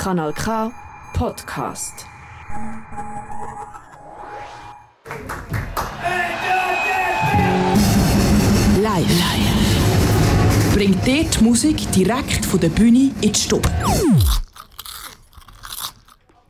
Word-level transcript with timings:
Kanal 0.00 0.32
K 0.32 0.72
Podcast. 1.12 2.06
Live. 8.80 9.10
Live. 9.20 10.74
Bringt 10.74 11.06
dir 11.06 11.24
die 11.24 11.44
Musik 11.44 11.92
direkt 11.92 12.46
von 12.46 12.60
der 12.60 12.70
Bühne 12.70 13.10
in 13.20 13.32
die 13.32 13.38
Stube. 13.38 13.68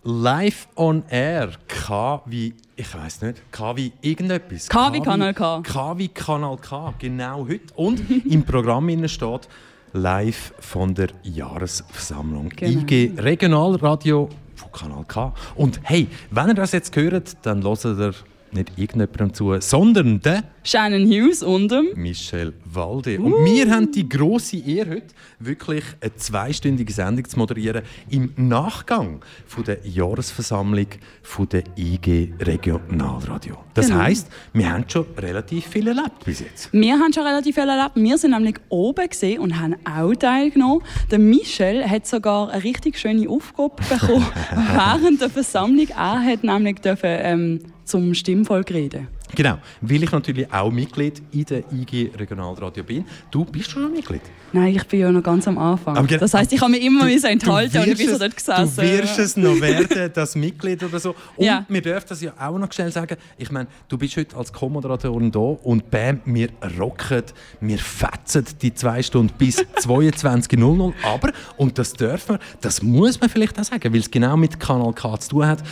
Live 0.05 0.69
on 0.77 1.03
Air. 1.09 1.51
K 1.67 2.23
wie, 2.27 2.55
ich 2.77 2.95
weiß 2.95 3.23
nicht, 3.23 3.51
K 3.51 3.77
wie 3.77 3.93
irgendetwas. 4.01 4.69
K 4.69 4.93
wie 4.93 5.01
Kanal 5.01 5.35
K. 5.35 5.61
K 5.63 5.99
wie 5.99 6.07
Kanal 6.07 6.57
K, 6.57 6.95
genau 7.01 7.49
heute. 7.49 7.75
Und 7.75 8.09
im 8.27 8.45
Programm 8.45 8.89
innen 8.89 9.09
steht 9.09 9.49
live 9.93 10.53
von 10.61 10.95
der 10.95 11.09
Jahresversammlung. 11.23 12.51
Genau. 12.51 12.81
IG 12.81 13.13
Regionalradio 13.17 14.29
von 14.55 14.73
Kanal 14.73 15.05
K. 15.07 15.35
Und 15.55 15.81
hey, 15.83 16.09
wenn 16.31 16.49
ihr 16.49 16.55
das 16.55 16.73
jetzt 16.73 16.95
hört, 16.97 17.37
dann 17.43 17.63
hört 17.63 17.85
ihr 17.85 18.15
nicht 18.53 18.73
irgendjemandem 18.77 19.35
zu, 19.35 19.59
sondern 19.61 20.21
den 20.21 20.43
Shannon 20.63 21.07
Hughes 21.07 21.43
und 21.43 21.71
dem 21.71 21.89
Michel 21.95 22.53
Walde. 22.65 23.19
Und 23.19 23.45
wir 23.45 23.71
haben 23.71 23.91
die 23.93 24.09
große 24.09 24.59
Ehre 24.59 24.91
heute, 24.97 25.07
wirklich 25.39 25.85
eine 26.01 26.15
zweistündige 26.17 26.93
Sendung 26.93 27.27
zu 27.29 27.39
moderieren 27.39 27.83
im 28.11 28.33
Nachgang 28.37 29.21
von 29.47 29.65
der 29.65 29.79
Jahresversammlung 29.87 30.87
von 31.23 31.49
der 31.49 31.63
IG 31.77 32.35
Regionalradio. 32.41 33.57
Das 33.75 33.87
Genau. 33.89 34.01
heisst, 34.01 34.29
wir 34.53 34.71
haben 34.71 34.85
schon 34.89 35.07
relativ 35.17 35.67
viel 35.67 35.89
erlebt 35.89 36.25
bis 36.25 36.41
jetzt. 36.41 36.73
Wir 36.73 36.95
haben 36.99 37.13
schon 37.13 37.25
relativ 37.25 37.55
viel 37.55 37.69
erlebt. 37.69 37.93
Wir 37.95 38.19
sind 38.19 38.33
nämlich 38.33 38.57
oben 38.69 39.09
gesehen 39.09 39.41
und 39.41 39.59
haben 39.59 39.77
auch 39.87 40.15
teilgenommen. 40.15 40.83
Der 41.11 41.19
Michel 41.19 41.89
hat 41.89 42.07
sogar 42.07 42.51
eine 42.51 42.63
richtig 42.63 42.99
schöne 42.99 43.29
Aufgabe 43.29 43.77
bekommen 43.89 44.27
während 44.75 45.21
der 45.21 45.31
Versammlung. 45.31 45.89
Er 45.89 46.21
hat 46.23 46.45
nämlich 46.45 46.77
dürfen, 46.81 47.09
ähm, 47.11 47.59
zum 47.91 48.15
Stimmvolk 48.15 48.71
reden. 48.71 49.09
Genau, 49.35 49.59
weil 49.81 50.03
ich 50.03 50.11
natürlich 50.11 50.53
auch 50.53 50.73
Mitglied 50.73 51.23
in 51.31 51.45
der 51.45 51.63
IG 51.73 52.11
Regionalradio 52.19 52.83
bin. 52.83 53.05
Du 53.31 53.45
bist 53.45 53.71
schon 53.71 53.93
Mitglied. 53.93 54.23
Nein, 54.53 54.75
ich 54.75 54.85
bin 54.89 54.99
ja 55.01 55.13
noch 55.13 55.23
ganz 55.23 55.47
am 55.47 55.57
Anfang. 55.57 55.97
Aber 55.97 56.07
das 56.19 56.35
heisst, 56.35 56.53
ich 56.53 56.61
habe 56.61 56.73
mich 56.73 56.83
immer 56.85 57.05
müssen 57.05 57.27
enthalten 57.27 57.79
und 57.79 57.87
ich 57.87 57.97
bin 57.99 58.09
so 58.11 58.19
dort 58.19 58.33
es- 58.33 58.37
gesessen. 58.37 58.75
Du 58.77 58.83
wirst 58.83 59.19
es 59.21 59.37
noch 59.37 59.61
werden, 59.61 60.11
das 60.15 60.35
Mitglied 60.35 60.83
oder 60.83 60.99
so. 60.99 61.15
Und 61.37 61.45
Ja. 61.47 61.65
wir 61.69 61.81
dürfen 61.81 62.07
das 62.09 62.21
ja 62.21 62.33
auch 62.41 62.59
noch 62.59 62.73
schnell 62.73 62.91
sagen. 62.91 63.17
Ich 63.39 63.53
meine, 63.53 63.69
du 63.89 63.97
bist 63.99 64.17
heute 64.17 64.37
als 64.37 64.53
Co-Moderatorin 64.53 65.31
da 65.31 65.39
und 65.39 65.89
bam, 65.93 66.21
wir 66.25 66.49
rocken, 66.81 67.23
wir 67.61 67.79
fetzen 67.79 68.45
die 68.61 68.75
zwei 68.75 69.01
Stunden 69.01 69.33
bis 69.39 69.59
22.00 69.77 70.93
Aber, 71.05 71.31
und 71.57 71.79
das 71.79 71.93
dürfen 71.93 72.37
wir, 72.37 72.41
das 72.61 72.83
muss 72.83 73.21
man 73.21 73.31
vielleicht 73.31 73.59
auch 73.61 73.65
sagen, 73.65 73.93
weil 73.93 74.01
es 74.01 74.11
genau 74.11 74.37
mit 74.37 74.59
Kanal 74.59 74.93
K 74.93 75.19
zu 75.21 75.31
tun 75.31 75.47
hat, 75.47 75.63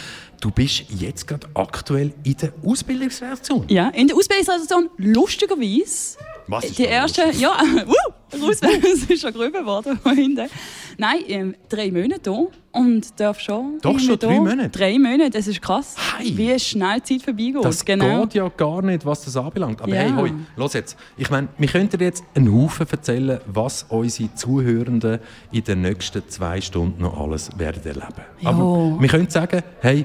du 0.41 0.51
bist 0.51 0.85
jetzt 0.89 1.27
gerade 1.27 1.47
aktuell 1.55 2.13
in 2.25 2.37
der 2.37 2.53
Ausbildungsreaktion. 2.65 3.65
Ja, 3.69 3.89
in 3.89 4.09
der 4.09 4.17
Ausbildungssituation 4.17 4.91
lustigerweise. 4.97 6.19
Was 6.47 6.65
ist 6.65 6.79
die 6.79 6.85
erste, 6.85 7.25
lustig? 7.25 7.41
ja, 7.43 7.51
uh, 7.87 8.47
raus, 8.47 8.61
es 8.95 9.11
ist 9.11 9.21
schon 9.21 9.33
gerüben 9.33 9.67
worden 9.67 9.99
von 9.99 10.15
hinten. 10.15 10.49
Nein, 10.97 11.19
ähm, 11.29 11.55
drei 11.69 11.91
Monate 11.91 12.31
hier 12.33 12.49
und 12.73 13.21
darf 13.21 13.39
schon. 13.39 13.79
Doch, 13.83 13.99
schon 13.99 14.19
drei 14.19 14.35
da. 14.35 14.41
Monate? 14.41 14.69
Drei 14.71 14.99
Monate, 14.99 15.31
das 15.31 15.47
ist 15.47 15.61
krass. 15.61 15.95
Hey. 16.17 16.37
Wie 16.37 16.59
schnell 16.59 17.01
die 17.01 17.19
Zeit 17.19 17.23
vorbeigeht. 17.23 17.65
Das 17.65 17.85
genau. 17.85 18.23
geht 18.23 18.35
ja 18.35 18.49
gar 18.49 18.83
nicht, 18.83 19.05
was 19.05 19.25
das 19.25 19.37
anbelangt. 19.37 19.81
Aber 19.83 19.95
Ja. 19.95 20.01
hey, 20.01 20.13
hoi, 20.17 20.33
los 20.57 20.73
jetzt. 20.73 20.97
Ich 21.17 21.31
meine, 21.31 21.49
wir 21.59 21.69
könnten 21.69 21.99
dir 21.99 22.05
jetzt 22.07 22.25
einen 22.35 22.53
Haufen 22.53 22.87
erzählen, 22.91 23.41
was 23.47 23.85
unsere 23.89 24.35
Zuhörenden 24.35 25.21
in 25.53 25.65
den 25.65 25.83
nächsten 25.83 26.27
zwei 26.29 26.61
Stunden 26.61 27.03
noch 27.03 27.19
alles 27.21 27.51
werden 27.59 27.85
erleben. 27.85 28.25
Ja. 28.41 28.51
Aber 28.51 28.97
wir 28.99 29.09
können 29.09 29.31
sagen, 29.31 29.63
hey, 29.81 30.05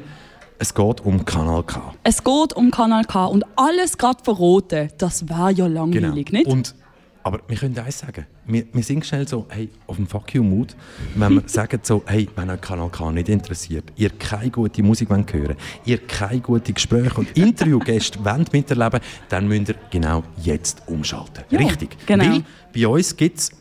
es 0.59 0.73
geht 0.73 1.01
um 1.01 1.25
Kanal 1.25 1.63
K. 1.63 1.93
Es 2.03 2.23
geht 2.23 2.53
um 2.53 2.71
Kanal 2.71 3.05
K 3.05 3.25
und 3.25 3.45
alles 3.55 3.97
gerade 3.97 4.23
verroten, 4.23 4.89
das 4.97 5.27
wäre 5.27 5.51
ja 5.51 5.67
langweilig, 5.67 6.31
nicht? 6.31 6.45
Genau. 6.45 6.57
Und, 6.57 6.75
aber 7.23 7.39
wir 7.47 7.55
können 7.55 7.77
eins 7.79 7.99
sagen. 7.99 8.25
Wir, 8.45 8.65
wir 8.73 8.83
sind 8.83 9.05
schnell 9.05 9.25
so, 9.27 9.45
hey, 9.49 9.69
auf 9.87 9.95
dem 9.95 10.07
Fuck 10.07 10.33
you 10.35 10.43
Mood, 10.43 10.75
wenn 11.15 11.35
wir 11.35 11.43
sagen 11.47 11.79
so, 11.83 12.03
hey, 12.05 12.27
wenn 12.35 12.49
euch 12.49 12.61
Kanal 12.61 12.89
K 12.89 13.11
nicht 13.11 13.29
interessiert, 13.29 13.85
ihr 13.95 14.09
keine 14.09 14.51
gute 14.51 14.83
Musik 14.83 15.09
wollt 15.09 15.31
hören 15.33 15.55
ihr 15.85 15.99
keine 16.05 16.41
guten 16.41 16.73
Gespräche 16.73 17.15
und 17.15 17.31
Interviewgäste 17.37 18.23
wollt 18.23 18.51
miterleben, 18.51 18.99
dann 19.29 19.47
müsst 19.47 19.69
ihr 19.69 19.75
genau 19.89 20.23
jetzt 20.41 20.83
umschalten. 20.87 21.45
Ja, 21.49 21.59
Richtig. 21.59 21.97
genau. 22.05 22.25
Weil 22.25 22.43
bei 22.73 22.87
uns 22.87 23.15
gibt 23.15 23.37
es 23.37 23.51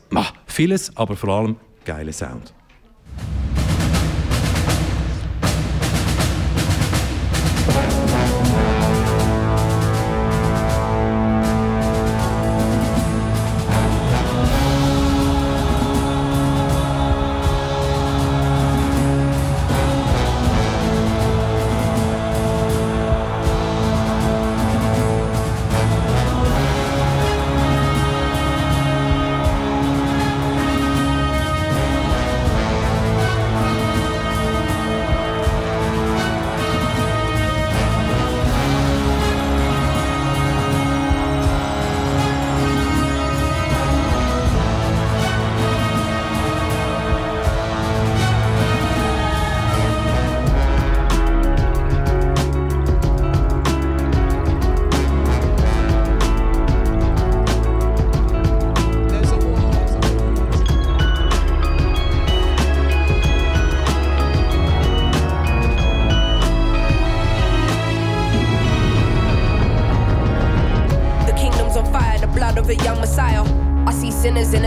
vieles, 0.47 0.97
aber 0.97 1.17
vor 1.17 1.29
allem 1.31 1.57
geile 1.85 2.13
Sound. 2.13 2.53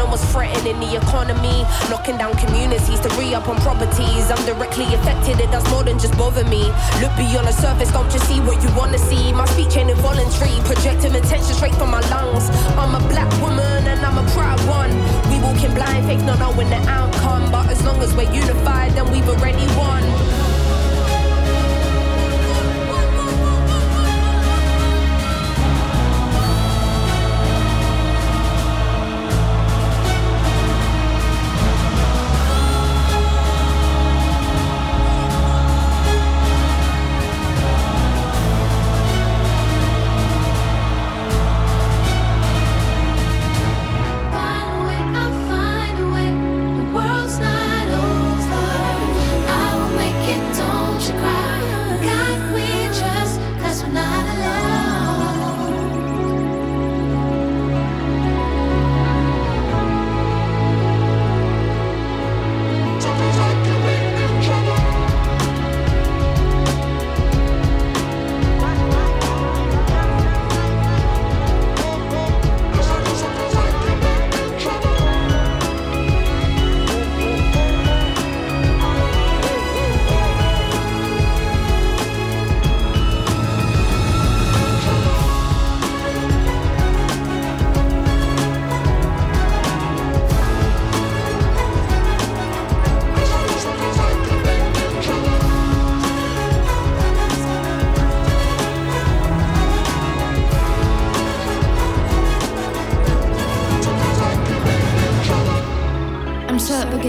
Talking 0.00 0.10
almost 0.10 0.32
threatening 0.32 0.80
the 0.80 0.96
economy. 0.96 1.64
Knocking 1.90 2.18
down 2.18 2.34
communities 2.36 3.00
to 3.00 3.08
re 3.18 3.34
up 3.34 3.48
on 3.48 3.56
properties. 3.60 4.30
I'm 4.30 4.44
directly 4.46 4.84
affected, 4.94 5.40
it 5.40 5.50
does 5.50 5.68
more 5.70 5.84
than 5.84 5.98
just 5.98 6.16
bother 6.16 6.44
me. 6.44 6.64
Look 7.00 7.14
beyond 7.16 7.46
the 7.46 7.52
surface, 7.52 7.90
don't 7.92 8.10
just 8.10 8.26
see 8.26 8.40
what 8.40 8.62
you 8.62 8.70
wanna 8.76 8.98
see. 8.98 9.32
My 9.32 9.46
speech 9.46 9.76
ain't 9.76 9.90
involuntary, 9.90 10.56
projecting 10.64 11.14
attention 11.14 11.54
straight 11.54 11.74
from 11.74 11.90
my 11.90 12.00
lungs. 12.10 12.48
I'm 12.76 12.94
a 12.94 13.02
black 13.08 13.30
woman 13.40 13.86
and 13.86 14.00
I'm 14.00 14.18
a 14.18 14.26
proud 14.30 14.60
one. 14.68 14.92
We 15.30 15.40
walking 15.40 15.74
blind, 15.74 16.06
fake 16.06 16.24
not 16.24 16.38
knowing 16.38 16.70
the 16.70 16.80
outcome. 16.88 17.50
But 17.50 17.68
as 17.70 17.82
long 17.84 18.00
as 18.02 18.14
we're 18.14 18.32
unified, 18.32 18.92
then 18.92 19.10
we've 19.10 19.28
already 19.28 19.66
won. 19.76 20.39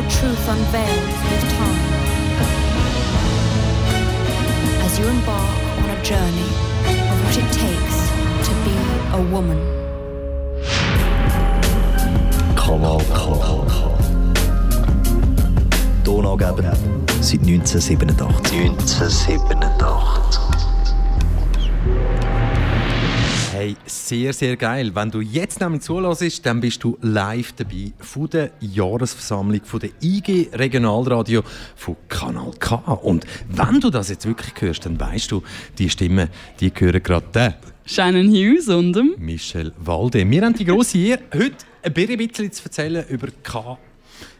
Your 0.00 0.08
truth 0.08 0.48
unveils 0.48 1.12
with 1.28 1.44
time. 1.58 1.82
As 4.80 4.96
you 4.98 5.04
embark 5.06 5.58
on 5.82 5.90
a 5.90 6.02
journey 6.02 6.50
of 7.10 7.22
what 7.22 7.36
it 7.36 7.52
takes 7.52 8.08
to 8.48 8.54
be 8.64 8.74
a 9.12 9.20
woman. 9.30 9.58
Kanal 12.56 13.00
K. 13.12 13.14
Donaugeber 16.02 16.74
seit 17.20 17.42
1987. 17.42 18.16
1987. 18.16 20.69
Hey, 23.60 23.76
sehr, 23.84 24.32
sehr 24.32 24.56
geil. 24.56 24.90
Wenn 24.94 25.10
du 25.10 25.20
jetzt 25.20 25.60
nämlich 25.60 25.82
zulässt, 25.82 26.46
dann 26.46 26.62
bist 26.62 26.82
du 26.82 26.96
live 27.02 27.52
dabei 27.52 27.92
von 27.98 28.30
der 28.30 28.52
Jahresversammlung 28.58 29.62
von 29.64 29.80
der 29.80 29.90
IG 30.00 30.48
Regionalradio 30.54 31.42
von 31.76 31.94
Kanal 32.08 32.52
K. 32.58 32.76
Und 32.76 33.26
wenn 33.50 33.78
du 33.78 33.90
das 33.90 34.08
jetzt 34.08 34.24
wirklich 34.24 34.54
hörst, 34.62 34.86
dann 34.86 34.98
weißt 34.98 35.30
du, 35.30 35.42
die 35.76 35.90
Stimmen, 35.90 36.30
die 36.58 36.72
gehören 36.72 37.02
gerade 37.02 37.26
der 37.34 37.58
Shannon 37.84 38.30
Hughes 38.30 38.68
und 38.68 38.94
dem 38.94 39.14
Michel 39.18 39.74
Walde. 39.78 40.30
Wir 40.30 40.42
haben 40.42 40.54
die 40.54 40.64
grosse 40.64 40.96
Ehre, 40.96 41.20
heute 41.34 41.56
ein 41.82 41.92
bisschen 41.92 42.50
zu 42.50 42.64
erzählen 42.64 43.04
über 43.10 43.28
K 43.42 43.76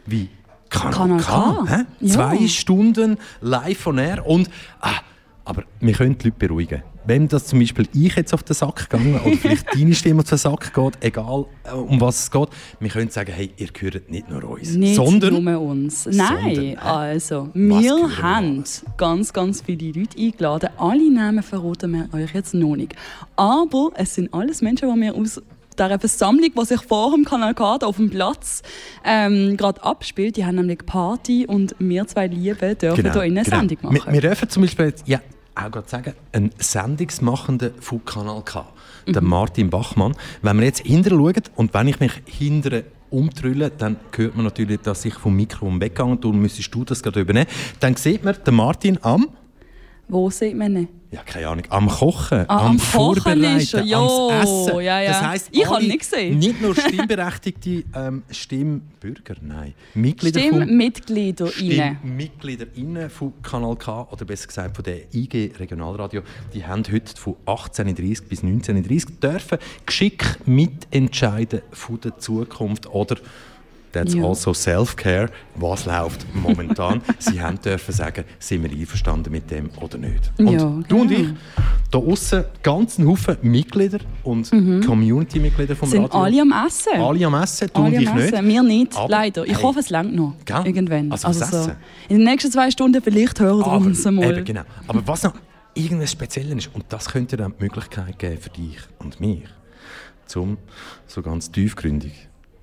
wie 0.07 0.29
Kanal, 0.67 1.21
Kanal 1.21 1.21
K. 1.21 1.65
K. 1.67 1.85
Ja. 1.99 2.11
Zwei 2.11 2.47
Stunden 2.47 3.19
live 3.41 3.77
von 3.77 3.99
air 3.99 4.25
und 4.25 4.49
ah, 4.79 4.99
aber 5.45 5.65
wir 5.79 5.93
können 5.93 6.17
die 6.17 6.29
Leute 6.29 6.39
beruhigen. 6.39 6.81
Wenn 7.05 7.27
das 7.27 7.47
zum 7.47 7.59
Beispiel 7.59 7.87
ich 7.93 8.15
jetzt 8.15 8.33
auf 8.33 8.43
den 8.43 8.53
Sack 8.55 8.89
gegangen 8.89 9.19
oder 9.19 9.35
vielleicht 9.35 9.65
deine 9.73 9.93
Stimme 9.95 10.21
auf 10.21 10.29
den 10.29 10.37
Sack 10.37 10.73
geht, 10.73 10.97
egal 11.01 11.45
äh, 11.63 11.73
um 11.73 11.99
was 11.99 12.23
es 12.23 12.31
geht, 12.31 12.49
wir 12.79 12.89
können 12.89 13.09
sagen, 13.09 13.31
hey, 13.33 13.51
ihr 13.57 13.67
gehört 13.67 14.09
nicht 14.09 14.29
nur 14.29 14.43
uns, 14.43 14.71
Nicht 14.75 14.95
sondern 14.95 15.43
nur 15.43 15.61
uns. 15.61 16.05
Nein, 16.05 16.55
Sondern, 16.55 16.77
also, 16.77 17.49
wir 17.53 17.79
wir 17.81 18.17
haben 18.21 18.57
alles? 18.59 18.85
ganz, 18.97 19.33
ganz 19.33 19.61
viele 19.61 19.91
Leute 19.91 20.17
eingeladen. 20.17 20.69
Alle 20.77 21.11
Namen 21.11 21.43
verraten 21.43 21.91
wir 21.91 22.19
euch 22.19 22.33
jetzt 22.33 22.53
noch 22.53 22.75
nicht. 22.75 22.95
Aber 23.35 23.91
es 23.95 24.15
sind 24.15 24.33
alles 24.33 24.61
Menschen, 24.61 24.93
die 24.93 25.01
wir 25.01 25.15
aus 25.15 25.41
dieser 25.77 25.99
Versammlung, 25.99 26.51
die 26.55 26.65
sich 26.65 26.81
vor 26.81 27.11
dem 27.11 27.25
Kanal 27.25 27.53
K 27.53 27.77
da 27.79 27.87
auf 27.87 27.95
dem 27.95 28.09
Platz 28.09 28.61
ähm, 29.03 29.57
gerade 29.57 29.83
abspielt, 29.83 30.37
die 30.37 30.45
haben 30.45 30.55
nämlich 30.55 30.85
Party 30.85 31.45
und 31.47 31.75
wir 31.79 32.05
zwei 32.07 32.27
Lieben 32.27 32.77
dürfen 32.77 33.11
hier 33.11 33.23
in 33.23 33.37
eine 33.37 33.45
Sendung 33.45 33.77
machen. 33.81 33.95
Genau, 33.95 34.05
Wir, 34.05 34.13
wir 34.13 34.21
dürfen 34.21 34.49
zum 34.49 34.63
Beispiel 34.63 34.85
jetzt, 34.87 35.07
ja, 35.07 35.19
auch 35.61 35.71
gerade 35.71 35.89
sagen, 35.89 36.13
ein 36.31 36.51
Sendungsmachender 36.57 37.71
von 37.79 38.03
Kanal 38.05 38.41
K, 38.43 38.65
Mhm. 39.07 39.13
der 39.13 39.21
Martin 39.21 39.69
Bachmann. 39.69 40.15
Wenn 40.41 40.57
wir 40.59 40.65
jetzt 40.65 40.81
hinterher 40.85 41.17
schauen 41.17 41.43
und 41.55 41.73
wenn 41.73 41.87
ich 41.87 41.99
mich 41.99 42.11
hinterher 42.25 42.83
umtrülle, 43.09 43.69
dann 43.71 43.97
hört 44.15 44.35
man 44.35 44.45
natürlich, 44.45 44.79
dass 44.81 45.03
ich 45.05 45.15
vom 45.15 45.35
Mikrofon 45.35 45.81
weggegangen 45.81 46.15
bin. 46.17 46.21
Darum 46.21 46.41
müsstest 46.41 46.73
du 46.73 46.83
das 46.85 47.01
gerade 47.03 47.19
übernehmen. 47.21 47.47
Dann 47.79 47.95
sieht 47.95 48.23
man 48.23 48.35
den 48.45 48.55
Martin 48.55 48.99
am 49.01 49.29
Wo 50.07 50.29
sieht 50.29 50.55
man 50.55 50.75
ihn? 50.77 50.87
Ja, 51.11 51.21
keine 51.23 51.47
Ahnung, 51.49 51.65
am 51.69 51.87
Kochen, 51.89 52.45
Ah, 52.47 52.57
am, 52.59 52.65
am 52.67 52.77
Kochen 52.77 52.79
Vorbereiten, 52.79 53.57
ist 53.57 53.73
er, 53.73 53.83
jo, 53.83 54.29
ans 54.29 54.67
Essen. 54.69 54.79
ja, 54.81 55.01
ja. 55.01 55.11
Das 55.11 55.21
heisst, 55.21 55.49
Ich 55.51 55.65
habe 55.69 55.83
nicht 55.83 55.99
gesehen. 55.99 56.39
Nicht 56.39 56.61
nur 56.61 56.73
stimmberechtigte 56.75 57.83
ähm, 57.93 58.23
Stimmbürger, 58.31 59.35
nein, 59.41 59.73
Mitglieder 59.93 60.39
Stimmmitglieder 60.39 61.45
rein. 61.45 61.97
StimmmitgliederInnen 62.01 63.09
von 63.09 63.33
Kanal 63.43 63.75
K 63.75 64.07
oder 64.09 64.25
besser 64.25 64.47
gesagt 64.47 64.75
von 64.75 64.85
der 64.85 65.13
IG 65.13 65.51
Regionalradio, 65.59 66.21
die 66.53 66.65
haben 66.65 66.83
heute 66.91 67.15
von 67.17 67.35
18.30 67.45 68.27
bis 68.29 68.41
19.30 68.43 69.19
dürfen 69.19 69.57
geschickt 69.85 70.47
mitentscheiden 70.47 71.61
von 71.71 71.99
der 71.99 72.17
Zukunft 72.19 72.87
oder 72.87 73.17
That's 73.93 74.13
Ja. 74.13 74.23
also 74.23 74.53
Self-Care. 74.53 75.29
Was 75.55 75.85
läuft 75.85 76.25
momentan? 76.33 77.01
Sie 77.19 77.41
haben 77.41 77.59
dürfen 77.59 77.93
sagen, 77.93 78.23
sind 78.39 78.63
wir 78.63 78.71
einverstanden 78.71 79.31
mit 79.31 79.51
dem 79.51 79.69
oder 79.81 79.97
nicht. 79.97 80.31
Und 80.37 80.47
Ja, 80.47 80.79
du 80.87 81.01
und 81.01 81.11
ich, 81.11 81.17
genau. 81.17 81.33
da 81.91 81.97
außen 81.97 82.43
ganzen 82.63 83.07
Haufen 83.07 83.37
Mitglieder 83.41 83.99
und 84.23 84.49
Community-Mitglieder 84.85 85.75
vom 85.75 85.89
Mhm. 85.89 85.91
Sind 85.91 86.03
Radio. 86.05 86.19
alle 86.21 86.41
am 86.41 86.65
Essen. 86.67 87.01
Alle 87.01 87.25
am 87.25 87.33
Essen, 87.35 87.69
du 87.73 87.81
Alle 87.81 87.97
und 87.97 88.01
ich 88.03 88.13
nicht. 88.13 88.31
Wir 88.45 88.63
nicht, 88.63 88.95
Aber, 88.97 89.09
leider. 89.09 89.45
Ich 89.45 89.55
hey, 89.55 89.61
hoffe, 89.63 89.79
es 89.79 89.89
langt 89.89 90.15
noch. 90.15 90.35
Gell? 90.45 90.61
Irgendwann. 90.65 91.11
Also 91.11 91.27
was 91.27 91.41
essen? 91.41 91.71
in 92.07 92.17
den 92.19 92.25
nächsten 92.25 92.51
zwei 92.51 92.71
Stunden 92.71 93.01
vielleicht 93.01 93.39
hören 93.39 93.59
wir 93.59 93.71
uns 93.73 94.05
einmal. 94.05 94.31
eben, 94.37 94.45
genau. 94.45 94.61
Aber 94.87 95.05
was 95.05 95.23
noch 95.23 95.33
irgendwas 95.73 96.11
Spezielles 96.11 96.65
ist, 96.67 96.75
und 96.75 96.85
das 96.89 97.09
könnte 97.09 97.35
dann 97.37 97.53
die 97.57 97.63
Möglichkeit 97.63 98.17
geben 98.19 98.37
für 98.39 98.49
dich 98.49 98.77
und 98.99 99.19
mich, 99.19 99.43
zum 100.27 100.57
so 101.07 101.21
ganz 101.21 101.51
tiefgründig, 101.51 102.13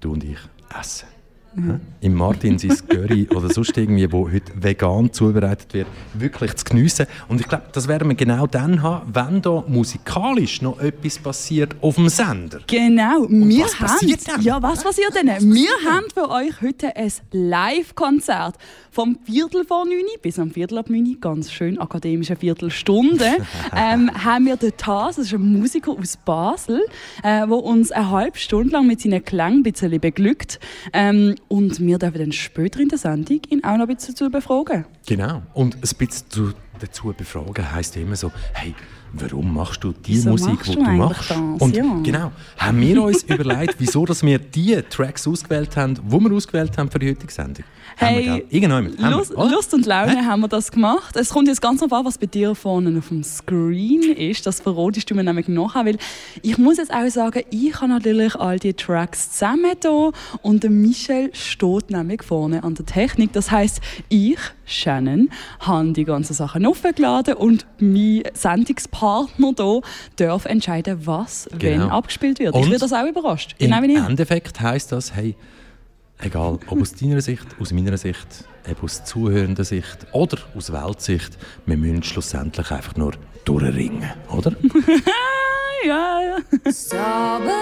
du 0.01 0.13
und 0.13 0.25
ich, 0.25 0.39
essen. 0.79 1.07
Mhm. 1.59 1.81
Im 2.01 2.15
Martin 2.15 2.59
sein 2.59 2.77
Curry 2.89 3.29
oder 3.35 3.51
sonst 3.51 3.77
irgendwie, 3.77 4.11
wo 4.11 4.31
heute 4.31 4.53
vegan 4.55 5.13
zubereitet 5.13 5.75
wird, 5.75 5.87
wirklich 6.15 6.55
zu 6.55 6.65
geniessen. 6.65 7.07
Und 7.29 7.41
ich 7.41 7.49
glaube, 7.49 7.65
das 7.73 7.89
werden 7.89 8.09
wir 8.09 8.15
genau 8.15 8.47
dann 8.47 8.83
haben, 8.83 9.15
wenn 9.15 9.43
da 9.43 9.65
musikalisch 9.67 10.63
noch 10.63 10.79
etwas 10.81 11.19
passiert 11.19 11.75
auf 11.81 11.97
dem 11.97 12.09
Sender. 12.09 12.61
Genau, 12.67 13.27
wir 13.29 13.65
was 13.65 13.75
passiert 13.75 14.27
haben, 14.29 14.37
dann? 14.37 14.43
ja, 14.43 14.63
was 14.63 14.85
passiert 14.85 15.15
denn? 15.15 15.27
Wir 15.27 15.71
haben 15.91 16.05
für 16.13 16.31
euch 16.31 16.61
heute 16.63 16.97
ein 16.97 17.13
Live-Konzert 17.33 18.55
vom 18.91 19.19
Viertel 19.25 19.65
vor 19.65 19.85
9 19.85 19.95
bis 20.23 20.39
am 20.39 20.51
Viertel 20.51 20.79
ab 20.79 20.91
9, 20.91 21.19
ganz 21.21 21.53
schön 21.53 21.79
akademische 21.79 22.37
Viertelstunde, 22.37 23.37
ähm, 23.77 24.11
haben 24.25 24.47
wir 24.47 24.57
den 24.57 24.77
Taz, 24.77 25.17
das 25.17 25.27
ist 25.27 25.35
ein 25.35 25.53
Musiker 25.53 25.93
aus 25.93 26.17
Basel, 26.17 26.81
äh, 27.23 27.47
der 27.47 27.51
uns 27.51 27.93
eine 27.93 28.11
halbe 28.11 28.39
Stunde 28.39 28.73
lang 28.73 28.87
mit 28.87 29.01
seinen 29.01 29.25
Klängen 29.25 29.61
ein 29.61 29.63
bisschen 29.63 30.01
beglückt. 30.01 30.59
Ähm, 30.93 31.37
und 31.49 31.81
wir 31.81 31.99
dürfen 31.99 32.19
dann 32.19 32.33
später 32.33 32.81
in 32.81 32.89
der 32.89 32.99
Sendung 32.99 33.41
ihn 33.49 33.65
auch 33.65 33.77
noch 33.77 33.89
ein 33.89 33.95
bisschen 33.97 34.15
dazu 34.15 34.31
befragen. 34.31 34.85
Genau. 35.07 35.43
Und 35.55 35.77
ein 35.77 35.81
bisschen 35.81 36.31
zu, 36.31 36.53
dazu 36.79 37.13
befragen 37.17 37.73
heisst 37.73 37.97
immer 37.97 38.17
so, 38.17 38.31
hey, 38.53 38.75
warum 39.15 39.55
machst 39.55 39.83
du 39.83 39.93
die 39.93 40.13
Wieso 40.13 40.31
Musik, 40.31 40.63
die 40.65 40.75
du 40.75 40.85
du 40.85 40.91
machst? 40.91 41.31
das? 41.31 41.39
Und 41.39 41.75
Ja. 41.77 41.85
genau, 42.03 42.33
haben 42.59 42.81
wir 42.81 43.03
uns 43.03 43.23
überlegt, 43.29 43.77
wieso 43.79 44.05
dass 44.05 44.23
wir 44.23 44.39
die 44.39 44.81
Tracks 44.91 45.27
ausgewählt 45.27 45.77
haben, 45.77 45.95
die 45.95 46.03
wir 46.21 46.33
ausgewählt 46.33 46.77
haben 46.79 46.91
für 46.91 46.99
die 46.99 47.11
heutige 47.11 47.33
Sendung. 47.33 47.65
Hey, 48.01 48.45
Lust? 48.99 49.33
Lust 49.35 49.75
und 49.75 49.85
Laune 49.85 50.21
Hä? 50.21 50.25
haben 50.25 50.41
wir 50.41 50.49
das 50.49 50.71
gemacht. 50.71 51.17
Es 51.17 51.31
kommt 51.31 51.49
jetzt 51.49 51.61
ganz 51.61 51.83
an, 51.83 51.91
was 51.91 52.17
bei 52.17 52.27
dir 52.27 52.55
vorne 52.55 52.97
auf 52.97 53.09
dem 53.09 53.25
Screen 53.25 54.13
ist. 54.13 54.47
Das 54.47 54.61
verratest 54.61 55.11
du 55.11 55.17
mir 55.17 55.25
nämlich 55.25 55.49
nachher, 55.49 55.85
weil 55.85 55.99
ich 56.43 56.59
muss 56.59 56.77
jetzt 56.77 56.93
auch 56.95 57.09
sagen, 57.09 57.43
ich 57.51 57.75
habe 57.81 57.89
natürlich 57.89 58.37
all 58.37 58.59
die 58.61 58.73
Tracks 58.75 59.33
zusammen 59.33 59.73
hier 59.83 60.13
und 60.43 60.63
der 60.63 60.71
Michel 60.71 61.31
steht 61.35 61.91
nämlich 61.91 62.23
vorne 62.23 62.63
an 62.63 62.75
der 62.77 62.87
Technik. 62.87 63.33
Das 63.33 63.51
heißt, 63.51 63.81
ich, 64.09 64.39
Shannon, 64.65 65.29
habe 65.59 65.93
die 65.93 66.05
ganzen 66.05 66.35
Sachen 66.35 66.67
aufgeladen 66.67 67.35
und 67.35 67.67
mein 67.81 68.23
Sendungspartner 68.33 69.55
hier 69.57 69.81
darf 70.17 70.45
entscheiden, 70.45 71.01
was 71.05 71.49
Genau. 71.59 71.63
wenn 71.85 71.91
abgespielt 71.91 72.39
wird. 72.39 72.55
Und 72.55 72.63
ich 72.63 72.71
werde 72.71 72.81
das 72.81 72.93
auch 72.93 73.07
überrascht. 73.07 73.57
Im 73.59 73.73
Genau. 73.73 74.07
Endeffekt 74.07 74.61
heisst 74.61 74.93
das, 74.93 75.15
hey, 75.17 75.35
egal 76.21 76.59
ob 76.67 76.81
aus 76.81 76.93
deiner 76.95 77.21
Sicht, 77.21 77.47
aus 77.61 77.73
meiner 77.73 77.97
Sicht, 77.97 78.45
eben 78.69 78.81
aus 78.83 79.05
zuhörender 79.05 79.65
Sicht 79.65 80.07
oder 80.13 80.39
aus 80.57 80.73
Weltsicht, 80.73 81.39
wir 81.67 81.77
müssen 81.77 82.03
schlussendlich 82.03 82.71
einfach 82.71 82.97
nur 82.97 83.13
durchringen, 83.45 84.11
oder? 84.31 84.53
Ja, 85.85 86.21
ja. 86.21 86.39
Starboard, 86.73 87.55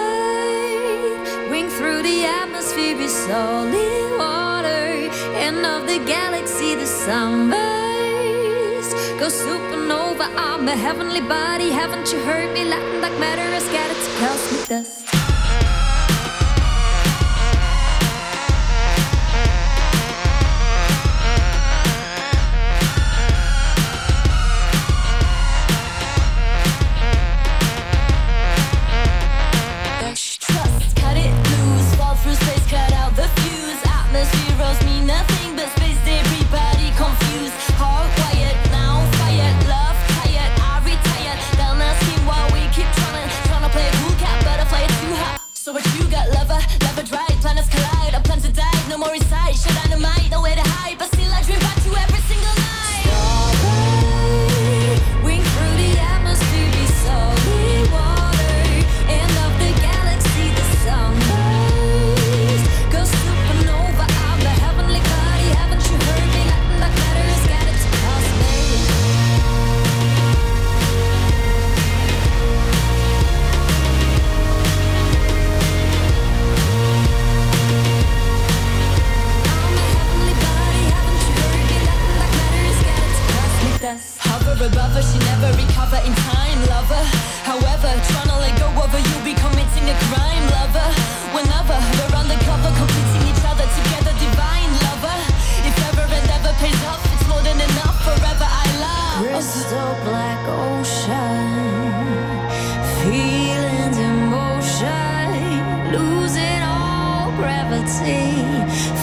wing 1.51 1.69
through 1.69 2.03
the 2.03 2.25
atmosphere, 2.25 2.97
be 2.97 3.09
solid 3.09 4.19
water. 4.19 5.11
End 5.39 5.67
of 5.67 5.87
the 5.87 5.99
galaxy, 6.07 6.77
the 6.77 6.87
sunburst. 6.87 7.57
Go 9.19 9.29
supernova, 9.29 10.31
I'm 10.35 10.67
a 10.67 10.75
heavenly 10.75 11.21
body. 11.21 11.71
Haven't 11.71 12.11
you 12.11 12.19
heard 12.21 12.51
me? 12.55 12.65
Latin 12.65 13.03
like 13.03 13.19
matter 13.21 13.55
is 13.55 13.65
scattered 13.67 13.97
to 13.97 14.11
cosmic 14.19 14.67
dust. 14.69 15.16
through 32.27 32.35
space, 32.43 32.67
cut 32.67 32.93
out 32.93 33.15
the 33.15 33.29
fuse. 33.39 33.79
Atmosphere 33.87 34.59
owes 34.67 34.81
me 34.83 34.99
nothing 35.07 35.55
but 35.55 35.71
space, 35.79 35.99
everybody 36.03 36.91
confused. 36.99 37.55
Heart 37.79 38.11
quiet, 38.19 38.57
now 38.75 38.99
fired, 39.19 39.57
love 39.71 39.97
tired, 40.19 40.53
I 40.59 40.83
retired. 40.83 41.39
They'll 41.55 41.79
not 41.79 41.95
see 42.03 42.19
why 42.27 42.43
we 42.51 42.67
keep 42.75 42.91
trying, 42.99 43.31
trying 43.47 43.63
to 43.63 43.71
play 43.71 43.87
cool 44.03 44.15
cat, 44.19 44.43
butterfly 44.43 44.87
too 44.99 45.15
hot. 45.23 45.39
So 45.55 45.73
what 45.73 45.87
you 45.95 46.03
got, 46.11 46.27
lover, 46.35 46.59
lover 46.83 47.05
dry. 47.07 47.31
planets 47.43 47.71
collide, 47.71 48.15
I 48.19 48.21
plan 48.27 48.41
to 48.41 48.51
die, 48.51 48.89
no 48.91 48.99
more. 48.99 49.15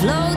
Flows 0.04 0.33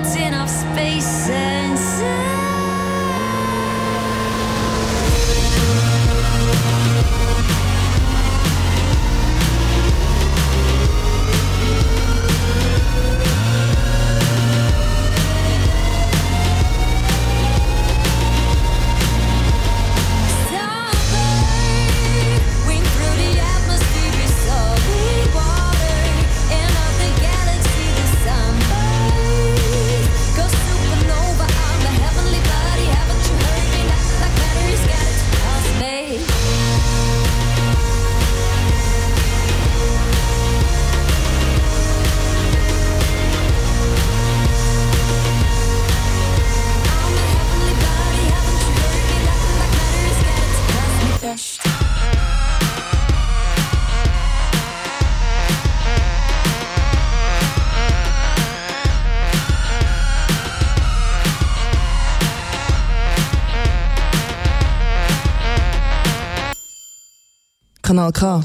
Kanal 67.87 68.11
K. 68.11 68.41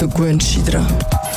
Du 0.00 0.08
gewöhnst 0.08 0.56
dich. 0.56 1.27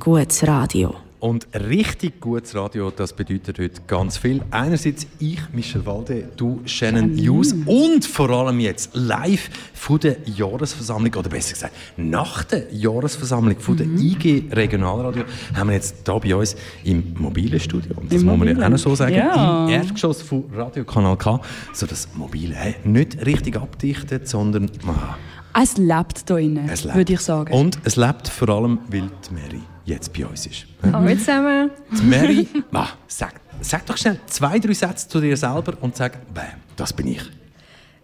Gutes 0.00 0.46
Radio. 0.48 0.94
Und 1.20 1.46
richtig 1.52 2.18
gutes 2.18 2.54
Radio, 2.54 2.90
das 2.90 3.12
bedeutet 3.12 3.58
heute 3.58 3.82
ganz 3.86 4.16
viel. 4.16 4.40
Einerseits 4.50 5.06
ich, 5.18 5.38
Michel 5.52 5.84
Walde, 5.84 6.30
du, 6.38 6.62
Shannon 6.64 7.14
Hughes 7.18 7.52
und 7.66 8.06
vor 8.06 8.30
allem 8.30 8.58
jetzt 8.58 8.88
live 8.94 9.50
von 9.74 10.00
der 10.00 10.16
Jahresversammlung, 10.24 11.12
oder 11.14 11.28
besser 11.28 11.52
gesagt, 11.52 11.74
nach 11.98 12.44
der 12.44 12.72
Jahresversammlung 12.72 13.60
von 13.60 13.76
der 13.76 13.86
IG 13.86 14.44
Regionalradio, 14.50 15.24
haben 15.54 15.68
wir 15.68 15.74
jetzt 15.74 15.96
hier 16.06 16.18
bei 16.20 16.34
uns 16.34 16.56
im 16.84 17.12
mobilen 17.18 17.60
Studio, 17.60 17.94
und 17.96 18.10
das 18.10 18.22
Im 18.22 18.26
muss 18.28 18.38
man 18.38 18.56
ja 18.58 18.64
auch 18.66 18.70
noch 18.70 18.78
so 18.78 18.94
sagen, 18.94 19.14
Ja. 19.14 19.64
im 19.66 19.74
Erdgeschoss 19.74 20.22
von 20.22 20.44
Radio 20.54 20.84
Kanal 20.84 21.18
K, 21.18 21.38
so 21.74 21.84
das 21.84 22.08
mobile, 22.14 22.56
nicht 22.84 23.26
richtig 23.26 23.56
abdichtet, 23.58 24.26
sondern 24.26 24.70
ah, 24.86 25.16
Es 25.62 25.76
lebt 25.76 26.24
hier 26.26 26.36
drin, 26.36 26.60
würde 26.94 27.12
ich 27.12 27.20
sagen. 27.20 27.52
Und 27.52 27.78
es 27.84 27.96
lebt 27.96 28.26
vor 28.28 28.48
allem, 28.48 28.78
weil 28.88 29.02
die 29.28 29.34
Mary 29.34 29.60
jetzt 29.90 30.12
bei 30.12 30.24
uns 30.24 30.46
ist. 30.46 30.66
Hallo 30.82 31.14
zusammen. 31.16 31.70
Die 31.98 32.02
Mary, 32.06 32.48
ah, 32.72 32.88
sag, 33.06 33.34
sag 33.60 33.84
doch 33.86 33.96
schnell 33.96 34.18
zwei, 34.26 34.58
drei 34.58 34.72
Sätze 34.72 35.08
zu 35.08 35.20
dir 35.20 35.36
selber 35.36 35.74
und 35.80 35.96
sag, 35.96 36.32
bam, 36.32 36.44
das 36.76 36.92
bin 36.92 37.08
ich. 37.08 37.22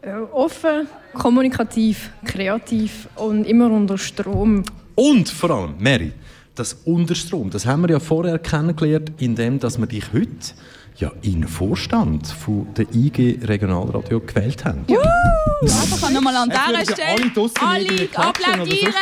Äh, 0.03 0.15
Offen, 0.33 0.89
kommunikativ, 1.15 2.11
kreativ 2.25 3.09
und 3.17 3.45
immer 3.45 3.71
unter 3.71 3.97
Strom. 3.97 4.65
Und 4.95 5.29
vor 5.29 5.51
allem, 5.51 5.75
Mary, 5.79 6.13
das 6.55 6.75
Unterstrom, 6.85 7.51
das 7.51 7.67
haben 7.67 7.83
wir 7.83 7.91
ja 7.91 8.01
vorher 8.01 8.39
kennengelernt, 8.39 9.13
indem 9.19 9.59
dass 9.59 9.79
wir 9.79 9.87
dich 9.87 10.13
heute 10.13 10.55
ja 10.99 11.13
in 11.23 11.41
den 11.43 11.49
Vorstand 11.49 12.27
von 12.27 12.67
der 12.75 12.87
IG 12.95 13.39
Regionalradio 13.43 14.21
gewählt 14.21 14.65
haben. 14.65 14.85
Einfach 15.63 16.11
nochmal 16.11 16.37
an 16.37 16.51
dieser 16.51 16.93
Stelle 16.93 17.09
alle 17.23 17.31
draussen 17.31 17.55
alle 17.61 17.85
oder 17.87 17.97
sonst 17.97 18.19
applaudieren. 18.19 18.95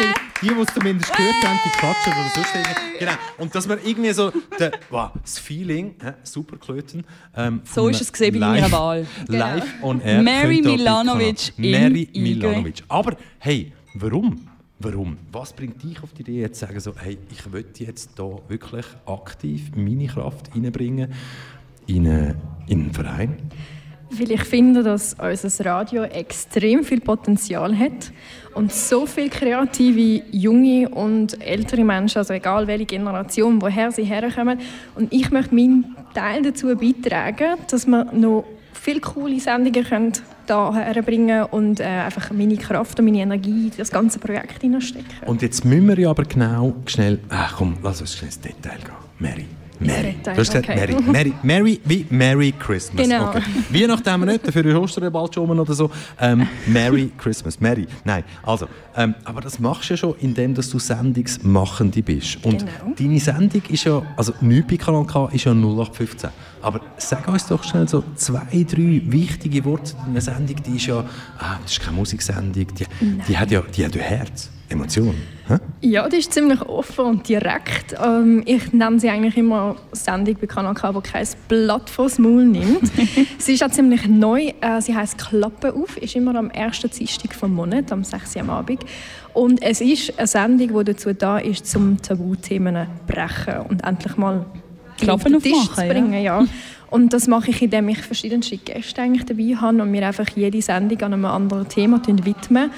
Die, 0.43 0.49
die 0.49 0.53
es 0.61 0.75
zumindest 0.75 1.13
gehört 1.17 1.35
haben, 1.45 1.59
die 1.65 1.79
klatschen 1.79 2.13
oder 2.13 2.31
sonst 2.35 2.55
irgendwie. 2.55 2.99
Genau. 2.99 3.13
Und 3.39 3.55
dass 3.55 3.69
wir 3.69 3.79
irgendwie 3.85 4.13
so 4.13 4.33
der, 4.59 4.73
wow, 4.91 5.11
das 5.23 5.39
Feeling, 5.39 5.95
hä, 6.03 6.13
super 6.23 6.57
Klöten. 6.57 7.05
Ähm, 7.37 7.63
So 7.65 7.89
ist 7.89 8.01
es 8.01 8.13
gesehen 8.13 8.35
bei 8.35 8.41
meiner 8.41 8.63
live- 8.69 8.73
Wahl. 8.73 9.07
Live 9.29 9.67
on 9.83 10.01
air. 10.01 10.23
Mary 10.23 10.61
Milanovic 10.63 11.53
Kanal- 11.57 11.71
Mary 11.71 12.09
Milanovic. 12.15 12.83
Aber 12.89 13.17
hey, 13.39 13.73
warum? 13.95 14.49
Warum? 14.81 15.17
Was 15.33 15.53
bringt 15.53 15.83
dich 15.83 16.03
auf 16.03 16.13
die 16.13 16.23
Idee, 16.23 16.41
jetzt 16.43 16.59
zu 16.59 16.67
sagen, 16.67 16.79
so, 16.81 16.93
hey, 16.97 17.17
ich 17.31 17.47
möchte 17.51 17.85
jetzt 17.85 18.11
da 18.17 18.25
wirklich 18.49 18.85
aktiv 19.07 19.71
meine 19.77 20.07
Kraft 20.09 20.51
reinbringen 20.55 21.13
in, 21.87 22.07
eine, 22.07 22.37
in 22.67 22.83
einen 22.83 22.93
Verein? 22.93 23.37
Weil 24.11 24.31
ich 24.31 24.45
finde, 24.45 24.83
dass 24.83 25.15
unser 25.15 25.67
Radio 25.67 26.05
extrem 26.05 26.85
viel 26.85 27.01
Potenzial 27.01 27.77
hat 27.77 28.13
und 28.55 28.73
so 28.73 29.07
viele 29.07 29.29
kreative 29.29 30.23
junge 30.31 30.89
und 30.89 31.41
ältere 31.43 31.85
Menschen, 31.85 32.19
also 32.19 32.33
egal 32.33 32.67
welche 32.67 32.87
Generation, 32.87 33.61
woher 33.61 33.91
sie 33.91 34.05
herkommen. 34.05 34.61
Und 34.95 35.13
ich 35.13 35.31
möchte 35.31 35.55
meinen 35.55 35.97
Teil 36.15 36.43
dazu 36.43 36.69
beitragen, 36.77 37.57
dass 37.69 37.87
wir 37.87 38.05
noch 38.13 38.45
viele 38.73 39.01
coole 39.01 39.41
Sendungen 39.41 39.85
können 39.85 40.13
da 40.47 40.75
herbringen 40.75 41.45
und 41.45 41.81
äh, 41.81 41.85
einfach 41.85 42.31
meine 42.31 42.57
Kraft 42.57 42.99
und 42.99 43.07
meine 43.07 43.21
Energie 43.21 43.69
in 43.69 43.73
das 43.77 43.91
ganze 43.91 44.19
Projekt 44.19 44.61
hineinstecken. 44.61 45.27
Und 45.27 45.43
jetzt 45.43 45.65
müssen 45.65 45.89
wir 45.89 45.99
ja 45.99 46.11
aber 46.11 46.25
genau 46.25 46.75
schnell. 46.87 47.19
Ach 47.31 47.57
komm, 47.57 47.79
lass 47.83 48.03
uns 48.03 48.15
schnell 48.15 48.27
ins 48.27 48.41
Detail 48.41 48.77
gehen. 48.77 48.95
Mary. 49.19 49.47
Mary. 49.87 50.17
Du 50.23 50.31
hast 50.31 50.37
gesagt, 50.37 50.69
okay. 50.69 50.77
Mary. 50.77 50.97
Mary. 51.13 51.35
Mary 51.43 51.81
wie 51.85 52.07
Merry 52.11 52.53
Christmas. 52.59 53.07
Genau. 53.07 53.29
Okay. 53.29 53.43
Weihnachten 53.71 54.11
haben 54.11 54.25
wir 54.27 54.33
nicht, 54.33 54.47
dafür 54.47 54.65
ist 54.67 54.75
Ostern 54.77 55.13
bald 55.13 55.35
schon 55.35 55.59
oder 55.59 55.75
so. 55.75 55.91
Ähm, 56.21 56.47
Merry 56.67 57.11
Christmas. 57.19 57.61
Mary. 57.61 57.87
Nein, 58.05 58.25
also, 58.43 58.67
ähm, 58.97 59.15
aber 59.25 59.41
das 59.41 59.59
machst 59.59 59.91
du 59.91 59.95
ja 59.95 59.99
schon, 59.99 60.15
indem 60.21 60.55
dass 60.55 60.71
du 60.71 60.79
Sendungsmachende 60.79 62.03
bist. 62.03 62.45
Und 62.45 62.61
Genau. 62.61 62.95
deine 62.99 63.21
Sendung 63.21 63.63
ist 63.69 63.85
ja, 63.85 64.03
also 64.17 64.33
nichts 64.41 64.69
bei 64.71 64.77
Kanal 64.77 65.05
K 65.07 65.29
ist 65.33 65.45
ja 65.45 65.53
0815. 65.53 66.31
Aber 66.63 66.81
sag 66.97 67.27
uns 67.29 67.47
doch 67.47 67.63
schnell 67.63 67.87
so 67.89 68.03
zwei, 68.15 68.65
drei 68.69 69.03
wichtige 69.05 69.65
Worte 69.65 69.85
zu 69.85 69.97
deiner 69.97 70.21
Sendung. 70.21 70.57
Die 70.67 70.77
ist 70.77 70.87
ja, 70.87 71.05
ah, 71.39 71.59
das 71.63 71.73
ist 71.73 71.81
keine 71.81 71.97
Musiksendung, 71.97 72.53
die, 72.75 72.87
die, 73.29 73.37
hat, 73.37 73.51
ja, 73.51 73.61
die 73.61 73.85
hat 73.85 73.95
ja 73.95 74.01
Herz, 74.03 74.51
Emotionen. 74.69 75.23
Hä? 75.47 75.59
Ja, 75.83 76.09
die 76.09 76.17
ist 76.17 76.33
ziemlich 76.33 76.63
offen 76.63 77.05
und 77.05 77.29
direkt. 77.29 77.95
Ähm, 78.03 78.43
ich 78.47 78.73
nenne 78.73 78.99
sie 78.99 79.11
eigentlich 79.11 79.37
immer 79.37 79.77
Sendung 79.93 80.37
bei 80.41 80.47
Kanal 80.47 80.75
K, 80.75 80.93
die 80.93 81.01
kein 81.03 81.27
Blatt 81.49 81.91
vors 81.91 82.19
Maul 82.19 82.47
nimmt. 82.47 82.91
sie 83.39 83.55
ist 83.55 83.63
auch 83.63 83.71
ziemlich 83.71 84.09
neu. 84.09 84.53
Äh, 84.61 84.81
sie 84.81 84.95
heißt 84.95 85.19
Klappe 85.19 85.75
auf, 85.75 85.99
ist 85.99 86.17
immer 86.17 86.35
am 86.37 86.51
ersten 86.51 86.91
Dienstag 86.91 87.35
vom 87.35 87.55
Monat, 87.55 87.93
am 87.93 88.05
6. 88.05 88.37
Uhr 88.37 88.43
am 88.43 88.51
Abend. 88.51 88.85
Und 89.35 89.63
es 89.63 89.81
ist 89.81 90.19
eine 90.19 90.27
Sendung, 90.27 90.79
die 90.79 90.93
dazu 90.93 91.13
da 91.13 91.39
ist, 91.39 91.67
zum 91.67 92.01
Tabuthemen 92.01 92.87
brechen 93.07 93.67
und 93.69 93.85
endlich 93.85 94.17
mal 94.17 94.47
Klappen 94.97 95.35
auf 95.35 95.43
den 95.43 95.53
Tisch 95.53 95.69
zu 95.75 95.87
bringen. 95.87 96.23
Ja. 96.23 96.45
Und 96.91 97.13
das 97.13 97.27
mache 97.27 97.51
ich, 97.51 97.61
indem 97.61 97.89
ich 97.89 97.99
verschiedene 97.99 98.41
Gäste 98.41 99.03
eigentlich 99.03 99.27
dabei 99.27 99.57
habe 99.61 99.83
und 99.83 99.91
mir 99.91 100.07
einfach 100.07 100.29
jede 100.37 100.63
Sendung 100.63 101.03
an 101.03 101.13
einem 101.13 101.25
anderen 101.25 101.69
Thema 101.69 102.01
widmen. 102.07 102.71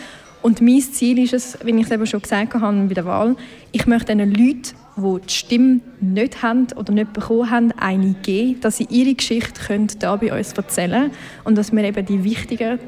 Und 0.46 0.60
mein 0.60 0.80
Ziel 0.80 1.18
ist 1.18 1.32
es, 1.32 1.58
wie 1.64 1.72
ich 1.72 1.86
es 1.86 1.90
eben 1.90 2.06
schon 2.06 2.22
gesagt 2.22 2.54
habe 2.54 2.84
bei 2.86 2.94
der 2.94 3.04
Wahl, 3.04 3.34
ich 3.72 3.84
möchte 3.88 4.14
den 4.14 4.30
Leuten, 4.30 4.62
die 4.96 5.20
die 5.26 5.34
Stimme 5.34 5.80
nicht 6.00 6.40
haben 6.40 6.68
oder 6.76 6.92
nicht 6.92 7.12
bekommen 7.12 7.50
haben, 7.50 7.72
eine 7.72 8.14
geben, 8.22 8.60
dass 8.60 8.76
sie 8.76 8.86
ihre 8.88 9.12
Geschichte 9.12 9.60
hier 9.66 10.16
bei 10.16 10.38
uns 10.38 10.52
erzählen 10.52 11.10
können. 11.10 11.14
Und 11.42 11.58
dass 11.58 11.72
wir 11.72 11.82
eben 11.82 12.06
die 12.06 12.22
wichtigen, 12.22 12.78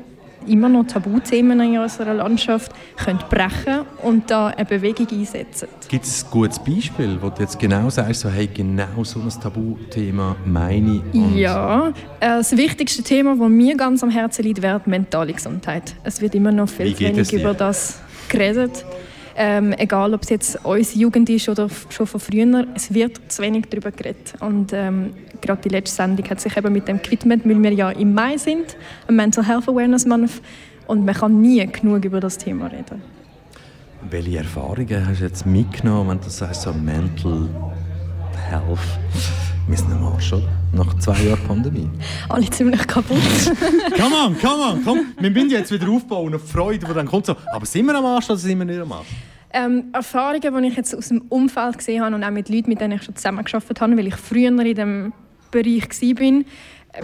immer 0.49 0.69
noch 0.69 0.87
Tabuthemen 0.87 1.61
in 1.61 1.79
unserer 1.79 2.15
Landschaft 2.15 2.73
können 2.97 3.19
brechen 3.31 3.81
und 4.03 4.31
da 4.31 4.49
eine 4.49 4.65
Bewegung 4.65 5.07
einsetzen. 5.11 5.69
Gibt 5.89 6.05
es 6.05 6.25
ein 6.25 6.31
gutes 6.31 6.59
Beispiel, 6.59 7.19
wo 7.21 7.31
du 7.31 7.43
jetzt 7.43 7.59
genau 7.59 7.91
sagst, 7.91 8.21
so, 8.21 8.29
hey, 8.29 8.49
genau 8.53 9.05
so 9.05 9.21
ein 9.21 9.29
Tabuthema 9.29 10.37
meine 10.45 11.03
ich? 11.13 11.37
Ja, 11.37 11.89
äh, 12.21 12.29
das 12.39 12.57
wichtigste 12.57 13.03
Thema, 13.03 13.37
das 13.37 13.49
mir 13.49 13.77
ganz 13.77 14.03
am 14.03 14.11
Herzen 14.11 14.45
liegt, 14.45 14.63
wäre 14.63 14.81
die 14.85 14.91
mentale 14.91 15.33
Gesundheit. 15.33 15.95
Es 16.05 16.21
wird 16.21 16.35
immer 16.35 16.53
noch 16.53 16.69
viel 16.69 16.95
zu 16.95 17.01
wenig 17.01 17.33
über 17.33 17.55
das 17.55 18.01
geredet. 18.29 18.85
Ähm, 19.41 19.73
egal, 19.79 20.15
ob 20.15 20.23
es 20.23 20.31
jetzt 20.31 20.59
unsere 20.65 20.99
Jugend 20.99 21.31
ist 21.31 21.49
oder 21.49 21.69
schon 21.91 22.09
von 22.09 22.19
früher, 22.19 22.67
es 22.75 22.93
wird 22.93 23.21
zu 23.31 23.41
wenig 23.41 23.67
darüber 23.71 23.93
geredet. 23.93 24.35
Und 24.41 24.73
ähm, 24.73 25.15
gerade 25.41 25.63
die 25.63 25.69
letzte 25.69 25.95
Sendung 25.95 26.29
hat 26.29 26.41
sich 26.41 26.57
eben 26.57 26.73
mit 26.73 26.89
dem 26.89 27.01
gewidmet, 27.01 27.43
weil 27.45 27.63
wir 27.63 27.73
ja 27.73 27.91
im 27.91 28.15
Mai 28.15 28.37
sind, 28.37 28.77
am 29.07 29.15
Mental 29.15 29.47
Health 29.47 29.69
Awareness 29.69 30.07
Month, 30.07 30.43
und 30.89 31.05
man 31.05 31.15
kann 31.15 31.41
nie 31.41 31.65
genug 31.67 32.05
über 32.05 32.19
das 32.19 32.37
Thema 32.37 32.67
reden. 32.67 33.01
Welche 34.11 34.39
Erfahrungen 34.39 35.07
hast 35.07 35.21
du 35.21 35.25
jetzt 35.25 35.47
mitgenommen, 35.47 36.11
wenn 36.11 36.21
du 36.21 36.31
sagst, 36.31 36.63
so 36.63 36.73
Mental 36.73 37.49
Health? 38.51 38.79
Wir 39.69 39.77
sind 39.77 39.93
am 39.93 40.05
Arsch, 40.05 40.33
oder? 40.33 40.49
Nach 40.73 40.99
zwei 40.99 41.23
Jahren 41.23 41.47
Pandemie. 41.47 41.89
Alle 42.29 42.51
ziemlich 42.51 42.85
kaputt. 42.89 43.19
come 43.97 44.17
on, 44.17 44.37
come 44.41 44.63
on, 44.73 44.85
komm. 44.85 45.01
Wir 45.21 45.31
müssen 45.31 45.51
jetzt 45.51 45.71
wieder 45.71 45.89
aufbauen 45.91 46.35
auf 46.35 46.51
Freude, 46.51 46.87
die 46.87 46.93
dann 46.93 47.07
kommt 47.07 47.27
so. 47.27 47.37
Aber 47.53 47.67
sind 47.67 47.87
wir 47.87 47.95
am 47.95 48.05
Arsch 48.05 48.31
oder 48.31 48.39
sind 48.39 48.59
wir 48.59 48.65
nicht 48.65 48.81
am 48.81 48.91
Arsch? 48.91 49.07
Ähm, 49.53 49.85
Erfahrungen, 49.93 50.63
die 50.63 50.69
ich 50.69 50.77
jetzt 50.77 50.95
aus 50.95 51.09
dem 51.09 51.23
Umfeld 51.29 51.79
gesehen 51.79 52.03
habe 52.03 52.15
und 52.15 52.25
auch 52.25 52.31
mit 52.31 52.49
Leuten, 52.49 52.69
mit 52.69 52.81
denen 52.81 52.99
ich 52.99 53.03
schon 53.03 53.17
zusammengearbeitet 53.17 53.81
habe, 53.81 53.97
weil 53.97 54.07
ich 54.07 54.17
früher 54.17 54.49
in 54.49 54.59
diesem 54.59 55.13
Bereich 55.51 55.89
war, 56.01 56.45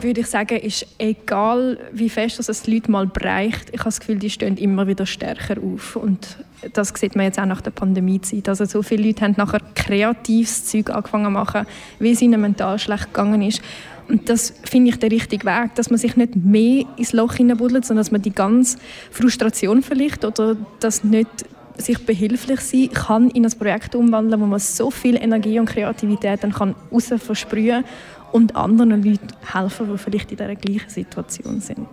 würde 0.00 0.20
ich 0.20 0.26
sagen, 0.26 0.58
ist 0.58 0.86
egal, 0.98 1.78
wie 1.92 2.08
fest 2.08 2.40
es 2.40 2.62
die 2.62 2.74
Leute 2.74 2.90
mal 2.90 3.06
bereicht, 3.06 3.68
ich 3.70 3.80
habe 3.80 3.88
das 3.88 4.00
Gefühl, 4.00 4.16
die 4.16 4.30
stehen 4.30 4.56
immer 4.56 4.86
wieder 4.86 5.06
stärker 5.06 5.56
auf. 5.62 5.96
Und 5.96 6.38
das 6.72 6.92
sieht 6.94 7.16
man 7.16 7.26
jetzt 7.26 7.38
auch 7.38 7.46
nach 7.46 7.60
der 7.60 7.70
Pandemiezeit. 7.70 8.48
Also 8.48 8.64
so 8.64 8.82
viele 8.82 9.06
Leute 9.06 9.22
haben 9.22 9.34
nachher 9.36 9.60
kreatives 9.74 10.66
Zeug 10.66 10.90
angefangen 10.90 11.26
zu 11.26 11.30
machen, 11.30 11.66
wie 11.98 12.12
es 12.12 12.22
ihnen 12.22 12.40
mental 12.40 12.78
schlecht 12.78 13.12
gegangen 13.12 13.42
ist. 13.42 13.62
Und 14.08 14.28
das 14.28 14.54
finde 14.64 14.90
ich 14.90 14.98
der 14.98 15.10
richtige 15.10 15.46
Weg, 15.46 15.74
dass 15.76 15.90
man 15.90 15.98
sich 15.98 16.16
nicht 16.16 16.36
mehr 16.36 16.84
ins 16.96 17.12
Loch 17.12 17.34
hineinbuddelt, 17.34 17.86
sondern 17.86 18.02
dass 18.02 18.10
man 18.10 18.20
die 18.20 18.34
ganze 18.34 18.78
Frustration 19.10 19.82
vielleicht 19.82 20.24
oder 20.24 20.56
das 20.80 21.04
nicht 21.04 21.46
sich 21.76 22.04
behilflich 22.04 22.60
sein 22.60 22.90
kann 22.92 23.30
in 23.30 23.44
ein 23.44 23.52
Projekt 23.52 23.94
umwandeln, 23.94 24.40
wo 24.40 24.46
man 24.46 24.60
so 24.60 24.90
viel 24.90 25.16
Energie 25.16 25.58
und 25.58 25.66
Kreativität 25.66 26.42
dann 26.42 26.52
kann 26.52 26.74
raus 26.92 27.12
versprühen 27.16 27.84
und 28.32 28.56
anderen 28.56 29.02
Leuten 29.02 29.28
helfen, 29.52 29.88
die 29.90 29.98
vielleicht 29.98 30.30
in 30.30 30.36
dieser 30.36 30.54
gleichen 30.54 30.90
Situation 30.90 31.60
sind. 31.60 31.88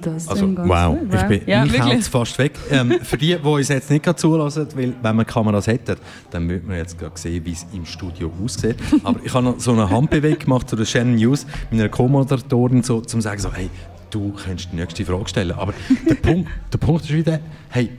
Das 0.00 0.26
Also, 0.26 0.56
wow, 0.56 0.98
gut, 0.98 1.14
ich 1.14 1.22
bin 1.24 1.42
ja, 1.46 1.64
ich 1.64 2.04
fast 2.04 2.38
weg. 2.38 2.52
Ähm, 2.70 2.98
für 3.02 3.18
die, 3.18 3.36
die 3.36 3.46
uns 3.46 3.68
jetzt 3.68 3.90
nicht 3.90 4.04
gerade 4.04 4.16
zulassen, 4.16 4.68
weil 4.74 4.94
wenn 5.02 5.16
wir 5.16 5.24
Kameras 5.26 5.66
hätten, 5.66 5.96
dann 6.30 6.48
würde 6.48 6.66
man 6.66 6.78
jetzt 6.78 6.98
gerade 6.98 7.18
sehen, 7.18 7.44
wie 7.44 7.52
es 7.52 7.66
im 7.74 7.84
Studio 7.84 8.32
aussieht. 8.42 8.76
Aber 9.04 9.20
ich 9.22 9.34
habe 9.34 9.44
noch 9.44 9.60
so 9.60 9.72
eine 9.72 9.90
Handbewegung 9.90 10.38
gemacht 10.38 10.70
zu 10.70 10.76
der 10.76 10.86
Shannon 10.86 11.16
News, 11.16 11.46
meiner 11.70 11.90
Co-Moderatorin, 11.90 12.82
so, 12.82 12.96
um 12.96 13.06
zu 13.06 13.20
sagen, 13.20 13.38
so, 13.38 13.52
hey, 13.52 13.68
du 14.10 14.32
kannst 14.32 14.72
die 14.72 14.76
nächste 14.76 15.04
Frage 15.04 15.28
stellen. 15.28 15.52
Aber 15.52 15.74
der 16.08 16.14
Punkt, 16.14 16.48
der 16.72 16.78
Punkt 16.78 17.04
ist 17.04 17.12
wieder, 17.12 17.40
hey, 17.68 17.90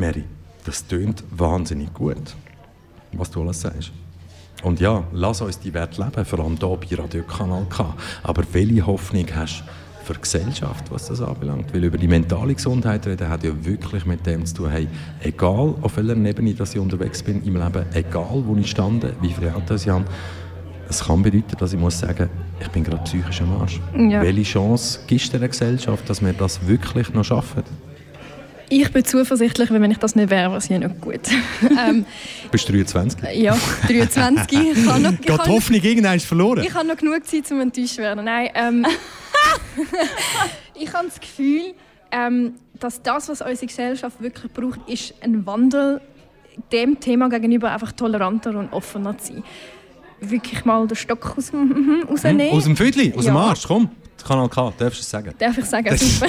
Mary, 0.00 0.24
das 0.64 0.86
tönt 0.86 1.22
wahnsinnig 1.30 1.92
gut, 1.92 2.34
was 3.12 3.30
du 3.30 3.42
alles 3.42 3.60
sagst. 3.60 3.92
Und 4.62 4.80
ja, 4.80 5.04
lass 5.12 5.42
uns 5.42 5.58
die 5.58 5.74
Werte 5.74 6.02
leben, 6.02 6.24
vor 6.24 6.38
allem 6.40 6.56
hier 6.56 6.96
bei 6.96 7.02
Radio 7.02 7.22
Kanal 7.22 7.66
K. 7.68 7.94
Aber 8.22 8.42
welche 8.52 8.86
Hoffnung 8.86 9.26
hast 9.34 9.60
du 9.60 10.04
für 10.06 10.14
die 10.14 10.22
Gesellschaft, 10.22 10.90
was 10.90 11.08
das 11.08 11.20
anbelangt? 11.20 11.74
Weil 11.74 11.84
über 11.84 11.98
die 11.98 12.08
mentale 12.08 12.54
Gesundheit 12.54 13.06
reden 13.06 13.28
hat 13.28 13.44
ja 13.44 13.52
wirklich 13.62 14.06
mit 14.06 14.24
dem 14.24 14.46
zu 14.46 14.54
tun, 14.54 14.70
hey, 14.70 14.88
egal 15.22 15.74
auf 15.82 15.96
welcher 15.98 16.16
Ebene 16.16 16.54
dass 16.54 16.74
ich 16.74 16.80
unterwegs 16.80 17.22
bin 17.22 17.44
im 17.44 17.56
Leben, 17.56 17.84
egal 17.92 18.42
wo 18.46 18.56
ich 18.56 18.70
stande, 18.70 19.14
wie 19.20 19.32
viele 19.32 19.54
Autos 19.54 19.82
ich 19.82 19.90
habe, 19.90 20.06
es 20.88 21.04
kann 21.04 21.22
bedeuten, 21.22 21.56
dass 21.58 21.74
ich 21.74 21.78
muss 21.78 21.98
sagen, 21.98 22.30
ich 22.58 22.68
bin 22.68 22.84
gerade 22.84 23.04
psychisch 23.04 23.42
am 23.42 23.60
Arsch. 23.60 23.80
Ja. 23.96 24.22
Welche 24.22 24.42
Chance 24.44 25.00
gibt 25.06 25.20
es 25.20 25.30
der 25.30 25.46
Gesellschaft, 25.46 26.08
dass 26.08 26.22
wir 26.22 26.32
das 26.32 26.66
wirklich 26.66 27.12
noch 27.12 27.24
schaffen? 27.24 27.62
Ich 28.72 28.92
bin 28.92 29.04
zuversichtlich, 29.04 29.68
weil 29.72 29.82
wenn 29.82 29.90
ich 29.90 29.98
das 29.98 30.14
nicht 30.14 30.30
wäre, 30.30 30.48
wäre 30.50 30.58
es 30.58 30.68
ja 30.68 30.78
nicht 30.78 31.00
gut. 31.00 31.20
ähm, 31.78 32.06
Bist 32.52 32.68
du 32.68 32.72
23? 32.72 33.20
ja, 33.34 33.58
23. 33.88 34.58
Ich 34.58 34.86
habe 34.86 35.00
noch, 35.00 35.12
ich 35.12 35.20
Geht 35.22 35.44
die 35.44 35.50
Hoffnung 35.50 35.80
irgendwann 35.82 36.20
verloren? 36.20 36.64
Ich 36.64 36.72
habe 36.72 36.86
noch 36.86 36.96
genug 36.96 37.26
Zeit, 37.26 37.50
um 37.50 37.60
enttäuscht 37.60 37.96
zu 37.96 38.02
werden. 38.02 38.24
Nein, 38.24 38.48
ähm, 38.54 38.86
ich 40.74 40.92
habe 40.92 41.08
das 41.08 41.18
Gefühl, 41.18 41.74
ähm, 42.12 42.54
dass 42.78 43.02
das, 43.02 43.28
was 43.28 43.40
unsere 43.40 43.66
Gesellschaft 43.66 44.22
wirklich 44.22 44.52
braucht, 44.52 44.88
ist 44.88 45.14
ein 45.20 45.44
Wandel, 45.46 46.00
dem 46.72 47.00
Thema 47.00 47.28
gegenüber 47.28 47.72
einfach 47.72 47.90
toleranter 47.90 48.56
und 48.56 48.72
offener 48.72 49.18
zu 49.18 49.34
sein. 49.34 49.44
Wirklich 50.20 50.64
mal 50.64 50.86
den 50.86 50.96
Stock 50.96 51.34
aus 51.36 51.50
dem, 51.50 51.68
mhm, 51.68 52.04
rausnehmen. 52.08 52.50
Aus 52.50 52.64
dem 52.64 52.76
Viertel, 52.76 53.12
aus 53.16 53.24
dem 53.24 53.34
Ja. 53.34 53.40
Arsch, 53.40 53.64
komm. 53.66 53.90
Kanal 54.26 54.48
K, 54.50 54.72
darfst 54.76 54.98
du 54.98 55.02
es 55.02 55.10
sagen? 55.10 55.32
Darf 55.38 55.56
ich 55.56 55.64
sagen? 55.64 55.86
Das- 55.88 56.00
Super. 56.00 56.26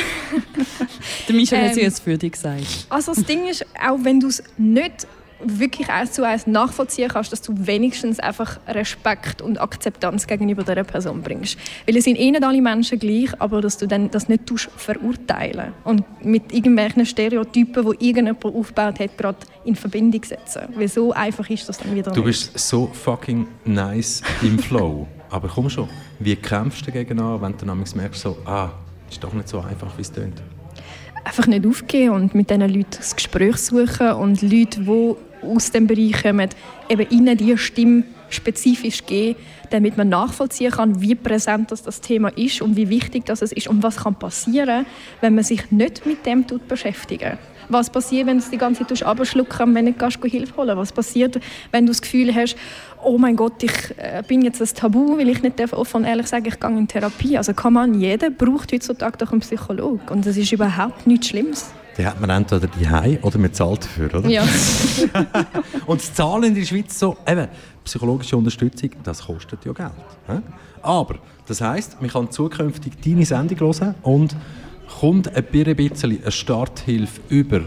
Der 1.28 1.36
Michel 1.36 1.62
hat 1.62 1.74
sie 1.74 1.82
Ähm, 1.82 1.86
jetzt 1.88 2.00
für 2.02 2.18
dich 2.18 2.32
gesagt. 2.32 2.88
Also 2.90 3.14
das 3.14 3.24
Ding 3.26 3.48
ist, 3.48 3.66
auch 3.86 3.98
wenn 4.02 4.20
du 4.20 4.28
es 4.28 4.42
nicht 4.58 5.06
wirklich 5.46 5.90
eins 5.90 6.14
zu 6.14 6.26
eins 6.26 6.48
nachvollziehen 6.48 7.10
kannst, 7.10 7.32
dass 7.32 7.42
du 7.42 7.54
wenigstens 7.56 8.20
einfach 8.20 8.60
Respekt 8.68 9.42
und 9.42 9.60
Akzeptanz 9.60 10.28
gegenüber 10.28 10.64
dieser 10.64 10.84
Person 10.84 11.22
bringst. 11.22 11.58
Weil 11.86 11.98
es 11.98 12.06
sind 12.06 12.18
eh 12.18 12.32
nicht 12.32 12.44
alle 12.44 12.62
Menschen 12.62 13.00
gleich, 13.00 13.30
aber 13.40 13.62
dass 13.62 13.78
du 13.78 13.88
dann 13.88 14.12
das 14.12 14.30
nicht 14.30 14.46
tust 14.46 14.70
verurteilen 14.76 15.74
und 15.84 16.04
mit 16.24 16.54
irgendwelchen 16.54 17.06
Stereotypen, 17.06 17.84
die 17.92 18.08
irgendjemand 18.10 18.46
aufgebaut 18.46 19.00
hat, 19.00 19.18
gerade 19.18 19.38
in 19.66 19.76
Verbindung 19.76 20.24
setzen. 20.24 20.62
Weil 20.76 20.88
so 20.88 21.12
einfach 21.12 21.50
ist 21.50 21.68
das 21.68 21.78
dann 21.78 21.96
wieder 21.96 22.12
Du 22.12 22.22
nicht. 22.22 22.26
bist 22.54 22.60
so 22.60 22.88
fucking 22.88 23.48
nice 23.66 24.22
im 24.42 24.58
Flow. 24.60 25.08
Aber 25.30 25.48
komm 25.48 25.70
schon, 25.70 25.88
wie 26.20 26.36
kämpfst 26.36 26.82
du 26.86 26.92
dagegen 26.92 27.20
an, 27.20 27.42
wenn 27.42 27.54
du 27.54 27.66
dann 27.66 27.78
manchmal 27.78 28.04
merkst, 28.04 28.22
so, 28.22 28.38
ah, 28.46 28.70
ist 29.10 29.24
doch 29.24 29.34
nicht 29.34 29.48
so 29.48 29.60
einfach, 29.60 29.98
wie 29.98 30.02
es 30.02 30.12
tönt? 30.12 30.42
einfach 31.24 31.48
nicht 31.48 31.66
aufgeben 31.66 32.16
und 32.16 32.36
mit 32.36 32.50
diesen 32.50 32.68
Leuten 32.68 32.98
das 32.98 33.16
Gespräch 33.16 33.58
suchen 33.58 34.12
und 34.14 34.42
Leute, 34.42 34.82
die 34.82 35.16
aus 35.44 35.72
dem 35.72 35.88
Bereich 35.88 36.24
kommen, 36.24 36.50
eben 36.90 37.10
ihnen 37.10 37.38
diese 37.38 37.58
Stimme 37.58 38.04
spezifisch 38.30 39.06
geben, 39.06 39.38
damit 39.70 39.98
man 39.98 40.10
nachvollziehen 40.10 40.72
kann, 40.72 41.02
wie 41.02 41.16
präsent 41.16 41.72
das, 41.72 41.84
das 41.84 42.02
Thema 42.02 42.30
ist 42.38 42.62
und 42.62 42.76
wie 42.76 42.90
wichtig 42.90 43.26
das 43.26 43.42
ist 43.42 43.68
und 43.68 43.84
was 43.84 43.98
kann 43.98 44.16
passieren, 44.16 44.86
wenn 45.22 45.36
man 45.36 45.44
sich 45.44 45.72
nicht 45.72 46.06
mit 46.06 46.26
dem 46.26 46.48
tut 46.48 46.68
beschäftigen. 46.68 47.38
Was 47.70 47.90
passiert, 47.90 48.28
wenn 48.28 48.40
du 48.40 48.44
die 48.52 48.58
ganze 48.58 48.86
Zeit 48.86 49.04
abschlucken 49.04 49.70
und 49.70 49.76
wenn 49.76 49.86
du 49.86 50.06
nicht 50.06 50.26
Hilfe 50.26 50.58
holen 50.58 50.76
Was 50.76 50.92
passiert, 50.92 51.40
wenn 51.72 51.86
du 51.86 51.92
das 51.92 52.02
Gefühl 52.02 52.36
hast, 52.36 52.58
oh 53.02 53.18
mein 53.18 53.38
Gott, 53.38 53.64
ich 53.64 53.72
äh, 53.98 54.24
bin 54.28 54.42
jetzt 54.42 54.62
ein 54.62 54.68
Tabu, 54.76 55.18
weil 55.18 55.30
ich 55.30 55.42
nicht 55.42 55.74
offen 55.74 55.98
und 55.98 56.04
ehrlich 56.04 56.28
sagen, 56.28 56.46
ich 56.48 56.60
gehe 56.60 56.70
in 56.70 56.88
Therapie. 56.88 57.38
Also 57.38 57.54
kann 57.54 57.74
man, 57.74 57.94
jeder 57.94 58.30
braucht 58.30 58.74
heutzutage 58.74 59.18
doch 59.18 59.32
einen 59.32 59.40
Psychologen. 59.40 60.02
Und 60.10 60.26
das 60.26 60.36
ist 60.36 60.52
überhaupt 60.52 61.08
nichts 61.08 61.30
Schlimmes. 61.30 61.72
Die 61.98 62.06
hat 62.06 62.20
man 62.22 62.30
entweder 62.30 62.68
die 62.68 63.20
oder 63.22 63.38
man 63.38 63.54
zahlt 63.54 63.84
dafür, 63.84 64.16
oder? 64.16 64.30
Ja. 64.30 64.44
Und 65.86 66.02
das 66.02 66.14
Zahlen 66.14 66.44
in 66.46 66.56
der 66.56 66.64
Schweiz 66.64 66.98
so, 66.98 67.18
eben, 67.28 67.48
psychologische 67.84 68.38
Unterstützung, 68.38 68.92
das 69.04 69.26
kostet 69.26 69.66
ja 69.66 69.74
Geld. 69.74 69.92
hä? 70.28 70.40
Aber, 70.82 71.16
das 71.48 71.62
heisst, 71.62 72.02
man 72.02 72.10
kann 72.10 72.32
zukünftig 72.32 72.94
deine 73.04 73.26
Sendung 73.26 73.60
hören 73.60 73.96
und 74.04 74.36
kommt 75.00 75.36
ein 75.36 75.44
bisschen 75.44 76.22
eine 76.22 76.32
Starthilfe 76.32 77.22
über, 77.30 77.62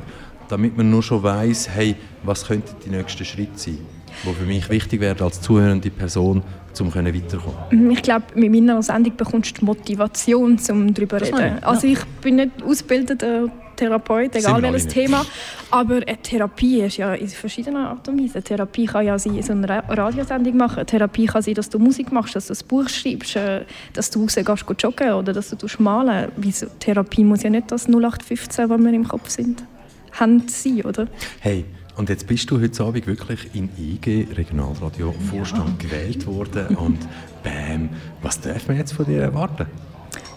damit 0.49 0.77
man 0.77 0.91
nur 0.91 1.03
schon 1.03 1.23
weiss, 1.23 1.69
hey, 1.69 1.97
was 2.23 2.47
könnten 2.47 2.75
die 2.85 2.91
nächsten 2.91 3.25
Schritte 3.25 3.59
sein, 3.59 3.79
die 4.25 4.33
für 4.33 4.45
mich 4.45 4.69
wichtig 4.71 5.01
wären 5.01 5.21
als 5.21 5.41
zuhörende 5.41 5.91
Person, 5.91 6.43
um 6.81 6.95
weiterzukommen. 6.95 7.91
Ich 7.91 8.03
glaube, 8.03 8.25
mit 8.35 8.51
meiner 8.51 8.83
Sendung 8.83 9.17
bekommst 9.17 9.57
du 9.57 9.61
die 9.61 9.65
Motivation, 9.67 10.59
um 10.71 10.95
darüber 10.95 11.23
zu 11.23 11.35
reden. 11.35 11.59
ich, 11.59 11.67
Also 11.67 11.87
ich 11.87 12.05
bin 12.21 12.37
nicht 12.37 12.63
ausgebildeter 12.63 13.49
Therapeut, 13.77 14.35
egal 14.35 14.63
welches. 14.63 14.87
Thema. 14.89 15.25
Aber 15.71 15.97
eine 15.97 16.17
Therapie 16.23 16.81
ist 16.83 16.97
ja 16.97 17.15
in 17.15 17.29
verschiedenen 17.29 17.85
Art 17.85 18.07
und 18.09 18.21
Weise. 18.23 18.35
Eine 18.35 18.43
Therapie 18.45 18.87
kann 18.87 19.05
ja 19.07 19.19
sein, 19.19 19.43
so 19.43 19.53
eine 19.53 19.69
Ra- 19.69 19.85
Radiosendung 19.89 20.57
machen. 20.57 20.77
Eine 20.79 20.87
Therapie 20.87 21.27
kann 21.27 21.43
sein, 21.43 21.55
dass 21.55 21.69
du 21.69 21.79
Musik 21.79 22.13
machst, 22.13 22.37
dass 22.37 22.49
du 22.49 22.55
ein 22.55 22.67
Buch 22.69 22.89
schreibst, 22.89 23.37
äh, 23.37 23.65
dass 23.93 24.11
du 24.11 24.23
rausgehst 24.23 24.47
gehst 24.67 24.83
joggen 24.83 25.13
oder 25.13 25.33
dass 25.33 25.51
du 25.51 25.67
malen. 25.83 26.31
Wieso? 26.37 26.67
Therapie 26.79 27.25
muss 27.25 27.43
ja 27.43 27.51
nicht 27.51 27.71
das 27.71 27.87
0815, 27.89 28.69
was 28.69 28.81
wir 28.81 28.93
im 28.93 29.09
Kopf 29.09 29.29
sind, 29.29 29.65
haben 30.13 30.47
sein, 30.49 30.83
oder? 30.83 31.07
Hey, 31.41 31.65
und 31.97 32.09
jetzt 32.09 32.27
bist 32.27 32.51
du 32.51 32.61
heute 32.61 32.83
Abend 32.83 33.07
wirklich 33.07 33.51
in 33.55 33.69
IG 33.79 34.27
Regionalradio 34.37 35.15
Vorstand 35.31 35.79
gewählt 35.79 36.27
worden 36.27 36.77
und 36.77 36.99
bam, 37.43 37.89
was 38.23 38.41
darf 38.41 38.67
man 38.69 38.77
jetzt 38.77 38.93
von 38.93 39.05
dir 39.07 39.21
erwarten? 39.23 39.67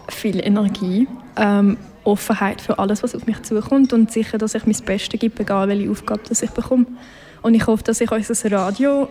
viel 0.10 0.40
Energie, 0.40 1.08
ähm, 1.36 1.78
Offenheit 2.08 2.62
für 2.62 2.80
alles, 2.80 3.04
was 3.04 3.14
auf 3.14 3.26
mich 3.26 3.42
zukommt 3.44 3.94
und 3.94 4.12
sicher, 4.12 4.38
dass 4.38 4.56
ich 4.56 4.66
mein 4.66 4.78
Bestes 4.86 5.20
gebe, 5.20 5.42
egal 5.42 5.68
welche 5.68 5.92
Aufgabe 5.92 6.22
das 6.28 6.42
ich 6.42 6.52
bekomme. 6.52 6.86
Und 7.42 7.54
ich 7.54 7.68
hoffe, 7.68 7.84
dass 7.84 8.02
ich 8.02 8.12
unser 8.12 8.52
Radio 8.52 9.08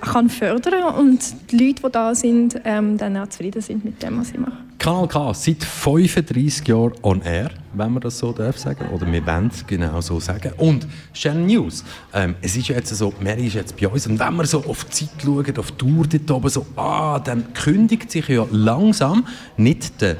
kann 0.00 0.30
fördern 0.30 0.94
und 0.94 1.50
die 1.50 1.56
Leute, 1.56 1.82
die 1.82 1.92
da 1.92 2.14
sind, 2.14 2.60
ähm, 2.64 2.96
dann 2.96 3.16
auch 3.16 3.28
zufrieden 3.28 3.60
sind 3.60 3.84
mit 3.84 4.02
dem, 4.02 4.20
was 4.20 4.30
ich 4.30 4.38
mache. 4.38 4.56
Kanal 4.78 5.08
K 5.08 5.34
seit 5.34 5.64
35 5.64 6.68
Jahren 6.68 6.92
on 7.02 7.20
air, 7.22 7.50
wenn 7.74 7.92
man 7.92 8.00
das 8.00 8.18
so 8.18 8.32
darf 8.32 8.56
sagen. 8.58 8.88
Oder 8.90 9.10
wir 9.10 9.26
wollen 9.26 9.50
es 9.52 9.66
genau 9.66 10.00
so 10.00 10.20
sagen. 10.20 10.52
Und 10.56 10.86
Channel 11.12 11.46
News. 11.46 11.84
Ähm, 12.14 12.36
es 12.40 12.56
ist 12.56 12.68
jetzt 12.68 12.94
so, 12.94 13.12
Mary 13.20 13.48
ist 13.48 13.54
jetzt 13.54 13.76
bei 13.76 13.88
uns. 13.88 14.06
Und 14.06 14.20
wenn 14.20 14.36
wir 14.36 14.46
so 14.46 14.64
auf 14.64 14.84
die 14.84 15.06
Zeit 15.06 15.10
schauen, 15.20 15.58
auf 15.58 15.72
die 15.72 15.78
Tour 15.78 16.06
dort 16.06 16.30
oben, 16.30 16.48
so, 16.48 16.64
ah, 16.76 17.18
dann 17.18 17.52
kündigt 17.54 18.12
sich 18.12 18.28
ja 18.28 18.46
langsam 18.52 19.26
nicht 19.56 20.00
der 20.00 20.16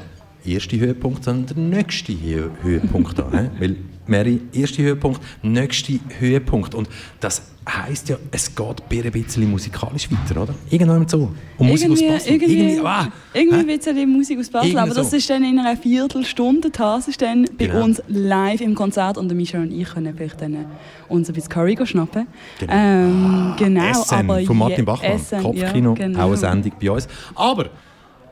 erste 0.53 0.79
Höhepunkt, 0.79 1.23
sondern 1.23 1.55
der 1.55 1.57
nächste 1.79 2.13
Hö 2.13 2.49
Höhepunkt 2.61 3.19
an. 3.19 3.51
Weil 3.59 3.75
Mary, 4.07 4.41
erster 4.53 4.81
Höhepunkt, 4.83 5.21
nächster 5.43 5.93
Höhepunkt. 6.19 6.73
Und 6.73 6.89
das 7.19 7.43
heisst 7.67 8.09
ja, 8.09 8.17
es 8.31 8.55
geht 8.55 8.65
ein 9.05 9.11
bisschen 9.11 9.49
musikalisch 9.49 10.09
weiter, 10.11 10.41
oder? 10.41 10.55
Irgendwann 10.71 11.07
so. 11.07 11.31
Und 11.57 11.67
Musik 11.67 11.91
aus 11.91 11.99
irgendwie, 11.99 12.07
Basel. 12.09 12.31
irgendwie, 12.33 12.79
ah, 12.83 13.07
irgendwie 13.33 13.57
ein 13.59 13.67
bisschen 13.67 14.11
Musik 14.11 14.39
aus 14.39 14.49
Basel, 14.49 14.69
Irgendwie 14.69 14.81
aber 14.81 14.95
das 14.95 15.11
so. 15.11 15.17
ist 15.17 15.29
dann 15.29 15.43
in 15.43 15.59
einer 15.59 15.77
Viertelstunde. 15.77 16.71
Das 16.71 17.07
ist 17.07 17.21
dann 17.21 17.45
bei 17.57 17.67
Genau. 17.67 17.83
uns 17.83 18.01
live 18.07 18.61
im 18.61 18.73
Konzert 18.73 19.19
und 19.19 19.31
Michel 19.35 19.61
und 19.61 19.71
ich 19.71 19.87
können 19.87 20.13
vielleicht 20.17 20.41
dann 20.41 20.65
uns 21.07 21.29
ein 21.29 21.35
bisschen 21.35 21.49
Curry 21.49 21.75
go 21.75 21.85
schnappen. 21.85 22.25
Genau. 22.59 22.73
Ähm, 22.73 23.53
genau 23.59 23.93
SN 24.03 24.29
aber 24.29 24.41
von 24.41 24.57
Martin 24.57 24.85
Bachmann. 24.85 25.19
SN, 25.19 25.43
Kopfkino, 25.43 25.89
ja, 25.89 26.07
genau. 26.07 26.19
auch 26.19 26.27
eine 26.29 26.37
Sendung 26.37 26.71
bei 26.81 26.89
uns. 26.91 27.07
Aber, 27.35 27.69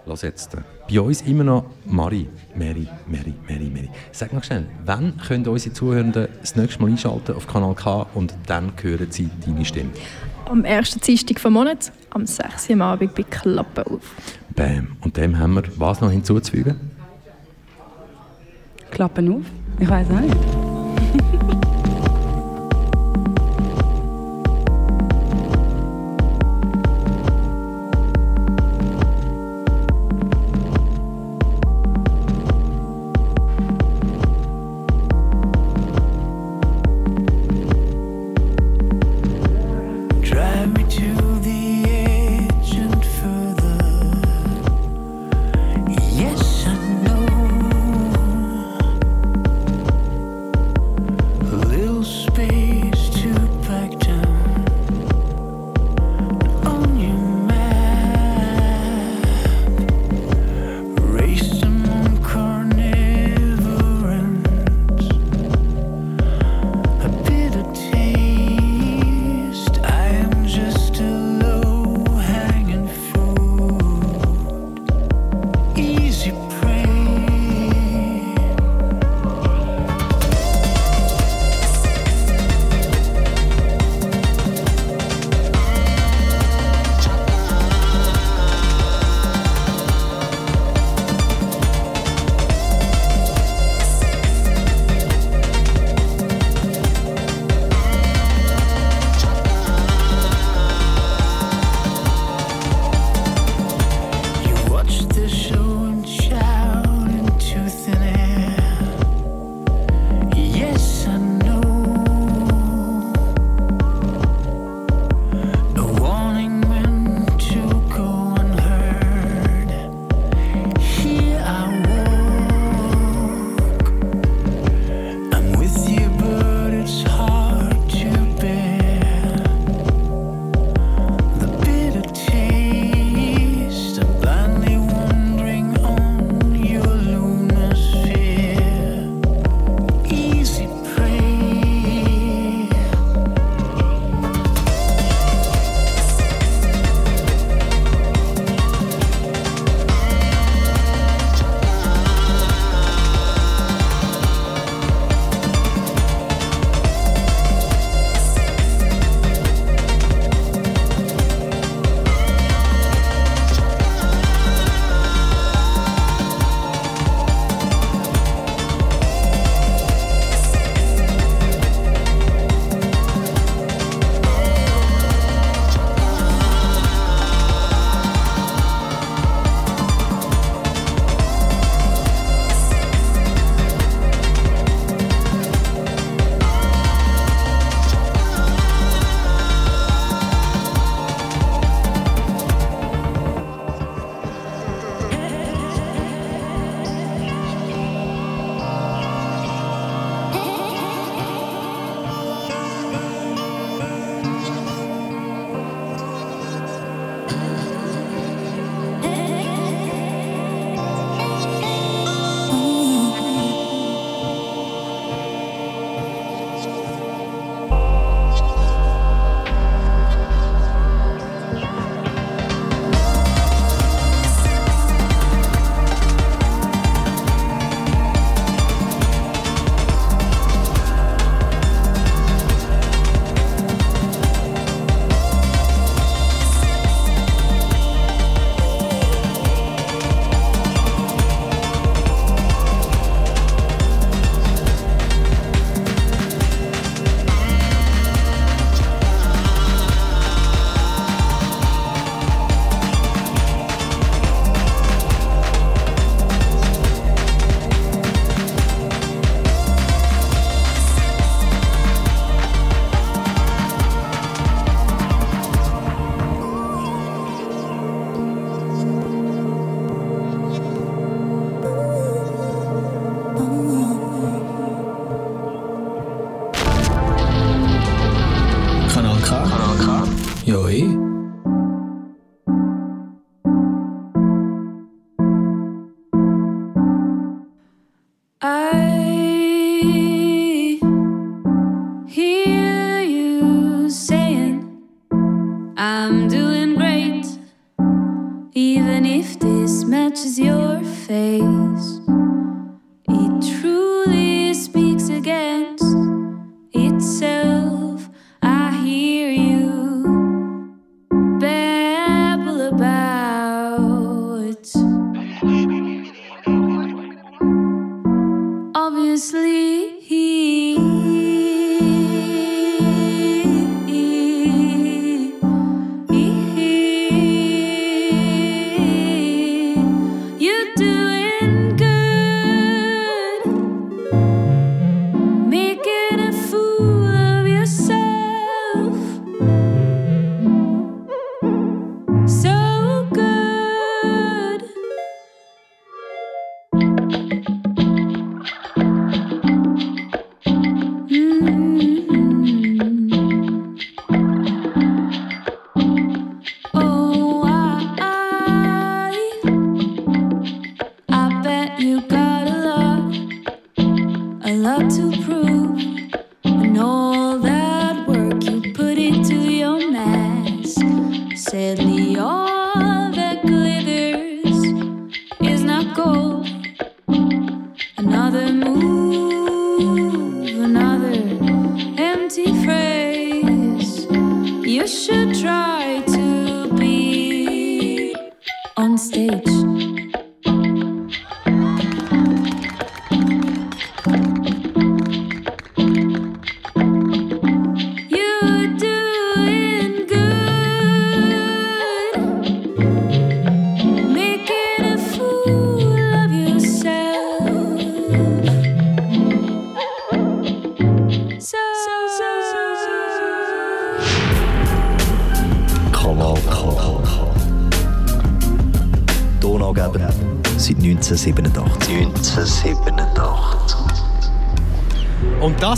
äh, 0.09 0.31
bei 0.89 1.01
uns 1.01 1.21
immer 1.21 1.43
noch 1.43 1.65
Mari, 1.85 2.27
Mary, 2.55 2.87
Mary, 3.07 3.33
Mary, 3.47 3.69
Mary. 3.69 3.89
Sag 4.11 4.33
mal 4.33 4.43
schnell, 4.43 4.65
wann 4.85 5.17
können 5.17 5.47
unsere 5.47 5.73
Zuhörenden 5.73 6.27
das 6.41 6.55
nächste 6.55 6.81
Mal 6.81 6.89
einschalten 6.89 7.35
auf 7.35 7.47
Kanal 7.47 7.75
K 7.75 8.07
und 8.13 8.33
dann 8.47 8.71
hören 8.81 9.07
sie 9.09 9.29
deine 9.45 9.65
Stimme? 9.65 9.91
Am 10.45 10.63
ersten 10.63 10.99
Dienstag 11.01 11.39
vom 11.39 11.53
Monat, 11.53 11.91
am 12.11 12.25
6. 12.25 12.69
Uhr 12.69 12.73
am 12.75 12.81
Abend 12.81 13.15
bei 13.15 13.23
Klappe 13.23 13.85
auf. 13.85 14.15
Bam. 14.55 14.95
Und 15.01 15.17
dem 15.17 15.37
haben 15.37 15.53
wir 15.55 15.63
was 15.77 16.01
noch 16.01 16.09
hinzuzufügen? 16.09 16.79
Klappen 18.91 19.31
auf? 19.31 19.45
Ich 19.79 19.89
weiß 19.89 20.07
nicht. 20.09 20.76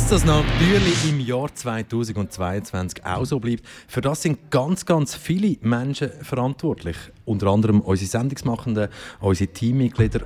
Das 0.10 0.26
natürlich 0.26 1.08
im 1.08 1.19
Jahr 1.19 1.54
2022 1.54 3.06
auch 3.06 3.26
so 3.26 3.39
bleibt, 3.39 3.63
für 3.88 4.02
das 4.02 4.24
sind 4.24 4.50
ganz, 4.50 4.88
ganz 4.88 5.13
viele 5.13 5.58
Menschen 5.62 6.10
verantwortlich. 6.24 6.97
Unter 7.26 7.47
anderem 7.47 7.82
unsere 7.82 8.10
Sendungsmachenden, 8.10 8.88
unsere 9.20 9.51
Teammitglieder, 9.51 10.22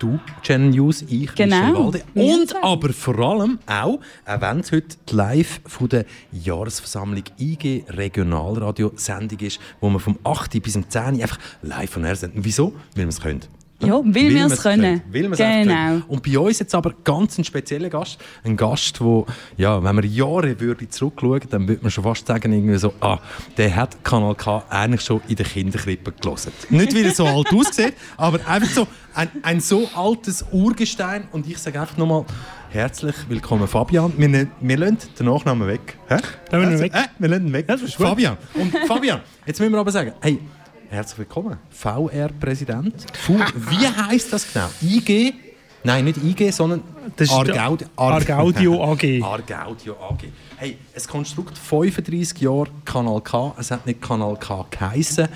du, 0.00 0.18
Jen 0.42 0.70
News, 0.70 1.02
ich, 1.02 1.32
Genau. 1.36 1.84
Walde. 1.84 2.02
Und 2.14 2.56
aber 2.62 2.92
vor 2.92 3.16
allem 3.20 3.60
auch, 3.66 4.00
auch 4.26 4.40
wenn 4.40 4.58
es 4.58 4.72
heute 4.72 4.96
die 5.08 5.14
live 5.14 5.60
von 5.66 5.88
der 5.88 6.04
Jahresversammlung 6.32 7.22
IG 7.38 7.84
Regionalradio 7.90 8.90
Sendung 8.96 9.38
ist, 9.38 9.60
wo 9.80 9.88
wir 9.88 10.00
vom 10.00 10.18
8. 10.24 10.60
bis 10.60 10.72
zum 10.72 10.90
10. 10.90 11.22
einfach 11.22 11.38
live 11.62 11.90
von 11.90 12.04
air 12.04 12.16
senden. 12.16 12.44
Wieso? 12.44 12.72
Weil 12.96 13.04
wir 13.04 13.08
es 13.08 13.20
können. 13.20 13.57
Ja, 13.80 13.94
weil 14.02 14.12
wir 14.30 14.46
es 14.46 14.60
können. 14.62 15.02
Weil 15.12 15.22
wir 15.22 15.30
es 15.32 15.40
einfach 15.40 15.62
Genau. 15.62 15.74
können. 15.74 16.02
Und 16.08 16.22
bei 16.24 16.36
uns 16.38 16.58
jetzt 16.58 16.74
aber 16.74 16.92
ganz 17.04 17.38
ein 17.38 17.44
spezieller 17.44 17.88
Gast. 17.88 18.18
Ein 18.42 18.56
Gast, 18.56 19.00
wo, 19.00 19.24
ja, 19.56 19.82
wenn 19.82 19.94
man 19.94 20.04
Jahre 20.10 20.58
würde 20.58 20.88
zurückschauen, 20.88 21.42
dann 21.48 21.68
würde 21.68 21.82
man 21.82 21.90
schon 21.92 22.02
fast 22.02 22.26
sagen, 22.26 22.52
irgendwie 22.52 22.76
so, 22.76 22.92
ah, 23.00 23.18
der 23.56 23.76
hat 23.76 24.02
Kanal 24.04 24.34
K 24.34 24.64
eigentlich 24.68 25.02
schon 25.02 25.20
in 25.28 25.36
der 25.36 25.46
Kinderkrippe 25.46 26.10
gelesen. 26.10 26.52
Nicht, 26.70 26.92
weil 26.92 27.04
er 27.04 27.14
so 27.14 27.24
alt 27.26 27.46
aussieht, 27.54 27.94
aber 28.16 28.40
einfach 28.48 28.68
so 28.70 28.88
ein, 29.14 29.28
ein 29.42 29.60
so 29.60 29.88
altes 29.94 30.44
Urgestein. 30.50 31.28
Und 31.30 31.46
ich 31.46 31.58
sage 31.58 31.80
einfach 31.80 31.96
nochmal, 31.96 32.24
herzlich 32.70 33.14
willkommen 33.28 33.68
Fabian. 33.68 34.12
Wir, 34.16 34.28
ne- 34.28 34.48
wir 34.60 34.76
lassen 34.76 34.98
den 35.18 35.26
Nachnamen 35.26 35.68
weg. 35.68 35.96
Hä? 36.08 36.16
Wir 36.50 36.58
Also, 36.58 36.82
weg? 36.82 36.92
Äh, 36.94 37.02
wir 37.20 37.28
lassen 37.28 37.46
ihn 37.46 37.52
weg. 37.52 37.66
Fabian. 37.96 38.36
Und 38.54 38.76
Fabian, 38.88 39.20
jetzt 39.46 39.60
müssen 39.60 39.72
wir 39.72 39.78
aber 39.78 39.92
sagen, 39.92 40.12
hey, 40.20 40.40
herzlich 40.90 41.18
willkommen. 41.18 41.58
VR-Präsident. 41.70 43.06
Wie 43.26 43.86
heißt 43.86 44.32
das 44.32 44.52
genau? 44.52 44.68
IG? 44.82 45.34
Nein, 45.84 46.04
nicht 46.04 46.18
IG, 46.22 46.50
sondern 46.50 46.82
Argaud 47.30 47.80
der 47.82 47.88
Argaudio 47.96 48.82
AG. 48.82 49.22
Argaudio 49.22 49.96
AG. 50.10 50.24
Hey, 50.56 50.76
ein 50.94 51.02
Konstrukt 51.08 51.56
35 51.56 52.40
Jahre 52.40 52.66
Kanal 52.84 53.20
K. 53.20 53.54
Es 53.58 53.70
hat 53.70 53.86
nicht 53.86 54.02
Kanal 54.02 54.36
K 54.36 54.66
geheissen. 54.70 55.28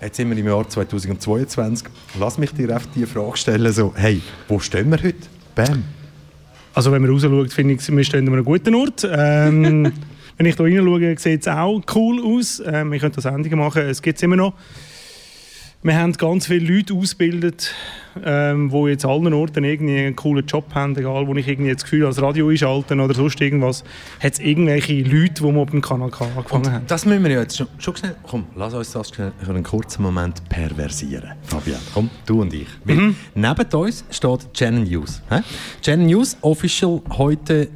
Jetzt 0.00 0.16
sind 0.16 0.30
wir 0.30 0.36
im 0.36 0.46
Jahr 0.46 0.68
2022. 0.68 1.88
Lass 2.18 2.38
mich 2.38 2.52
dir 2.52 2.74
einfach 2.74 2.88
die 2.94 3.06
Frage 3.06 3.36
stellen: 3.36 3.72
so, 3.72 3.92
hey, 3.96 4.20
wo 4.48 4.58
stehen 4.58 4.90
wir 4.90 5.02
heute? 5.02 5.28
Bam. 5.54 5.84
Also 6.74 6.92
wenn 6.92 7.02
man 7.02 7.10
rausschaut, 7.10 7.52
finde 7.52 7.74
ich, 7.74 7.88
wir 7.88 8.04
stehen 8.04 8.26
an 8.26 8.34
einem 8.34 8.44
guten 8.44 8.74
Ort. 8.74 9.08
Ähm, 9.10 9.92
wenn 10.38 10.46
ich 10.46 10.56
hier 10.56 10.64
reinschaue, 10.64 11.18
sieht 11.18 11.42
es 11.42 11.48
auch 11.48 11.82
cool 11.94 12.24
aus. 12.24 12.62
Ähm, 12.64 12.92
wir 12.92 13.00
können 13.00 13.12
da 13.14 13.20
Sendungen 13.20 13.58
machen, 13.58 13.82
es 13.82 14.00
gibt 14.00 14.16
es 14.16 14.22
immer 14.22 14.36
noch. 14.36 14.54
Wir 15.80 15.96
haben 15.96 16.12
ganz 16.14 16.46
viele 16.48 16.74
Leute 16.74 16.92
ausgebildet, 16.92 17.72
ähm, 18.24 18.68
die 18.68 18.90
jetzt 18.90 19.04
an 19.04 19.12
allen 19.12 19.32
Orten 19.32 19.62
irgendwie 19.62 19.96
einen 19.96 20.16
coolen 20.16 20.44
Job 20.44 20.74
haben, 20.74 20.96
egal 20.96 21.28
wo 21.28 21.34
ich 21.36 21.46
irgendwie 21.46 21.72
das 21.72 21.84
Gefühl 21.84 22.00
habe, 22.00 22.08
als 22.08 22.20
Radio 22.20 22.48
einschalten 22.48 22.98
oder 22.98 23.14
sonst 23.14 23.40
irgendwas, 23.40 23.84
hat 24.20 24.32
es 24.32 24.38
irgendwelche 24.40 25.02
Leute, 25.02 25.34
die 25.34 25.42
wir 25.44 25.56
auf 25.56 25.70
dem 25.70 25.80
Kanal 25.80 26.10
K 26.10 26.24
angefangen 26.36 26.72
haben. 26.72 26.84
Das 26.88 27.06
müssen 27.06 27.22
wir 27.22 27.30
ja 27.30 27.40
jetzt 27.42 27.56
schon, 27.56 27.68
schon 27.78 27.94
schnell. 27.94 28.16
Komm, 28.24 28.46
lass 28.56 28.74
uns 28.74 28.90
das 28.90 29.08
schnell 29.10 29.30
für 29.40 29.50
einen 29.50 29.62
kurzen 29.62 30.02
Moment 30.02 30.48
perversieren. 30.48 31.30
Fabian, 31.42 31.78
komm, 31.94 32.10
du 32.26 32.42
und 32.42 32.52
ich. 32.52 32.66
Mhm. 32.84 33.14
Neben 33.36 33.74
uns 33.74 34.04
steht 34.10 34.48
Jen 34.56 34.82
News. 34.82 35.22
Jen 35.84 36.06
News, 36.06 36.36
official 36.40 37.02
heute 37.10 37.68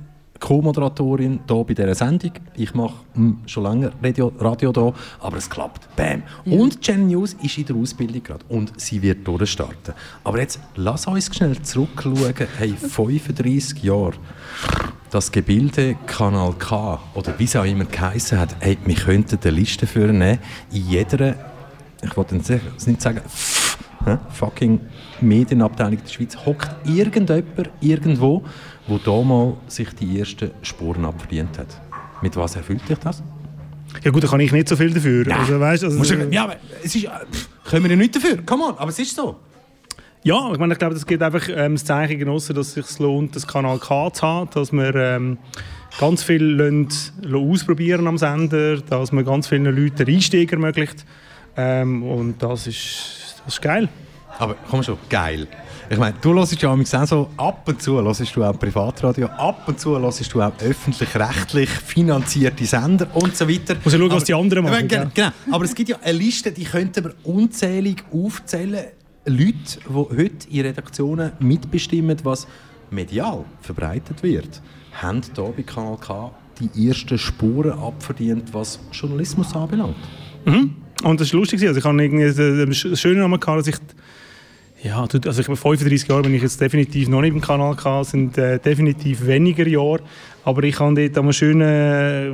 Co-Moderatorin 0.43 1.39
hier 1.49 1.65
bei 1.65 1.73
dieser 1.73 1.95
Sendung. 1.95 2.33
Ich 2.57 2.75
mache 2.75 2.95
hm, 3.15 3.39
schon 3.47 3.63
lange 3.63 3.93
Radio, 4.03 4.33
Radio 4.41 4.73
hier, 4.75 4.93
aber 5.21 5.37
es 5.37 5.49
klappt. 5.49 5.95
Bam. 5.95 6.25
Und 6.45 6.85
Jen 6.87 7.07
News 7.07 7.35
ist 7.43 7.59
in 7.59 7.67
der 7.67 7.77
Ausbildung 7.77 8.23
gerade 8.25 8.45
und 8.49 8.73
sie 8.79 9.01
wird 9.01 9.27
durchstarten. 9.27 9.95
Aber 10.25 10.41
jetzt 10.41 10.59
lass 10.75 11.07
uns 11.07 11.35
schnell 11.35 11.63
zurückschauen. 11.63 12.35
Hey, 12.59 12.75
35 12.77 13.85
Jahre. 13.85 14.15
Das 15.11 15.31
Gebilde 15.31 15.95
Kanal 16.07 16.55
K 16.59 16.99
oder 17.15 17.39
wie 17.39 17.45
es 17.45 17.55
auch 17.55 17.65
immer 17.65 17.85
geheißen 17.85 18.39
hat, 18.39 18.57
hey, 18.59 18.77
wir 18.85 18.95
könnten 18.97 19.39
eine 19.41 19.51
Liste 19.53 19.87
führen, 19.87 20.21
in 20.23 20.39
jeder, 20.71 21.37
ich 22.03 22.17
wollte 22.17 22.35
nicht 22.35 22.47
sagen- 22.47 22.73
nicht 22.87 23.01
sagen, 23.01 23.21
hä, 24.07 24.17
fucking 24.31 24.81
Medienabteilung 25.21 25.99
der 26.03 26.09
Schweiz, 26.11 26.37
hockt 26.45 26.69
irgendjemand 26.85 27.71
irgendwo, 27.81 28.43
wo 28.87 28.99
da 28.99 29.23
mal 29.23 29.55
sich 29.69 29.89
die 29.95 30.19
ersten 30.19 30.51
Spuren 30.63 31.05
abverdient 31.05 31.59
hat. 31.59 31.69
Mit 32.21 32.37
was 32.37 32.57
erfüllt 32.57 32.89
dich 32.89 32.99
das? 32.99 33.23
Ja 34.03 34.11
gut, 34.11 34.25
da 34.25 34.29
kann 34.29 34.41
ich 34.41 34.53
nicht 34.53 34.69
so 34.69 34.77
viel 34.77 34.93
dafür. 34.93 35.27
Also, 35.37 35.61
weißt, 35.61 35.85
also, 35.85 36.03
du- 36.03 36.29
ja, 36.33 36.45
aber 36.45 36.57
es 36.83 36.95
ist, 36.95 37.05
pff, 37.07 37.49
können 37.65 37.85
wir 37.85 37.91
ja 37.91 37.97
nicht 37.97 38.17
dafür, 38.17 38.39
come 38.45 38.65
on, 38.65 38.79
aber 38.79 38.89
es 38.91 38.99
ist 38.99 39.15
so. 39.15 39.37
Ja, 40.25 40.53
ich, 40.53 40.59
meine, 40.59 40.73
ich 40.73 40.79
glaube, 40.79 40.95
das 40.95 41.05
gibt 41.05 41.21
einfach 41.23 41.49
ähm, 41.49 41.75
das 41.75 41.85
Zeichen 41.85 42.19
genossen, 42.19 42.55
dass 42.55 42.77
es 42.77 42.89
sich 42.89 42.99
lohnt, 43.01 43.35
das 43.35 43.47
Kanal 43.47 43.79
K 43.79 44.13
zu 44.13 44.23
haben, 44.27 44.49
dass 44.55 44.73
wir 44.73 44.95
ähm, 44.95 45.37
ganz 45.99 46.23
viel 46.23 46.43
lassen, 46.45 46.89
lassen 47.23 47.51
ausprobieren 47.51 48.07
am 48.07 48.17
Sender, 48.19 48.77
dass 48.79 49.11
man 49.11 49.25
ganz 49.25 49.49
vielen 49.49 49.65
Leuten 49.65 49.97
den 49.97 50.15
Einstieg 50.15 50.53
ermöglicht. 50.53 51.05
Ähm, 51.57 52.05
und 52.05 52.41
das 52.43 52.69
ist, 52.69 53.43
das 53.45 53.55
ist 53.55 53.63
geil. 53.63 53.89
Aber 54.39 54.55
komm 54.71 54.83
schon, 54.85 54.97
geil. 55.11 55.49
Ich 55.93 55.99
meine, 55.99 56.17
du 56.23 56.33
hörst 56.33 56.63
ja 56.63 56.71
auch 56.73 57.07
so, 57.07 57.29
ab 57.37 57.69
und 57.69 57.83
zu 57.83 58.03
hörst 58.03 58.35
du 58.35 58.43
auch 58.43 58.59
Privatradio, 58.59 59.27
ab 59.27 59.65
und 59.69 59.79
zu 59.79 59.99
hörst 59.99 60.33
du 60.33 60.41
auch 60.41 60.53
öffentlich-rechtlich 60.59 61.69
finanzierte 61.69 62.65
Sender 62.65 63.09
und 63.15 63.37
so 63.37 63.47
weiter. 63.47 63.77
Muss 63.85 63.93
ja 63.93 63.99
schauen, 63.99 64.09
was 64.09 64.17
Aber- 64.17 64.25
die 64.25 64.35
anderen 64.35 64.65
machen, 64.65 64.89
gell? 64.89 65.11
Genau, 65.13 65.29
aber 65.51 65.67
es 65.67 65.75
gibt 65.75 65.91
ja 65.91 65.99
eine 66.03 66.17
Liste, 66.17 66.51
die 66.51 66.65
könnten 66.65 67.05
wir 67.05 67.15
unzählig 67.25 68.03
aufzählen. 68.11 68.87
Leute, 69.27 69.53
die 69.87 69.93
heute 69.93 70.49
in 70.49 70.61
Redaktionen 70.63 71.33
mitbestimmen, 71.41 72.17
was 72.23 72.47
medial 72.91 73.45
verbreitet 73.61 74.23
wird, 74.23 74.63
haben 74.93 75.21
hier 75.23 75.45
bei 75.55 75.63
Kanal 75.63 75.99
K 75.99 76.33
die 76.59 76.89
ersten 76.89 77.19
Spuren 77.19 77.79
abverdient, 77.79 78.55
was 78.55 78.81
Journalismus 78.93 79.55
anbelangt. 79.55 79.97
Mhm. 80.47 80.75
Und 81.05 81.21
das 81.21 81.35
war 81.35 81.41
lustig. 81.41 81.61
Also 81.67 81.81
ich 81.81 81.85
habe 81.85 82.03
irgendwie 82.03 82.25
äh, 82.25 82.67
das 82.67 82.99
Schöne 82.99 83.17
daran 83.17 83.39
gehabt, 83.39 83.59
dass 83.61 83.67
ich 83.69 83.77
ja, 84.83 85.01
also 85.01 85.41
ich 85.41 85.47
bin 85.47 85.57
35 85.57 86.09
Jahre, 86.09 86.23
bin 86.23 86.35
ich 86.35 86.43
jetzt 86.43 86.61
definitiv 86.61 87.09
noch 87.09 87.21
nicht 87.21 87.35
im 87.35 87.41
Kanal 87.41 87.77
gehabt, 87.77 88.07
sind 88.07 88.37
äh, 88.37 88.59
definitiv 88.59 89.25
weniger 89.27 89.67
Jahre. 89.67 90.01
Aber 90.45 90.65
ich 90.65 90.79
habe 90.81 91.09
dort 91.09 91.25
ein 91.25 91.33
schönes 91.33 91.69
äh, 91.69 92.33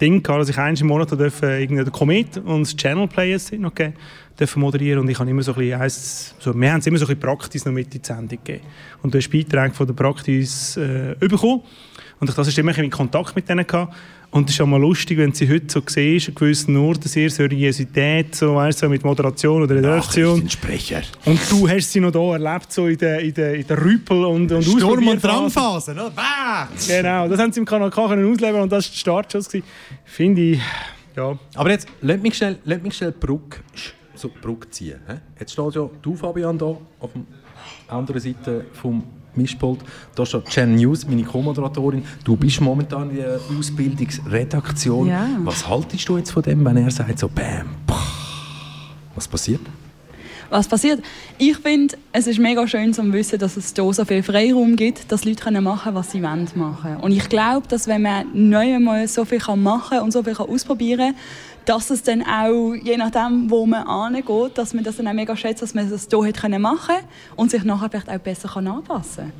Ding 0.00 0.20
gehabt, 0.22 0.40
dass 0.42 0.48
ich 0.48 0.58
einmal 0.58 0.80
im 0.80 0.86
Monat 0.88 1.12
den 1.12 1.92
Komet 1.92 2.38
und 2.38 2.62
das 2.62 2.74
Channel 2.76 3.06
Players 3.06 3.52
noch 3.52 3.72
gegeben, 3.72 3.96
dürfen 4.38 4.60
moderieren 4.60 5.00
und 5.02 5.08
ich 5.08 5.18
habe 5.20 5.30
immer 5.30 5.42
so 5.42 5.52
ein 5.52 5.58
bisschen, 5.58 5.80
eins- 5.80 6.34
so, 6.40 6.52
wir 6.52 6.72
haben 6.72 6.80
es 6.80 6.86
immer 6.88 6.98
so 6.98 7.04
ein 7.04 7.08
bisschen 7.16 7.20
Praxis 7.20 7.64
noch 7.64 7.72
mit 7.72 7.94
in 7.94 8.02
die 8.02 8.06
Sendung 8.06 8.28
gegeben. 8.42 8.64
Und 9.02 9.14
du 9.14 9.18
hast 9.18 9.30
Beiträge 9.30 9.72
von 9.74 9.86
der 9.86 9.94
Praxis 9.94 10.76
äh, 10.76 11.14
bekommen 11.20 11.60
und 12.18 12.28
ich 12.28 12.34
das 12.34 12.48
ist 12.48 12.58
immer 12.58 12.70
ein 12.70 12.74
bisschen 12.74 12.84
in 12.86 12.90
Kontakt 12.90 13.36
mit 13.36 13.48
denen 13.48 13.64
gehabt. 13.64 13.94
Und 14.34 14.48
es 14.48 14.56
ist 14.56 14.60
auch 14.60 14.66
mal 14.66 14.80
lustig, 14.80 15.16
wenn 15.16 15.32
sie 15.32 15.48
heute 15.48 15.66
so 15.68 15.80
siehst, 15.86 16.30
an 16.30 16.34
gewissen 16.34 16.76
Orten 16.76 17.06
sehr 17.06 17.30
Seriosität, 17.30 18.34
so, 18.34 18.56
weißt, 18.56 18.80
so 18.80 18.88
mit 18.88 19.04
Moderation 19.04 19.62
oder 19.62 19.76
Redaktion. 19.76 20.50
Sprecher. 20.50 21.02
Und 21.24 21.38
du 21.52 21.68
hast 21.68 21.92
sie 21.92 22.00
noch 22.00 22.10
da 22.10 22.32
erlebt, 22.32 22.72
so 22.72 22.88
in 22.88 22.98
der, 22.98 23.20
in 23.20 23.32
der, 23.32 23.54
in 23.54 23.64
der 23.64 23.78
Rüppel- 23.78 24.24
und, 24.24 24.50
und 24.50 24.64
Sturm- 24.64 25.06
und. 25.06 25.22
Drangphase, 25.22 25.92
oder? 25.92 26.10
Bah! 26.10 26.66
Genau, 26.84 27.28
das 27.28 27.38
haben 27.38 27.52
sie 27.52 27.60
im 27.60 27.64
Kanal 27.64 27.90
K 27.90 28.08
können 28.08 28.32
ausleben 28.32 28.60
und 28.60 28.72
das 28.72 28.86
war 28.86 28.90
der 28.90 28.98
Startschuss. 28.98 29.48
Finde 30.04 30.42
ich, 30.42 30.60
ja. 31.14 31.38
Aber 31.54 31.70
jetzt, 31.70 31.86
lass 32.00 32.20
mich 32.20 32.34
schnell, 32.34 32.58
lass 32.64 32.82
mich 32.82 32.96
schnell 32.96 33.12
Brücke, 33.12 33.60
so 34.16 34.28
Brücke 34.42 34.68
ziehen. 34.68 34.98
hä? 35.06 35.18
Jetzt 35.38 35.52
steht 35.52 35.74
ja 35.76 35.88
du, 36.02 36.16
Fabian, 36.16 36.58
da 36.58 36.76
auf 36.98 37.10
der 37.86 37.94
anderen 37.94 38.20
Seite 38.20 38.66
vom 38.72 39.04
Mischpult. 39.36 39.80
Da 40.14 40.24
steht 40.24 40.48
Jen 40.54 40.76
News, 40.76 41.06
meine 41.06 41.22
Co-Moderatorin. 41.22 42.04
Du 42.24 42.36
bist 42.36 42.60
momentan 42.60 43.10
in 43.10 43.16
der 43.16 43.40
Ausbildungsredaktion. 43.58 45.08
Ja. 45.08 45.28
Was 45.44 45.68
haltest 45.68 46.08
du 46.08 46.18
jetzt 46.18 46.30
von 46.30 46.42
dem, 46.42 46.64
wenn 46.64 46.76
er 46.76 46.90
sagt 46.90 47.18
so 47.18 47.28
Bam, 47.28 47.66
pah. 47.86 48.02
Was 49.14 49.28
passiert? 49.28 49.60
Was 50.50 50.68
passiert? 50.68 51.02
Ich 51.38 51.56
finde, 51.56 51.96
es 52.12 52.26
ist 52.26 52.38
mega 52.38 52.66
schön 52.68 52.92
zu 52.92 53.12
wissen, 53.12 53.38
dass 53.38 53.56
es 53.56 53.72
hier 53.74 53.92
so 53.92 54.04
viel 54.04 54.22
Freiraum 54.22 54.76
gibt, 54.76 55.10
dass 55.10 55.24
Leute 55.24 55.42
können 55.42 55.64
machen 55.64 55.84
können, 55.84 55.96
was 55.96 56.12
sie 56.12 56.22
wollen 56.22 56.48
machen. 56.54 56.96
Und 56.98 57.12
ich 57.12 57.28
glaube, 57.28 57.66
dass 57.68 57.88
wenn 57.88 58.02
man 58.02 58.26
neu 58.34 58.74
einmal 58.74 59.08
so 59.08 59.24
viel 59.24 59.38
kann 59.38 59.62
machen 59.62 60.00
und 60.00 60.12
so 60.12 60.22
viel 60.22 60.34
kann 60.34 60.48
ausprobieren 60.48 61.14
kann, 61.14 61.14
dass 61.64 61.90
es 61.90 62.02
dann 62.02 62.22
auch, 62.22 62.74
je 62.74 62.96
nachdem, 62.96 63.50
wo 63.50 63.66
man 63.66 63.86
angeht, 63.86 64.56
dass 64.56 64.74
man 64.74 64.84
das 64.84 64.96
dann 64.96 65.08
auch 65.08 65.12
mega 65.12 65.36
schätzt, 65.36 65.62
dass 65.62 65.74
man 65.74 65.88
das 65.88 66.08
hier 66.10 66.26
hat 66.26 66.40
können 66.40 66.62
machen 66.62 66.96
und 67.36 67.50
sich 67.50 67.64
nachher 67.64 67.90
vielleicht 67.90 68.10
auch 68.10 68.18
besser 68.18 68.56
anpassen 68.56 69.32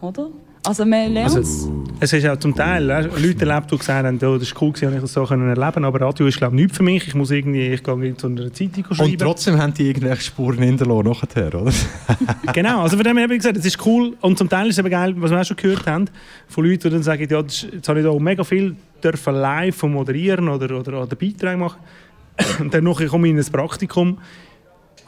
kann. 0.00 0.08
Oder? 0.08 0.30
Also 0.64 0.84
man 0.84 1.12
lernt 1.12 1.34
Also, 1.34 1.72
es 1.98 2.12
ist 2.12 2.26
auch 2.26 2.36
zum 2.36 2.54
Teil 2.54 2.88
äh, 2.88 3.02
Leute 3.02 3.44
erlebt, 3.44 3.72
die 3.72 3.78
gesagt 3.78 4.06
haben, 4.06 4.16
oh, 4.22 4.34
das 4.34 4.42
ist 4.42 4.62
cool, 4.62 4.70
gewesen, 4.70 4.86
habe 4.86 4.96
ich 4.96 5.02
das 5.02 5.12
so 5.12 5.24
können 5.24 5.48
erleben 5.48 5.84
aber 5.84 6.00
Radio 6.00 6.26
ist 6.26 6.38
glaube 6.38 6.54
ich 6.54 6.62
nichts 6.62 6.76
für 6.76 6.84
mich. 6.84 7.08
Ich 7.08 7.14
muss 7.16 7.32
irgendwie, 7.32 7.68
ich 7.68 7.82
gehe 7.82 7.94
in 7.94 8.16
so 8.16 8.28
einer 8.28 8.52
Zeitung 8.52 8.84
schreiben. 8.92 9.10
Und 9.10 9.20
trotzdem 9.20 9.58
haben 9.60 9.74
die 9.74 9.88
irgendwelche 9.88 10.22
Spuren 10.22 10.58
hinterlassen 10.58 11.08
nachher, 11.08 11.60
oder? 11.60 11.72
genau, 12.52 12.82
also 12.82 12.96
von 12.96 13.04
dem 13.04 13.16
her 13.16 13.24
habe 13.24 13.34
ich 13.34 13.40
gesagt, 13.40 13.56
es 13.56 13.66
ist 13.66 13.84
cool 13.84 14.16
und 14.20 14.38
zum 14.38 14.48
Teil 14.48 14.68
ist 14.68 14.74
es 14.74 14.78
eben 14.78 14.90
geil, 14.90 15.14
was 15.16 15.32
wir 15.32 15.40
auch 15.40 15.44
schon 15.44 15.56
gehört 15.56 15.86
haben, 15.86 16.04
von 16.46 16.64
Leuten, 16.64 16.82
die 16.82 16.90
dann 16.90 17.02
sagen, 17.02 17.26
ja, 17.28 17.42
das 17.42 17.54
ist, 17.54 17.72
jetzt 17.72 17.88
habe 17.88 17.98
ich 17.98 18.06
da 18.06 18.16
mega 18.16 18.44
viel 18.44 18.76
dürfen 19.02 19.34
live 19.34 19.82
moderieren 19.82 20.48
oder, 20.48 20.78
oder, 20.78 21.02
oder 21.02 21.16
Beiträge 21.16 21.56
machen 21.56 21.80
und 22.60 22.72
dann 22.72 22.84
komme 22.84 23.26
ich 23.26 23.34
in 23.34 23.38
ein 23.38 23.44
Praktikum 23.46 24.18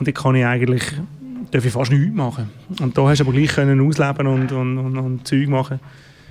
und 0.00 0.08
dann 0.08 0.14
kann 0.14 0.34
ich 0.34 0.44
eigentlich 0.44 0.82
darf 1.50 1.64
ich 1.64 1.72
fast 1.72 1.92
nichts 1.92 2.14
machen. 2.14 2.50
Und 2.80 2.96
da 2.96 3.08
hast 3.08 3.18
du 3.18 3.24
aber 3.24 3.32
gleich 3.32 3.54
können 3.54 3.80
ausleben 3.80 4.26
und, 4.26 4.52
und, 4.52 4.78
und, 4.78 4.98
und 4.98 5.26
Zeug 5.26 5.48
machen. 5.48 5.80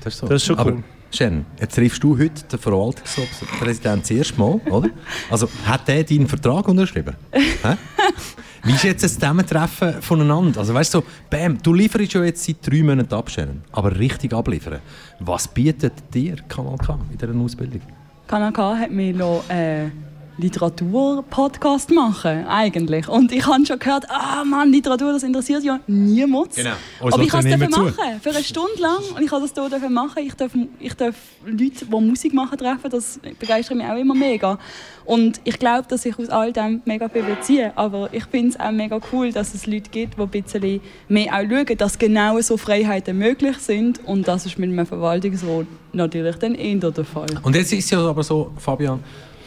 Das 0.03 0.13
ist, 0.13 0.19
so. 0.19 0.27
Das 0.27 0.35
ist 0.35 0.45
schon 0.45 0.57
Aber, 0.57 0.73
cool. 0.73 0.83
Jen, 1.11 1.45
jetzt 1.59 1.75
triffst 1.75 2.03
du 2.03 2.17
heute 2.17 2.43
den 2.43 2.59
Verwaltungspräsidenten 2.59 4.01
das 4.01 4.11
erste 4.11 4.39
Mal, 4.39 4.59
oder? 4.71 4.89
Also, 5.29 5.47
hat 5.65 5.87
der 5.87 6.03
deinen 6.03 6.27
Vertrag 6.27 6.67
unterschrieben? 6.67 7.15
Wie 8.63 8.71
ist 8.71 8.83
jetzt 8.83 9.03
das 9.03 9.13
Zusammentreffen 9.13 10.01
voneinander? 10.01 10.59
Also, 10.59 10.73
weißt 10.73 10.93
du, 10.95 10.99
so, 10.99 11.05
bam, 11.29 11.61
du 11.61 11.73
lieferst 11.73 12.13
ja 12.13 12.23
jetzt 12.23 12.43
seit 12.43 12.65
drei 12.65 12.81
Monaten 12.81 13.13
ab, 13.13 13.29
Jen, 13.29 13.61
aber 13.71 13.95
richtig 13.97 14.33
abliefern. 14.33 14.79
Was 15.19 15.47
bietet 15.47 15.93
dir 16.13 16.37
Kanal 16.47 16.77
K 16.77 16.97
in 17.11 17.17
dieser 17.17 17.35
Ausbildung? 17.35 17.81
Kanal 18.25 18.51
K 18.51 18.75
hat 18.77 18.91
mir 18.91 19.13
noch, 19.13 19.43
äh, 19.49 19.89
Literatur-Podcast 20.37 21.91
machen, 21.91 22.45
eigentlich. 22.47 23.07
Und 23.07 23.31
ich 23.31 23.45
habe 23.45 23.65
schon 23.65 23.77
gehört, 23.77 24.09
ah 24.09 24.43
Mann, 24.43 24.71
Literatur, 24.71 25.13
das 25.13 25.23
interessiert 25.23 25.63
ja 25.63 25.79
niemand. 25.85 26.55
Genau. 26.55 26.71
Uns 27.01 27.13
Aber 27.13 27.23
ich 27.23 27.29
kann 27.29 27.45
es 27.45 27.69
machen, 27.69 27.93
für 28.21 28.29
eine 28.31 28.43
Stunde 28.43 28.81
lang. 28.81 28.99
Und 29.15 29.21
ich 29.21 29.29
kann 29.29 29.41
das 29.41 29.53
hier 29.53 29.89
machen. 29.89 30.23
Ich 30.25 30.33
darf, 30.33 30.51
ich 30.79 30.93
darf 30.95 31.15
Leute, 31.45 31.85
die 31.85 32.01
Musik 32.01 32.33
machen, 32.33 32.57
treffen. 32.57 32.89
Das 32.89 33.19
begeistert 33.39 33.77
mich 33.77 33.85
auch 33.85 33.97
immer 33.97 34.15
mega. 34.15 34.57
Und 35.05 35.39
ich 35.43 35.59
glaube, 35.59 35.85
dass 35.87 36.05
ich 36.05 36.17
aus 36.17 36.29
all 36.29 36.51
dem 36.51 36.81
mega 36.85 37.09
viel 37.09 37.23
beziehe. 37.23 37.71
Aber 37.75 38.09
ich 38.11 38.25
finde 38.25 38.49
es 38.49 38.59
auch 38.59 38.71
mega 38.71 38.99
cool, 39.11 39.31
dass 39.31 39.53
es 39.53 39.67
Leute 39.67 39.89
gibt, 39.91 40.17
die 40.17 40.21
ein 40.21 40.29
bisschen 40.29 40.81
mehr 41.09 41.33
auch 41.33 41.43
schauen, 41.47 41.77
dass 41.77 41.99
genau 41.99 42.41
so 42.41 42.57
Freiheiten 42.57 43.17
möglich 43.17 43.57
sind. 43.57 44.03
Und 44.05 44.27
das 44.27 44.47
ist 44.47 44.57
mit 44.57 44.71
einem 44.71 44.87
Verwaltungsrat 44.87 45.67
natürlich 45.91 46.37
dann 46.37 46.55
eher 46.55 46.91
der 46.91 47.05
Fall. 47.05 47.27
Und 47.43 47.55
jetzt 47.55 47.71
ist 47.71 47.85
es 47.85 47.91
ja 47.91 47.99
aber 47.99 48.23
so, 48.23 48.51
Fabian, 48.57 48.99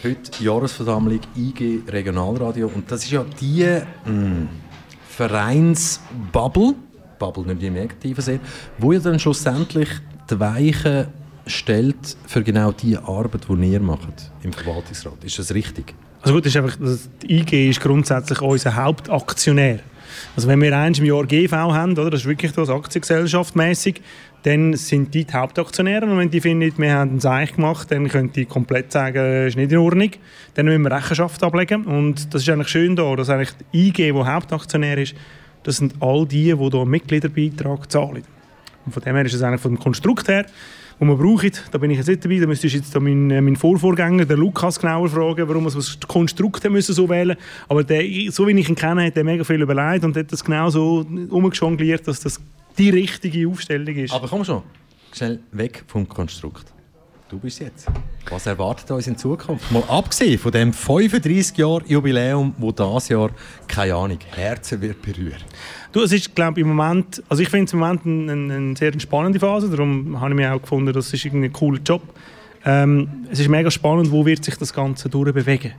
heute 0.03 0.43
Jahresversammlung 0.43 1.21
IG 1.37 1.83
Regionalradio 1.89 2.71
und 2.75 2.91
das 2.91 3.05
ist 3.05 3.11
ja 3.11 3.25
die 3.41 3.65
mh, 4.05 4.49
Vereinsbubble, 5.09 6.75
Bubble 7.19 7.47
nicht 7.47 7.63
im 7.63 7.75
negativen 7.75 8.23
Sinn, 8.23 8.41
wo 8.79 8.93
ja 8.93 9.01
dann 9.01 9.19
schlussendlich 9.19 9.89
die 10.31 10.39
Weichen 10.39 11.07
stellt 11.47 12.17
für 12.27 12.43
genau 12.43 12.73
die 12.73 12.97
Arbeit, 12.97 13.47
die 13.49 13.73
ihr 13.73 13.81
macht 13.81 14.33
im 14.43 14.53
Verwaltungsrat. 14.53 15.23
Ist 15.25 15.39
das 15.39 15.55
richtig? 15.55 15.95
Also 16.23 16.35
gut, 16.35 16.47
ist 16.47 16.57
einfach, 16.57 16.77
die 17.23 17.39
IG 17.39 17.71
ist 17.71 17.81
grundsätzlich 17.81 18.41
unser 18.41 18.75
Hauptaktionär. 18.75 19.81
Also 20.35 20.49
wenn 20.49 20.61
wir 20.61 20.77
eins 20.77 20.99
im 20.99 21.05
Jahr 21.05 21.25
GV 21.25 21.53
haben, 21.53 21.93
oder, 21.93 22.11
das 22.11 22.21
ist 22.21 22.27
wirklich 22.27 22.53
das 22.53 22.69
Aktiengesellschaft 22.69 23.55
mäßig, 23.55 24.01
dann 24.47 24.75
sind 24.75 25.13
die 25.13 25.25
die 25.25 25.33
Hauptaktionäre 25.33 26.07
und 26.07 26.19
wenn 26.19 26.31
die 26.31 26.41
finden, 26.41 26.73
wir 26.79 26.93
haben 26.95 27.17
ein 27.17 27.21
Seich 27.21 27.57
gemacht, 27.57 27.91
dann 27.91 28.07
können 28.07 28.31
die 28.31 28.45
komplett 28.45 28.93
sagen, 28.93 29.17
das 29.17 29.49
ist 29.49 29.57
nicht 29.57 29.73
in 29.73 29.79
Ordnung. 29.79 30.11
Dann 30.55 30.67
müssen 30.67 30.83
wir 30.83 30.93
Rechenschaft 30.93 31.43
ablegen 31.43 31.85
und 31.85 32.33
das 32.33 32.43
ist 32.43 32.49
eigentlich 32.49 32.69
schön 32.69 32.95
da, 32.95 33.17
dass 33.17 33.29
eigentlich 33.29 33.51
die 33.73 33.89
IG, 33.89 34.13
die 34.13 34.13
Hauptaktionär 34.13 34.99
ist, 34.99 35.17
das 35.65 35.79
sind 35.79 35.95
all 35.99 36.27
die, 36.27 36.45
die 36.45 36.57
hier 36.57 36.75
einen 36.81 36.91
Mitgliederbeitrag 36.91 37.91
zahlen. 37.91 38.23
Und 38.85 38.93
von 38.93 39.03
dem 39.03 39.17
her 39.17 39.25
ist 39.25 39.35
es 39.35 39.43
eigentlich 39.43 39.63
vom 39.63 39.81
Konstrukt 39.81 40.29
her, 40.29 40.47
wo 40.99 41.05
man 41.05 41.19
braucht, 41.19 41.63
da 41.73 41.79
bin 41.79 41.91
ich 41.91 41.99
jetzt 41.99 42.09
nicht 42.09 42.25
dabei, 42.25 42.39
da 42.39 42.47
müsstest 42.47 42.75
du 42.75 42.79
jetzt 42.79 42.95
meinen, 43.01 43.31
äh, 43.31 43.41
meinen 43.41 43.57
Vorvorgänger, 43.57 44.25
den 44.25 44.39
Lukas, 44.39 44.81
genauer 44.81 45.09
fragen, 45.09 45.49
warum 45.49 45.65
wir 45.65 45.71
das 45.71 45.99
Konstrukt 46.07 46.69
müssen 46.71 46.95
so 46.95 47.09
wählen 47.09 47.37
Aber 47.69 47.85
der, 47.85 48.03
so 48.31 48.47
wie 48.47 48.59
ich 48.59 48.69
ihn 48.69 48.75
kenne, 48.75 49.07
hat 49.07 49.17
er 49.17 49.25
mega 49.25 49.45
viel 49.45 49.61
überlegt 49.61 50.05
und 50.05 50.17
hat 50.17 50.33
das 50.33 50.43
genau 50.43 50.71
so 50.71 51.07
umgejongliert, 51.31 52.07
dass 52.09 52.21
das 52.21 52.41
die 52.79 52.91
richtige 52.91 53.49
Aufstellung 53.49 53.95
ist. 53.95 54.13
Aber 54.13 54.29
komm 54.29 54.45
schon, 54.45 54.63
schnell 55.13 55.41
weg 55.53 55.85
vom 55.87 56.09
Konstrukt. 56.09 56.73
Du 57.29 57.39
bist 57.41 57.59
jetzt. 57.59 57.89
Was 58.31 58.47
erwartet 58.47 58.89
uns 58.93 59.09
in 59.09 59.19
Zukunft? 59.19 59.71
Mal 59.73 59.83
abgesehen 59.89 60.39
von 60.39 60.53
dem 60.53 60.73
35 60.73 61.57
Jahr 61.57 61.83
Jubiläum, 61.85 62.55
wo 62.57 62.71
das 62.71 63.09
Jahr 63.09 63.31
keine 63.67 63.97
Ahnung 63.97 64.19
Herzen 64.31 64.81
wird 64.81 65.03
berühren. 65.03 65.43
Du, 65.97 66.03
es 66.03 66.13
ist, 66.13 66.35
glaube 66.35 66.61
ich, 66.61 66.67
im 66.67 66.77
Moment, 66.77 67.23
also 67.27 67.43
ich 67.43 67.49
finde 67.49 67.65
es 67.65 67.73
im 67.73 67.79
Moment 67.79 68.05
eine, 68.05 68.55
eine, 68.55 68.77
sehr 68.77 68.93
spannende 69.01 69.41
Phase, 69.41 69.71
darum 69.71 70.21
habe 70.21 70.29
ich 70.33 70.37
mir 70.37 70.53
auch 70.53 70.61
gefunden, 70.61 70.93
das 70.93 71.11
ist 71.11 71.25
ein 71.25 71.51
cooler 71.55 71.81
Job. 71.81 72.03
Ähm, 72.67 73.25
es 73.31 73.41
ist 73.41 73.49
mega 73.49 73.71
spannend, 73.71 74.13
wo 74.13 74.27
wird 74.27 74.45
sich 74.45 74.59
das 74.59 74.75
Ganze 74.75 75.09
durchbewegen. 75.09 75.73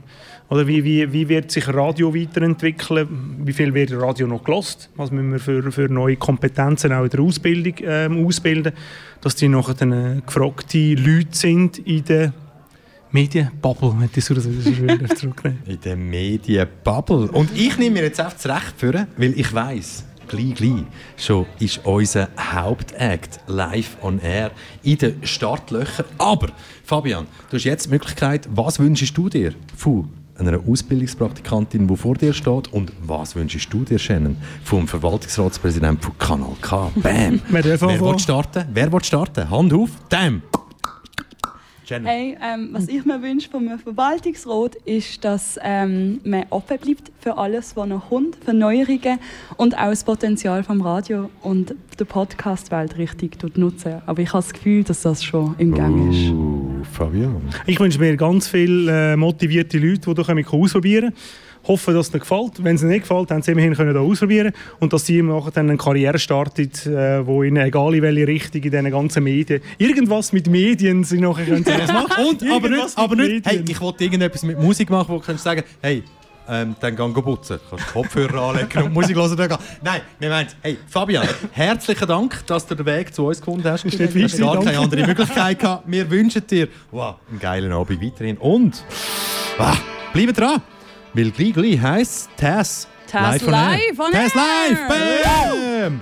Oder 0.48 0.66
wie, 0.66 0.82
wie, 0.82 1.12
wie 1.12 1.28
wird 1.28 1.52
sich 1.52 1.68
Radio 1.68 2.12
weiterentwickeln? 2.12 3.36
Wie 3.44 3.52
viel 3.52 3.72
wird 3.72 3.92
Radio 3.92 4.26
noch 4.26 4.42
gelost? 4.42 4.90
Was 4.96 5.12
müssen 5.12 5.30
wir 5.30 5.38
für, 5.38 5.70
für 5.70 5.88
neue 5.88 6.16
Kompetenzen 6.16 6.92
auch 6.92 7.04
in 7.04 7.10
der 7.10 7.20
Ausbildung 7.20 7.74
ähm, 7.82 8.26
ausbilden? 8.26 8.72
Dass 9.20 9.36
die 9.36 9.46
nachher 9.46 9.74
dann 9.74 9.92
äh, 9.92 10.20
gefragte 10.26 10.94
Leute 10.94 11.28
sind 11.30 11.78
in 11.78 12.04
der 12.04 12.32
Medienbubble, 13.12 13.94
wenn 13.96 14.06
ich 14.06 14.12
das 14.12 15.20
zurücknehmen 15.20 15.58
In 15.64 15.80
der 15.80 15.96
Medienbubble. 15.96 17.30
Und 17.30 17.56
ich 17.56 17.78
nehme 17.78 18.00
mir 18.00 18.02
jetzt 18.02 18.18
einfach 18.18 18.34
das 18.34 18.46
Recht 18.46 18.74
für, 18.76 19.06
weil 19.16 19.38
ich 19.38 19.54
weiß, 19.54 20.07
gleich, 20.28 20.54
gleich 20.54 20.84
schon 21.16 21.46
ist 21.58 21.80
unser 21.84 22.28
Hauptakt 22.38 23.40
live 23.46 23.96
on 24.02 24.20
air 24.20 24.50
in 24.82 24.98
den 24.98 25.26
Startlöchern. 25.26 26.06
Aber, 26.18 26.48
Fabian, 26.84 27.26
du 27.50 27.56
hast 27.56 27.64
jetzt 27.64 27.86
die 27.86 27.90
Möglichkeit, 27.90 28.48
was 28.52 28.78
wünschst 28.78 29.16
du 29.16 29.28
dir 29.28 29.54
von 29.76 30.08
einer 30.36 30.60
Ausbildungspraktikantin, 30.68 31.88
die 31.88 31.96
vor 31.96 32.14
dir 32.14 32.32
steht 32.32 32.72
und 32.72 32.92
was 33.02 33.34
wünschst 33.34 33.72
du 33.72 33.84
dir, 33.84 33.98
Shannon, 33.98 34.36
vom 34.62 34.86
Verwaltungsratspräsidenten 34.86 36.00
von 36.02 36.18
Kanal 36.18 36.56
K? 36.60 36.90
Bam! 36.96 37.40
Wer 37.48 37.80
will 37.80 38.18
starten? 38.18 38.64
Wer 38.72 38.92
will 38.92 39.04
starten? 39.04 39.50
Hand 39.50 39.72
auf, 39.72 39.90
Damn! 40.08 40.42
Shannon. 41.88 42.06
Hey, 42.06 42.36
ähm, 42.42 42.68
was 42.72 42.86
ich 42.86 43.04
mir 43.06 43.22
wünsche 43.22 43.48
vom 43.48 43.66
Verwaltungsrat 43.78 44.74
ist, 44.84 45.24
dass 45.24 45.58
ähm, 45.62 46.20
man 46.22 46.44
offen 46.50 46.76
bleibt 46.78 47.10
für 47.18 47.38
alles, 47.38 47.76
was 47.76 47.88
noch 47.88 48.10
kommt, 48.10 48.36
für 48.44 48.52
Neuerungen 48.52 49.18
und 49.56 49.74
auch 49.74 49.88
das 49.88 50.04
Potenzial 50.04 50.62
vom 50.64 50.82
Radio 50.82 51.30
und 51.40 51.74
der 51.98 52.04
Podcast-Welt 52.04 52.98
richtig 52.98 53.38
nutzen. 53.56 54.02
Aber 54.04 54.20
ich 54.20 54.28
habe 54.34 54.44
das 54.44 54.52
Gefühl, 54.52 54.84
dass 54.84 55.00
das 55.00 55.24
schon 55.24 55.54
im 55.56 55.74
Gang 55.74 56.12
ist. 56.12 56.30
Uh, 56.30 56.84
Fabian. 56.92 57.40
Ich 57.66 57.80
wünsche 57.80 57.98
mir 57.98 58.16
ganz 58.18 58.48
viele 58.48 59.14
äh, 59.14 59.16
motivierte 59.16 59.78
Leute, 59.78 60.14
die 60.14 60.22
hier 60.22 60.52
ausprobieren 60.52 61.10
können. 61.10 61.47
Hoffe, 61.68 61.92
dass 61.92 62.08
es 62.08 62.14
ihnen 62.14 62.20
gefällt. 62.20 62.64
Wenn 62.64 62.76
es 62.76 62.82
ihnen 62.82 62.90
nicht 62.90 63.02
gefällt, 63.02 63.30
haben 63.30 63.42
sie 63.42 63.52
immerhin 63.52 63.74
können 63.74 63.92
hier 63.92 64.00
ausprobieren 64.00 64.52
und 64.80 64.92
dass 64.92 65.06
sie 65.06 65.22
nachher 65.22 65.50
dann 65.50 65.68
eine 65.68 65.78
Karriere 65.78 66.18
startet, 66.18 66.86
äh, 66.86 67.24
wo 67.26 67.42
ihnen, 67.42 67.58
egal 67.58 67.94
in 67.94 68.02
welche 68.02 68.26
Richtung, 68.26 68.62
in 68.62 68.70
diesen 68.70 68.90
ganzen 68.90 69.22
Medien, 69.22 69.60
irgendwas 69.76 70.32
mit 70.32 70.48
Medien 70.48 71.04
sie 71.04 71.20
nachher 71.20 71.44
können 71.44 71.64
sie 71.64 71.72
das 71.76 71.92
machen. 71.92 72.24
Und, 72.28 72.50
aber 72.50 72.68
nicht, 72.68 72.98
aber 72.98 73.16
nicht 73.16 73.46
hey, 73.46 73.62
ich 73.68 73.80
wollte 73.80 74.04
irgendetwas 74.04 74.42
mit 74.42 74.58
Musik 74.58 74.90
machen, 74.90 75.08
wo 75.08 75.18
du 75.18 75.24
kannst 75.24 75.44
sagen, 75.44 75.62
hey, 75.80 76.02
ähm, 76.48 76.74
dann 76.80 76.96
geh 76.96 77.12
go 77.12 77.22
putzen. 77.22 77.58
Du 77.58 77.76
kannst 77.76 77.88
die 77.88 77.92
Kopfhörer 77.92 78.42
anlegen 78.50 78.82
und 78.84 78.94
Musik 78.94 79.16
hören. 79.16 79.36
Dann 79.36 79.48
gehen. 79.48 79.58
Nein, 79.82 80.00
wir 80.18 80.28
meinen, 80.30 80.48
hey, 80.62 80.78
Fabian, 80.86 81.28
herzlichen 81.52 82.08
Dank, 82.08 82.46
dass 82.46 82.66
du 82.66 82.74
den 82.74 82.86
Weg 82.86 83.14
zu 83.14 83.26
uns 83.26 83.38
gefunden 83.38 83.70
hast. 83.70 83.84
Ist 83.84 83.98
nicht 83.98 84.14
Du 84.14 84.22
hast 84.22 84.38
gar 84.38 84.54
keine 84.54 84.64
danke. 84.64 84.80
andere 84.80 85.06
Möglichkeit 85.06 85.58
gehabt. 85.58 85.84
Wir 85.86 86.10
wünschen 86.10 86.46
dir 86.46 86.68
wow, 86.90 87.16
einen 87.30 87.38
geilen 87.38 87.72
Abend 87.72 88.02
weiterhin. 88.02 88.38
Und 88.38 88.82
wow, 89.58 89.76
bleib 90.14 90.34
dran, 90.34 90.62
weil 91.18 91.32
gleich 91.32 91.52
gleich 91.52 91.80
heisst 91.80 92.30
Tess 92.36 92.86
Tess 93.08 93.42
air. 93.42 93.50
live 93.50 93.98
on 93.98 94.12
Tess 94.12 94.34
live! 94.34 94.88
Bam! 94.88 96.00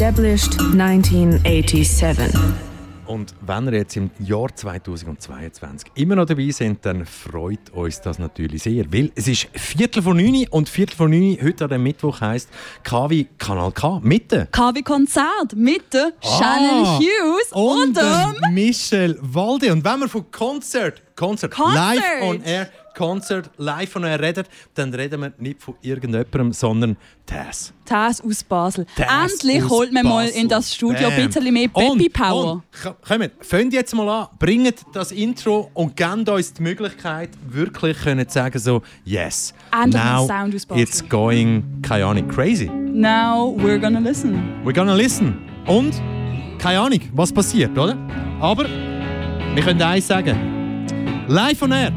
Established 0.00 0.60
1987. 0.60 2.32
Und 3.06 3.34
wenn 3.40 3.66
ihr 3.66 3.78
jetzt 3.78 3.96
im 3.96 4.12
Jahr 4.20 4.54
2022 4.54 5.90
immer 5.96 6.14
noch 6.14 6.26
dabei 6.26 6.50
sind, 6.50 6.86
dann 6.86 7.04
freut 7.04 7.70
uns 7.72 8.00
das 8.00 8.20
natürlich 8.20 8.62
sehr. 8.62 8.92
Weil 8.92 9.10
es 9.16 9.26
ist 9.26 9.48
Viertel 9.54 10.00
vor 10.04 10.14
neun 10.14 10.46
und 10.50 10.68
Viertel 10.68 10.94
vor 10.94 11.08
neun 11.08 11.36
heute 11.42 11.64
an 11.64 11.70
dem 11.70 11.82
Mittwoch 11.82 12.20
heisst 12.20 12.48
KW 12.84 13.26
Kanal 13.38 13.72
K 13.72 13.98
Mitte. 14.04 14.46
KW 14.52 14.82
Konzert 14.82 15.56
mit 15.56 15.92
der 15.92 16.12
Shannon 16.20 17.00
Hughes 17.00 17.50
und, 17.50 17.96
der 17.96 18.34
dem 18.44 18.54
Michel 18.54 19.18
Walde. 19.20 19.72
Und 19.72 19.84
wenn 19.84 19.98
wir 19.98 20.08
von 20.08 20.30
Konzert, 20.30 21.02
Konzert, 21.16 21.50
Concert. 21.50 21.74
live 21.74 22.22
on 22.22 22.40
air, 22.44 22.70
Konzert 22.98 23.50
live 23.56 23.94
on 23.96 24.04
air 24.04 24.20
reden, 24.20 24.44
dann 24.74 24.92
reden 24.92 25.20
wir 25.22 25.32
nicht 25.38 25.62
von 25.62 25.74
irgendjemandem, 25.80 26.52
sondern 26.52 26.96
Tess. 27.24 27.72
Tess 27.84 28.20
aus 28.20 28.42
Basel. 28.42 28.86
Tess 28.96 29.06
Endlich 29.42 29.62
aus 29.64 29.70
holt 29.70 29.92
man 29.92 30.04
mal 30.04 30.26
Basel. 30.26 30.40
in 30.42 30.48
das 30.48 30.74
Studio 30.74 31.08
ein 31.08 31.16
Bam. 31.16 31.26
bisschen 31.28 31.54
mehr 31.54 31.68
Baby 31.68 32.06
Und- 32.06 32.12
Power. 32.12 32.52
Und, 32.52 32.62
k- 32.72 32.96
kommt, 33.06 33.30
fangt 33.40 33.72
jetzt 33.72 33.94
mal 33.94 34.08
an, 34.08 34.26
bringt 34.38 34.74
das 34.92 35.12
Intro 35.12 35.70
und 35.74 35.94
gebt 35.96 36.28
uns 36.28 36.52
die 36.52 36.62
Möglichkeit, 36.62 37.30
wirklich 37.48 37.96
können 37.98 38.26
zu 38.28 38.34
sagen 38.34 38.58
so, 38.58 38.82
yes, 39.04 39.54
Endlich 39.72 40.02
now 40.02 40.26
Sound 40.26 40.54
aus 40.54 40.66
Basel. 40.66 40.82
it's 40.82 41.08
going, 41.08 41.62
keine 41.82 42.04
Ahnung, 42.06 42.26
crazy. 42.28 42.66
Now 42.68 43.54
we're 43.58 43.78
gonna 43.78 44.00
listen. 44.00 44.60
We're 44.64 44.74
gonna 44.74 44.94
listen. 44.94 45.38
Und, 45.66 45.94
keine 46.58 46.80
Ahnung, 46.80 47.00
was 47.14 47.32
passiert, 47.32 47.76
oder? 47.78 47.96
Aber, 48.40 48.64
wir 49.54 49.62
können 49.62 49.80
eins 49.82 50.06
sagen. 50.08 51.24
Live 51.28 51.60
on 51.62 51.72
air. 51.72 51.92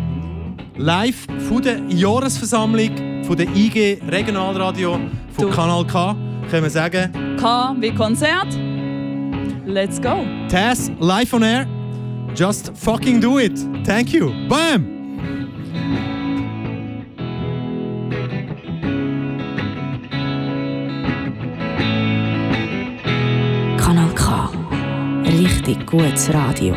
Live 0.82 1.28
von 1.48 1.62
der 1.62 1.78
Jahresversammlung 1.90 3.24
von 3.24 3.38
der 3.38 3.46
IG 3.56 4.00
Regionalradio 4.10 5.00
von 5.32 5.52
Kanal 5.52 5.86
K 5.86 6.16
können 6.50 6.64
wir 6.64 6.72
sagen, 6.72 7.38
K 7.40 7.76
wie 7.80 7.94
Konzert. 7.94 8.48
Let's 9.64 10.02
go. 10.02 10.26
Tess, 10.50 10.92
live 11.00 11.32
on 11.36 11.44
air. 11.44 11.68
Just 12.36 12.76
fucking 12.76 13.22
do 13.22 13.38
it. 13.38 13.60
Thank 13.86 14.12
you. 14.12 14.32
Bam! 14.50 14.88
Kanal 23.78 24.10
K. 24.16 24.50
Richtig 25.26 25.86
gutes 25.86 26.34
Radio. 26.34 26.74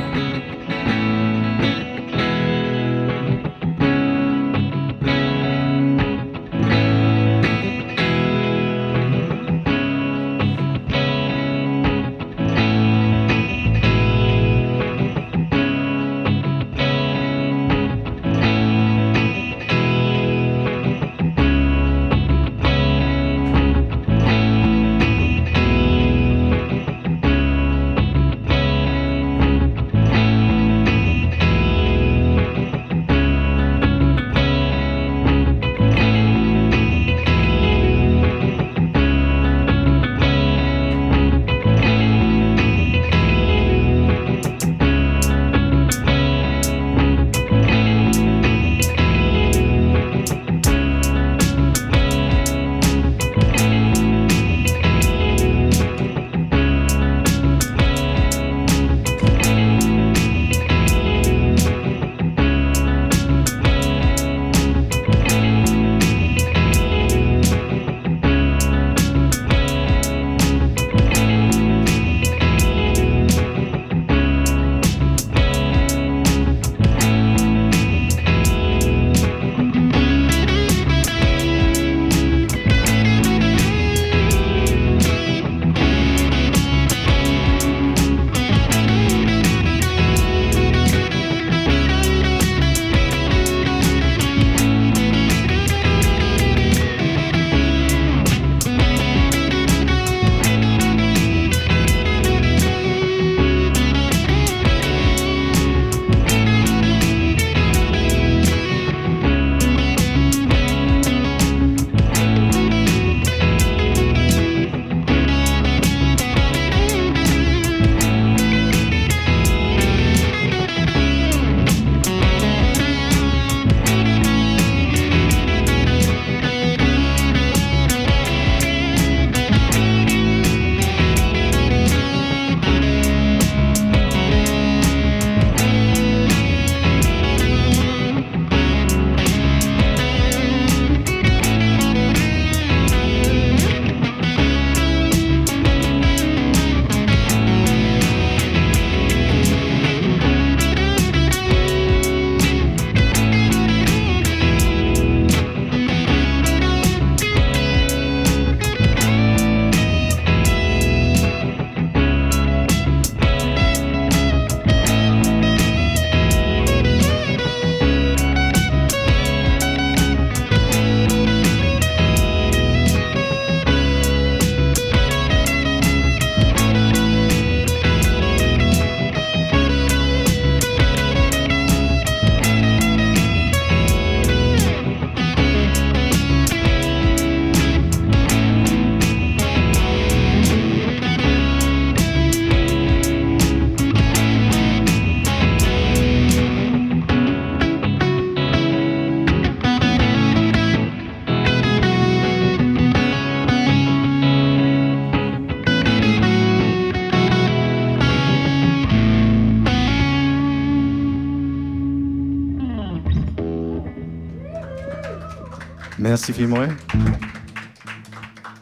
Merci 216.15 216.33
vielmals. 216.33 216.73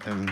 Ähm, 0.06 0.26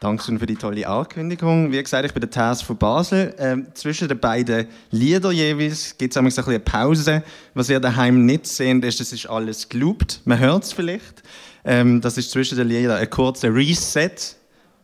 Dankeschön 0.00 0.40
für 0.40 0.46
die 0.46 0.56
tolle 0.56 0.88
Ankündigung. 0.88 1.70
Wie 1.70 1.80
gesagt, 1.80 2.04
ich 2.04 2.12
bin 2.12 2.20
der 2.20 2.30
Tess 2.30 2.60
von 2.60 2.76
Basel. 2.76 3.32
Ähm, 3.38 3.68
zwischen 3.74 4.08
den 4.08 4.18
beiden 4.18 4.66
Liedern 4.90 5.30
jeweils 5.30 5.96
gibt 5.96 6.16
es 6.16 6.16
ein 6.16 6.26
eine 6.26 6.58
Pause. 6.58 7.22
Was 7.54 7.70
ihr 7.70 7.78
daheim 7.78 8.26
nicht 8.26 8.44
seht, 8.44 8.84
ist, 8.84 9.00
es 9.00 9.12
ist 9.12 9.26
alles 9.26 9.68
geloopt. 9.68 10.22
Man 10.24 10.40
hört 10.40 10.64
es 10.64 10.72
vielleicht. 10.72 11.22
Ähm, 11.64 12.00
das 12.00 12.18
ist 12.18 12.32
zwischen 12.32 12.58
den 12.58 12.66
Liedern 12.66 12.98
ein 12.98 13.08
kurzer 13.08 13.54
Reset, 13.54 14.10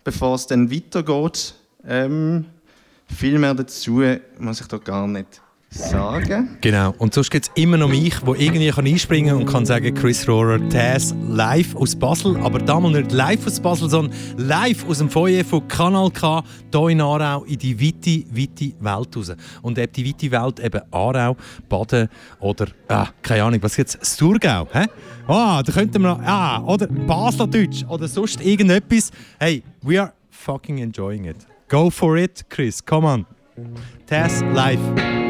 bevor 0.05 0.37
es 0.37 0.47
dann 0.47 0.71
weitergeht. 0.71 1.57
Ähm, 1.85 2.45
viel 3.13 3.37
mehr 3.41 3.55
dazu 3.55 4.01
muss 4.39 4.61
ich 4.61 4.69
da 4.69 4.79
gar 4.79 5.09
nicht 5.09 5.43
sagen. 5.71 6.57
Genau. 6.61 6.95
Und 6.99 7.15
sonst 7.15 7.31
gibt 7.31 7.47
es 7.47 7.53
immer 7.55 7.77
noch 7.77 7.89
mich, 7.89 8.19
der 8.21 8.35
irgendwie 8.35 8.71
kann 8.71 8.87
einspringen 8.87 9.31
kann 9.31 9.43
und 9.43 9.53
kann 9.53 9.67
sagen, 9.67 9.95
Chris 9.95 10.27
Rohrer, 10.29 10.67
Taz, 10.69 11.15
live 11.29 11.75
aus 11.77 11.95
Basel. 11.95 12.37
Aber 12.39 12.59
damals 12.59 12.97
nicht 12.97 13.13
live 13.13 13.47
aus 13.47 13.61
Basel, 13.61 13.91
sondern 13.91 14.15
live 14.37 14.89
aus 14.89 14.99
dem 14.99 15.11
Foyer 15.11 15.45
von 15.45 15.67
Kanal 15.69 16.11
K, 16.11 16.43
hier 16.73 16.89
in 16.89 17.01
Aarau, 17.01 17.45
in 17.45 17.59
die 17.59 17.79
weite, 17.81 18.25
weite 18.31 18.73
Welt 18.81 19.17
raus. 19.17 19.33
Und 19.63 19.79
eben 19.79 19.93
die 19.93 20.07
weite 20.07 20.31
Welt, 20.31 20.61
eben 20.61 20.81
Aarau, 20.91 21.37
Baden 21.69 22.09
oder, 22.41 22.67
ah, 22.89 23.09
keine 23.23 23.45
Ahnung, 23.45 23.63
was 23.63 23.77
jetzt, 23.77 24.01
das 24.01 24.17
Thurgau, 24.17 24.69
hä? 24.73 24.87
Ah, 25.27 25.63
da 25.63 25.73
könnten 25.73 26.03
wir 26.03 26.09
noch, 26.09 26.23
ah, 26.23 26.63
oder 26.63 26.87
Baseldeutsch 26.87 27.85
oder 27.89 28.07
sonst 28.07 28.41
irgendetwas. 28.41 29.11
Hey, 29.39 29.63
we 29.83 30.01
are 30.01 30.13
fucking 30.31 30.79
enjoying 30.79 31.25
it. 31.25 31.37
Go 31.69 31.91
for 31.91 32.17
it, 32.17 32.45
Chris, 32.49 32.85
come 32.85 33.07
on. 33.07 33.27
Taz, 34.07 34.43
live. 34.55 35.26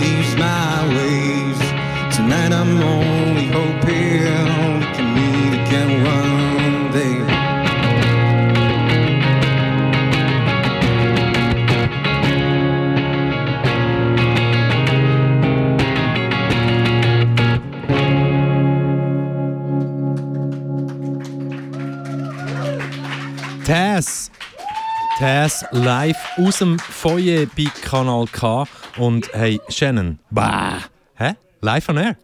Leaves 0.00 0.34
my 0.36 0.88
waves. 0.96 1.60
Tonight 2.16 2.52
I'm 2.52 2.80
only 2.80 3.46
hoping 3.46 4.78
we 4.80 4.86
can 4.94 5.08
meet 5.14 5.52
again 5.60 6.04
one 6.04 6.31
Taz 25.22 25.64
live 25.70 26.16
aus 26.36 26.58
dem 26.58 26.76
Foyer 26.80 27.46
bei 27.56 27.66
Kanal 27.84 28.26
K. 28.26 28.66
Und 28.98 29.32
hey, 29.32 29.60
Shannon. 29.68 30.18
Bah. 30.32 30.78
Hä? 31.14 31.34
Live 31.60 31.88
on 31.90 31.96
Air. 31.98 32.16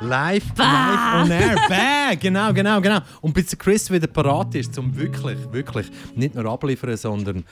Live, 0.00 0.44
live 0.56 1.14
on 1.22 1.30
air. 1.30 1.56
Bäh, 1.68 2.16
genau, 2.16 2.54
genau, 2.54 2.80
genau. 2.80 3.00
Und 3.20 3.34
bis 3.34 3.48
der 3.48 3.58
Chris 3.58 3.90
wieder 3.90 4.06
parat 4.06 4.54
ist, 4.54 4.78
um 4.78 4.96
wirklich, 4.96 5.36
wirklich 5.52 5.88
nicht 6.14 6.34
nur 6.34 6.46
abliefern, 6.46 6.96
sondern 6.96 7.44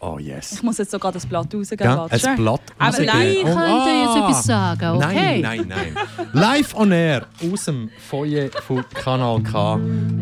oh 0.00 0.18
yes. 0.18 0.52
Ich 0.52 0.62
muss 0.62 0.76
jetzt 0.76 0.90
sogar 0.90 1.10
das 1.12 1.24
Blatt 1.24 1.46
rausgeben. 1.54 1.86
Ja, 1.86 2.04
ein 2.04 2.36
Blatt 2.36 2.60
Aber 2.78 2.88
rausgeben. 2.88 3.14
nein, 3.14 3.28
Und- 3.28 3.36
ich 3.36 3.44
könnte 3.44 3.90
jetzt 3.90 4.16
Ah. 4.16 4.26
etwas 4.28 4.44
sagen, 4.44 4.96
okay? 4.96 5.40
Nein, 5.40 5.66
nein, 5.68 5.94
nein. 5.94 6.28
Live 6.34 6.74
on 6.74 6.92
air 6.92 7.26
aus 7.50 7.64
dem 7.64 7.88
Foyer 8.10 8.50
von 8.66 8.84
Kanal 8.92 9.42
K. 9.42 9.80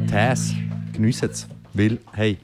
Tess, 0.09 0.53
geniessen 0.93 1.31
es. 1.31 1.49
Weil, 1.75 1.99
hey, 2.13 2.39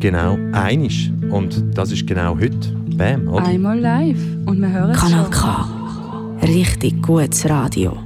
genau 0.00 0.38
einisch. 0.52 1.10
Und 1.30 1.76
das 1.76 1.92
ist 1.92 2.06
genau 2.06 2.36
heute. 2.36 2.74
Bam, 2.96 3.28
oder? 3.28 3.46
Einmal 3.46 3.78
live 3.78 4.18
und 4.46 4.60
wir 4.60 4.70
hören 4.70 4.90
es 4.90 4.98
Kanal. 4.98 5.30
K. 5.30 5.68
Richtig 6.42 7.02
gutes 7.02 7.48
Radio. 7.48 7.96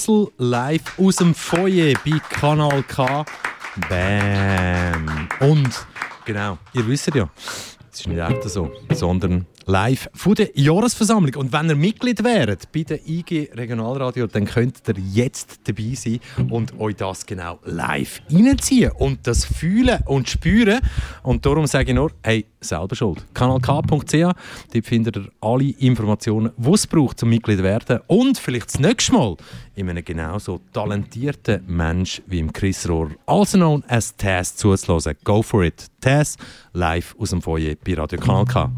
Basel, 0.00 0.28
live 0.38 0.98
aus 0.98 1.16
dem 1.16 1.34
Foyer 1.34 1.92
bei 2.06 2.18
Kanal 2.30 2.82
K. 2.84 3.22
Bam! 3.90 5.28
Und 5.40 5.86
genau, 6.24 6.56
ihr 6.72 6.86
wisst 6.86 7.14
ja, 7.14 7.28
es 7.92 8.00
ist 8.00 8.08
nicht 8.08 8.18
echt 8.18 8.42
so, 8.48 8.70
sondern 8.94 9.44
live 9.66 10.08
von 10.14 10.34
der 10.34 10.50
Jahresversammlung. 10.54 11.34
Und 11.36 11.52
wenn 11.52 11.68
ihr 11.68 11.76
Mitglied 11.76 12.24
wäret 12.24 12.70
bei 12.72 12.82
der 12.82 13.06
IG 13.06 13.50
Regionalradio, 13.54 14.26
dann 14.26 14.44
könnt 14.44 14.82
ihr 14.88 14.94
jetzt 15.12 15.60
dabei 15.64 15.94
sein 15.94 16.20
und 16.48 16.78
euch 16.78 16.96
das 16.96 17.26
genau 17.26 17.58
live 17.64 18.22
reinziehen 18.30 18.92
und 18.92 19.26
das 19.26 19.44
fühlen 19.44 20.00
und 20.06 20.28
spüren. 20.28 20.80
Und 21.22 21.44
darum 21.46 21.66
sage 21.66 21.90
ich 21.90 21.94
nur, 21.94 22.12
hey, 22.22 22.46
selber 22.60 22.94
schuld. 22.94 23.24
kanalk.ch, 23.34 24.12
dort 24.12 24.86
findet 24.86 25.16
ihr 25.16 25.28
alle 25.40 25.70
Informationen, 25.78 26.52
die 26.56 26.70
es 26.70 26.86
braucht, 26.86 27.20
zum 27.20 27.30
Mitglied 27.30 27.58
zu 27.58 27.64
werden. 27.64 28.00
Und 28.06 28.38
vielleicht 28.38 28.66
das 28.66 28.78
nächste 28.78 29.12
Mal 29.12 29.36
in 29.74 29.88
einem 29.88 30.04
genauso 30.04 30.60
talentierten 30.72 31.62
Mensch 31.66 32.22
wie 32.26 32.38
im 32.38 32.52
Chris 32.52 32.88
Rohr, 32.88 33.10
also 33.26 33.56
known 33.56 33.84
as 33.88 34.14
Tess, 34.16 34.56
zuzulassen. 34.56 35.14
Go 35.24 35.42
for 35.42 35.64
it. 35.64 35.89
Tess, 36.00 36.36
live 36.72 37.14
aus 37.18 37.30
dem 37.30 37.42
Foyer 37.42 37.74
bei 37.84 37.94
Radio 37.94 38.18
Kanal 38.18 38.44
K. 38.46 38.70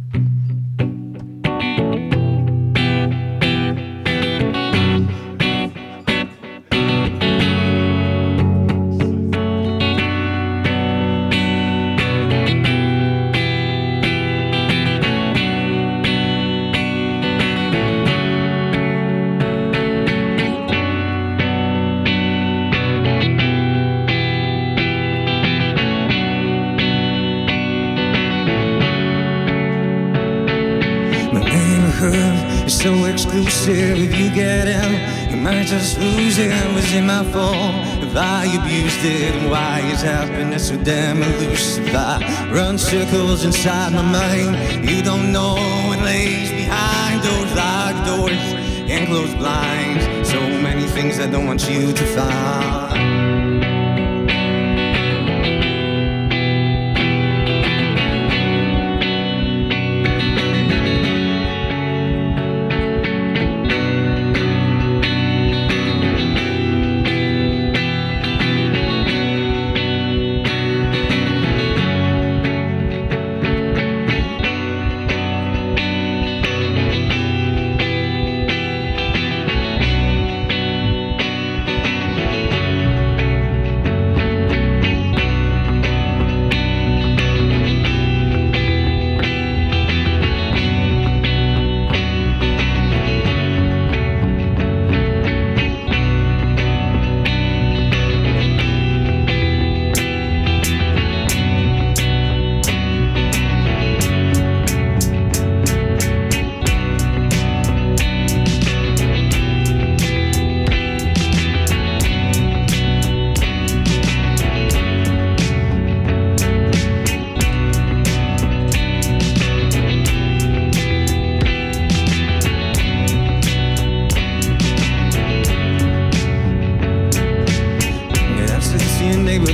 so 32.69 33.05
exclusive. 33.05 33.99
If 33.99 34.19
you 34.19 34.31
get 34.35 34.69
in, 34.69 35.31
you 35.31 35.37
might 35.37 35.67
just 35.67 35.99
lose 35.99 36.39
it. 36.39 36.53
Was 36.75 36.93
it 36.93 37.03
my 37.03 37.25
fault 37.25 37.75
if 38.03 38.17
I 38.17 38.45
abused 38.45 39.05
it? 39.05 39.35
And 39.35 39.51
why 39.51 39.81
is 39.93 40.03
happiness 40.03 40.69
so 40.69 40.77
damn 40.77 41.23
elusive? 41.23 41.95
I 41.95 42.51
run 42.53 42.79
circles 42.79 43.45
inside 43.45 43.93
my 43.93 44.03
mind. 44.03 44.89
You 44.89 45.03
don't 45.03 45.33
know 45.33 45.55
what 45.89 46.01
lays 46.01 46.51
behind 46.51 47.23
those 47.23 47.53
locked 47.55 48.07
doors 48.07 48.45
and 48.91 49.07
closed 49.07 49.37
blinds. 49.39 50.29
So 50.29 50.41
many 50.41 50.87
things 50.89 51.19
I 51.19 51.27
don't 51.27 51.47
want 51.47 51.69
you 51.69 51.93
to 51.93 52.07
find. 52.15 53.22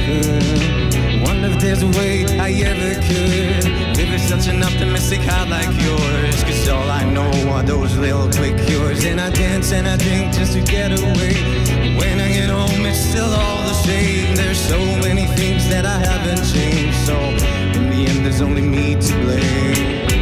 Neighborhood. 0.09 1.23
Wonder 1.27 1.49
if 1.49 1.61
there's 1.61 1.83
a 1.83 1.91
way 1.99 2.25
I 2.39 2.51
ever 2.71 2.95
could 3.07 3.65
live 3.97 4.11
with 4.11 4.23
such 4.23 4.49
an 4.49 4.63
optimistic 4.63 5.21
heart 5.21 5.49
like 5.49 5.73
yours. 5.81 6.43
Cause 6.45 6.69
all 6.69 6.91
I 6.91 7.05
know 7.05 7.31
are 7.51 7.63
those 7.63 7.97
little 7.97 8.29
quick 8.31 8.57
cures. 8.67 9.05
And 9.05 9.21
I 9.21 9.31
dance 9.31 9.73
and 9.73 9.87
I 9.87 9.97
drink 9.97 10.33
just 10.33 10.53
to 10.55 10.63
get 10.63 10.93
away. 10.93 11.35
When 11.99 12.21
I 12.21 12.29
get 12.29 12.51
home, 12.51 12.87
it's 12.87 12.99
still 12.99 13.33
all 13.43 13.63
the 13.63 13.75
same. 13.75 14.37
There's 14.37 14.61
so 14.61 14.79
many 15.07 15.27
things 15.39 15.69
that 15.69 15.85
I 15.85 15.99
haven't 15.99 16.45
changed. 16.53 16.99
So 17.07 17.17
in 17.79 17.91
the 17.91 18.07
end, 18.11 18.25
there's 18.25 18.41
only 18.41 18.63
me 18.63 18.95
to 18.95 19.13
blame. 19.23 20.18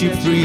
You 0.00 0.14
free. 0.16 0.37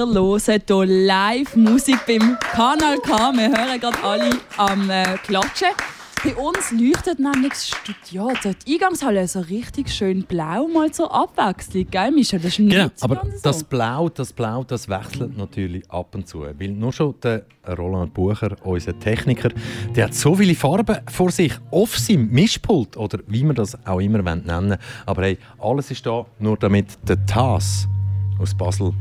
Ihr 0.00 0.14
hört 0.14 0.62
hier 0.66 0.86
live 0.86 1.56
Musik 1.56 1.98
beim 2.06 2.38
Kanal 2.40 2.96
K. 3.00 3.32
Wir 3.34 3.50
hören 3.50 3.78
gerade 3.78 4.02
alle 4.02 4.30
am 4.56 4.88
äh, 4.88 5.18
Klatschen. 5.18 5.68
Bei 6.24 6.34
uns 6.36 6.72
leuchtet 6.72 7.18
nämlich 7.18 7.52
das 7.52 7.68
Studio, 7.68 8.30
die 8.66 8.72
Eingangshalle 8.74 9.28
so 9.28 9.40
richtig 9.40 9.90
schön 9.90 10.22
blau, 10.22 10.68
mal 10.68 10.90
zur 10.90 11.14
Abwechslung, 11.14 11.86
gell 11.90 12.12
Michel? 12.12 12.40
Das 12.40 12.52
ist 12.52 12.60
nicht 12.60 12.72
Genau, 12.72 12.88
aber 13.02 13.16
ganz 13.16 13.42
das 13.42 13.58
so. 13.58 13.66
Blau, 13.66 14.08
das 14.08 14.32
Blau, 14.32 14.64
das 14.64 14.88
wechselt 14.88 15.36
natürlich 15.36 15.82
ab 15.90 16.14
und 16.14 16.26
zu. 16.26 16.40
Weil 16.40 16.68
nur 16.68 16.94
schon 16.94 17.14
der 17.22 17.44
Roland 17.68 18.14
Bucher, 18.14 18.56
unser 18.64 18.98
Techniker, 18.98 19.50
der 19.94 20.06
hat 20.06 20.14
so 20.14 20.34
viele 20.34 20.54
Farben 20.54 20.96
vor 21.10 21.30
sich 21.30 21.52
auf 21.70 21.98
seinem 21.98 22.30
Mischpult 22.30 22.96
oder 22.96 23.18
wie 23.26 23.44
man 23.44 23.54
das 23.54 23.76
auch 23.86 24.00
immer 24.00 24.22
nennen 24.22 24.46
wollen. 24.46 24.78
Aber 25.04 25.22
hey, 25.24 25.36
alles 25.58 25.90
ist 25.90 26.06
da, 26.06 26.24
nur 26.38 26.56
damit 26.56 26.86
der 27.06 27.22
Tas 27.26 27.86
aus 28.38 28.54
Basel 28.54 28.94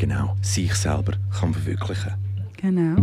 genau 0.00 0.34
sich 0.40 0.74
selber 0.74 1.12
kann 1.38 1.52
verwirklichen 1.52 2.14
Genau. 2.56 2.96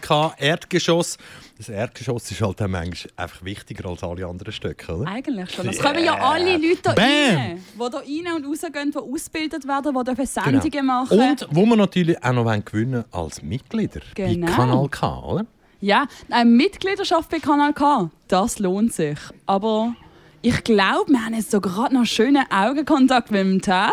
K 0.00 0.34
Erdgeschoss. 0.38 1.16
Das 1.58 1.68
Erdgeschoss 1.68 2.30
ist 2.30 2.40
halt 2.40 2.58
manchmal 2.60 3.12
einfach 3.16 3.44
wichtiger 3.44 3.88
als 3.88 4.02
alle 4.02 4.26
anderen 4.26 4.52
Stücke, 4.52 4.96
oder? 4.96 5.10
Eigentlich 5.10 5.50
schon. 5.50 5.68
Es 5.68 5.78
kommen 5.78 6.02
ja 6.02 6.14
alle 6.14 6.56
Leute 6.56 6.80
da 6.82 6.92
Bam! 6.94 7.04
rein, 7.06 7.64
die 7.74 7.90
da 7.90 7.98
rein 7.98 8.36
und 8.42 8.46
rausgehen, 8.50 8.90
die 8.92 8.98
ausgebildet 8.98 9.68
werden, 9.68 9.94
die 9.98 10.04
dürfen 10.04 10.26
Sendungen 10.26 10.86
machen. 10.86 11.08
Genau. 11.18 11.30
Und 11.30 11.46
wo 11.50 11.66
wir 11.66 11.76
natürlich 11.76 12.24
auch 12.24 12.32
noch 12.32 12.44
wollen 12.46 12.64
gewinnen 12.64 13.04
als 13.12 13.42
Mitglieder 13.42 14.00
Genau. 14.14 14.46
bei 14.46 14.52
Kanal 14.52 14.88
K, 14.88 15.18
oder? 15.20 15.46
Ja, 15.82 16.06
eine 16.30 16.48
Mitgliedschaft 16.50 17.30
bei 17.30 17.38
Kanal 17.38 17.72
K, 17.72 18.10
das 18.28 18.58
lohnt 18.58 18.92
sich. 18.92 19.18
Aber 19.46 19.94
ich 20.42 20.64
glaube, 20.64 21.10
wir 21.12 21.24
haben 21.24 21.34
jetzt 21.34 21.50
so 21.50 21.60
gerade 21.60 21.94
noch 21.94 22.06
schönen 22.06 22.44
Augenkontakt 22.50 23.30
mit 23.30 23.40
dem 23.40 23.60
da 23.60 23.90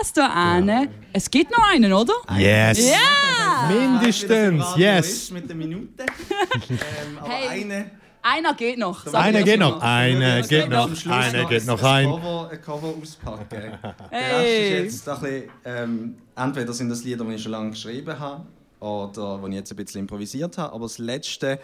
hinten. 0.54 0.90
Es 1.14 1.30
gibt 1.30 1.52
noch 1.52 1.64
einen, 1.72 1.92
oder? 1.92 2.14
Yes! 2.38 2.90
Ja! 2.90 3.70
Mindestens, 3.70 4.64
Radio 4.64 4.78
yes! 4.78 5.32
mit 5.32 5.50
der 5.50 5.56
Minute. 5.56 6.06
ähm, 6.70 7.18
aber 7.20 7.30
Hey. 7.30 7.64
eine. 7.64 7.92
Einer 8.22 8.54
geht 8.56 8.78
noch. 8.78 9.06
Einer 9.14 9.42
geht 9.44 9.60
noch, 9.60 9.82
einer 9.82 10.42
geht 10.42 10.70
noch, 10.70 11.06
einer 11.10 11.46
geht 11.46 11.66
noch 11.66 11.82
ein. 11.82 12.06
Cover, 12.10 12.50
ein 12.52 12.62
Cover 12.62 12.94
auspacken. 13.02 13.48
Der 13.52 13.80
Hey. 14.10 14.74
Rest 14.82 14.84
ist 14.94 15.06
jetzt 15.06 15.10
ein 15.10 15.20
bisschen, 15.22 15.50
ähm, 15.66 16.16
entweder 16.36 16.74
sind 16.74 16.90
das 16.90 17.04
Lieder, 17.04 17.24
die 17.24 17.36
ich 17.36 17.44
schon 17.44 17.54
lange 17.54 17.70
geschrieben 17.72 18.20
habe, 18.20 18.46
oder 18.80 19.40
die 19.44 19.50
ich 19.50 19.56
jetzt 19.56 19.72
ein 19.72 19.78
bisschen 19.78 20.02
improvisiert 20.02 20.58
habe. 20.58 20.74
Aber 20.74 20.86
das 20.86 20.98
letzte, 20.98 21.60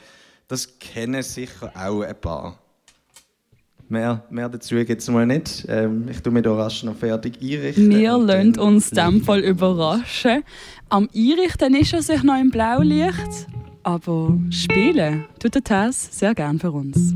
das 0.47 0.79
kennen 0.79 1.21
sicher 1.21 1.71
auch 1.75 2.01
ein 2.01 2.19
paar. 2.19 2.59
Mehr, 3.93 4.23
mehr 4.31 4.49
dazu 4.49 4.73
gibt 4.77 5.03
es 5.03 5.07
mal 5.07 5.27
nicht. 5.27 5.65
Ähm, 5.69 6.07
ich 6.09 6.19
tue 6.19 6.33
mich 6.33 6.41
hier 6.41 6.53
rasch 6.53 6.83
noch 6.83 6.95
fertig 6.95 7.35
einrichten. 7.39 7.91
Wir 7.91 8.17
lassen 8.17 8.57
uns 8.57 8.89
in 8.89 8.95
dem 8.95 9.21
Fall 9.21 9.41
überraschen. 9.41 10.41
Am 10.89 11.07
Einrichten 11.15 11.75
ist 11.75 11.93
er 11.93 12.01
sich 12.01 12.23
noch 12.23 12.41
im 12.41 12.49
Blaulicht, 12.49 13.47
aber 13.83 14.35
spielen 14.49 15.25
tut 15.37 15.53
der 15.53 15.63
Tess 15.63 16.09
sehr 16.11 16.33
gern 16.33 16.57
für 16.57 16.71
uns. 16.71 17.13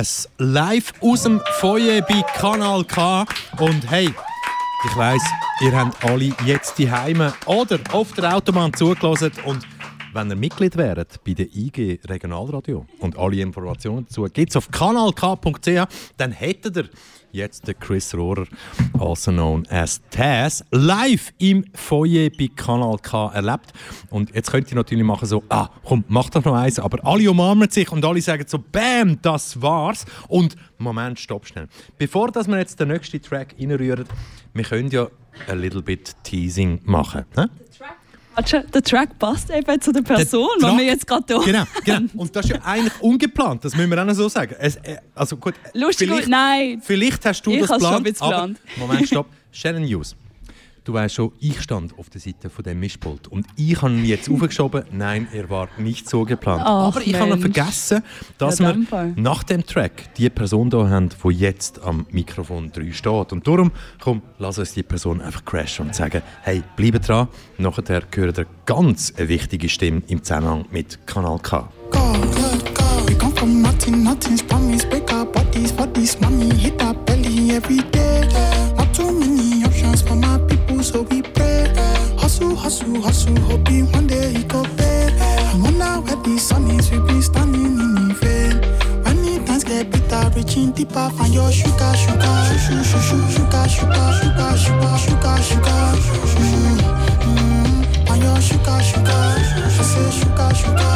Tess, 0.00 0.30
live 0.38 0.94
aus 1.02 1.24
dem 1.24 1.42
Feuer 1.58 2.00
bei 2.00 2.22
Kanal 2.34 2.84
K. 2.84 3.26
Und 3.58 3.90
hey, 3.90 4.06
ich 4.06 4.96
weiss, 4.96 5.22
ihr 5.60 5.76
habt 5.76 6.02
alle 6.02 6.32
jetzt 6.46 6.78
die 6.78 6.90
Heime 6.90 7.34
oder 7.44 7.78
auf 7.92 8.12
der 8.12 8.34
Autobahn 8.34 8.72
zugelassen. 8.72 9.30
Und 9.44 9.66
wenn 10.12 10.30
ihr 10.30 10.36
Mitglied 10.36 10.76
wäret 10.76 11.22
bei 11.24 11.34
der 11.34 11.46
IG 11.54 12.00
Regionalradio 12.06 12.86
und 12.98 13.18
alle 13.18 13.40
Informationen 13.40 14.06
dazu 14.06 14.24
gibt 14.24 14.50
es 14.50 14.56
auf 14.56 14.70
kanalk.ch, 14.70 15.86
dann 16.16 16.32
hättet 16.32 16.76
ihr 16.76 16.88
jetzt 17.32 17.66
den 17.68 17.78
Chris 17.78 18.14
Rohrer, 18.14 18.46
also 18.98 19.30
known 19.30 19.66
as 19.68 20.00
Taz, 20.10 20.64
live 20.70 21.32
im 21.38 21.64
Foyer 21.74 22.28
bei 22.30 22.48
Kanal 22.54 22.98
K 22.98 23.30
erlebt. 23.32 23.72
Und 24.10 24.34
jetzt 24.34 24.50
könnt 24.50 24.70
ihr 24.70 24.76
natürlich 24.76 25.04
machen 25.04 25.26
so, 25.26 25.44
ah, 25.48 25.68
komm, 25.84 26.04
mach 26.08 26.30
doch 26.30 26.44
noch 26.44 26.54
eins. 26.54 26.78
Aber 26.78 27.04
alle 27.04 27.30
umarmen 27.30 27.70
sich 27.70 27.90
und 27.92 28.04
alle 28.04 28.20
sagen 28.20 28.44
so, 28.46 28.58
bam, 28.58 29.20
das 29.22 29.60
war's. 29.62 30.04
Und 30.28 30.56
Moment, 30.78 31.20
stopp 31.20 31.46
schnell. 31.46 31.68
Bevor 31.98 32.30
dass 32.32 32.48
wir 32.48 32.58
jetzt 32.58 32.80
den 32.80 32.88
nächsten 32.88 33.22
Track 33.22 33.54
reinrühren, 33.58 34.06
wir 34.54 34.64
können 34.64 34.90
ja 34.90 35.08
a 35.48 35.52
little 35.52 35.82
bit 35.82 36.16
Teasing 36.24 36.80
machen. 36.84 37.24
Ne? 37.36 37.48
Warte, 38.40 38.64
Der 38.72 38.82
Track 38.82 39.18
passt 39.18 39.50
eben 39.50 39.80
zu 39.80 39.92
der 39.92 40.02
Person, 40.02 40.48
die 40.56 40.60
Track- 40.62 40.78
wir 40.78 40.84
jetzt 40.84 41.06
gerade 41.06 41.24
hier 41.44 41.52
Genau, 41.52 41.64
genau. 41.84 42.08
Und 42.16 42.34
das 42.34 42.46
ist 42.46 42.52
ja 42.52 42.62
eigentlich 42.64 43.00
ungeplant, 43.00 43.64
das 43.64 43.76
müssen 43.76 43.90
wir 43.90 44.00
auch 44.00 44.06
noch 44.06 44.14
so 44.14 44.28
sagen. 44.28 44.54
Es, 44.58 44.76
äh, 44.76 44.96
also 45.14 45.36
gut, 45.36 45.54
Lustig, 45.74 46.08
vielleicht, 46.08 46.28
nein. 46.28 46.80
vielleicht 46.82 47.24
hast 47.26 47.42
du 47.44 47.50
Ich 47.52 47.60
das 47.60 47.68
schon 47.68 47.78
geplant, 48.02 48.16
aber 48.22 48.30
geplant. 48.30 48.58
Moment, 48.76 49.06
stopp. 49.06 49.26
Shannon 49.52 49.82
News. 49.82 50.16
Du 50.82 50.94
weißt 50.94 51.14
schon, 51.14 51.32
ich 51.40 51.60
stand 51.60 51.98
auf 51.98 52.08
der 52.08 52.20
Seite 52.20 52.48
von 52.48 52.64
dem 52.64 52.80
Mischpult 52.80 53.28
und 53.28 53.46
ich 53.56 53.80
habe 53.82 53.92
ihn 53.92 54.04
jetzt 54.04 54.30
aufgeschoben. 54.32 54.84
Nein, 54.90 55.28
er 55.32 55.48
war 55.50 55.68
nicht 55.78 56.08
so 56.08 56.24
geplant. 56.24 56.62
Ach, 56.64 56.88
aber 56.88 57.02
ich 57.02 57.14
habe 57.18 57.36
vergessen, 57.38 58.02
dass 58.38 58.58
Ja, 58.58 58.74
wir 58.74 58.86
Fall. 58.86 59.12
nach 59.16 59.42
dem 59.42 59.64
Track 59.64 60.14
die 60.14 60.30
Person 60.30 60.70
hier 60.70 60.88
haben, 60.88 61.10
die 61.10 61.28
jetzt 61.30 61.82
am 61.82 62.06
Mikrofon 62.10 62.72
3 62.72 62.92
steht. 62.92 63.32
Und 63.32 63.46
darum, 63.46 63.70
komm, 64.00 64.22
lass 64.38 64.58
uns 64.58 64.72
die 64.72 64.82
Person 64.82 65.20
einfach 65.20 65.44
crashen 65.44 65.86
und 65.86 65.94
sagen, 65.94 66.22
hey, 66.42 66.62
bleibe 66.76 66.98
dran. 66.98 67.28
Nachher 67.58 68.02
hören 68.14 68.34
ihr 68.36 68.46
ganz 68.64 69.12
eine 69.16 69.28
wichtige 69.28 69.68
Stimme 69.68 70.02
im 70.08 70.22
Zusammenhang 70.22 70.64
mit 70.70 71.06
Kanal 71.06 71.38
K. 71.40 71.68
We 73.06 73.14
come 73.18 73.34
from 73.34 73.60
nothing, 73.60 74.02
nothing's 74.02 74.42
promised. 74.42 74.88
Break 74.88 75.12
our 75.12 75.26
bodies, 75.26 75.72
bodies, 75.72 76.18
mommy. 76.20 76.50
Hit 76.54 76.80
our 76.82 76.94
belly 76.94 77.50
every 77.50 77.82
day. 77.92 78.20
Not 78.32 78.69
people, 80.80 80.82
so 80.82 81.02
we 81.14 81.22
pray. 81.22 81.72
Hustle, 82.18 82.54
hustle, 82.54 83.00
hustle, 83.00 83.38
hoping 83.40 83.90
one 83.92 84.06
day 84.06 84.32
it 84.34 84.48
go 84.48 84.64
pay. 84.76 85.08
I 85.18 85.54
wonder 85.62 86.00
where 86.04 86.16
the 86.16 86.38
sun 86.38 86.70
is, 86.70 86.90
we 86.90 86.98
be 87.00 87.20
standing 87.20 87.78
in 87.78 87.94
the 87.94 88.14
vein. 88.14 88.60
When 89.04 89.16
the 89.22 89.44
times 89.46 89.64
get 89.64 89.90
bitter, 89.90 90.30
reaching 90.36 90.72
deeper, 90.72 91.10
find 91.16 91.34
your 91.34 91.50
sugar, 91.52 91.94
sugar, 91.96 92.36
sugar, 92.64 92.84
sugar, 92.84 93.24
sugar, 93.30 93.68
sugar, 93.68 94.08
sugar, 94.16 94.56
sugar, 94.58 94.96
sugar, 94.98 95.36
sugar. 95.48 95.82
Mm, 96.40 96.78
mm, 97.26 98.06
Find 98.06 98.22
your 98.22 98.40
sugar, 98.40 98.80
sugar, 98.82 99.10
I 99.10 99.82
say 99.82 100.10
sugar, 100.18 100.54
sugar. 100.54 100.90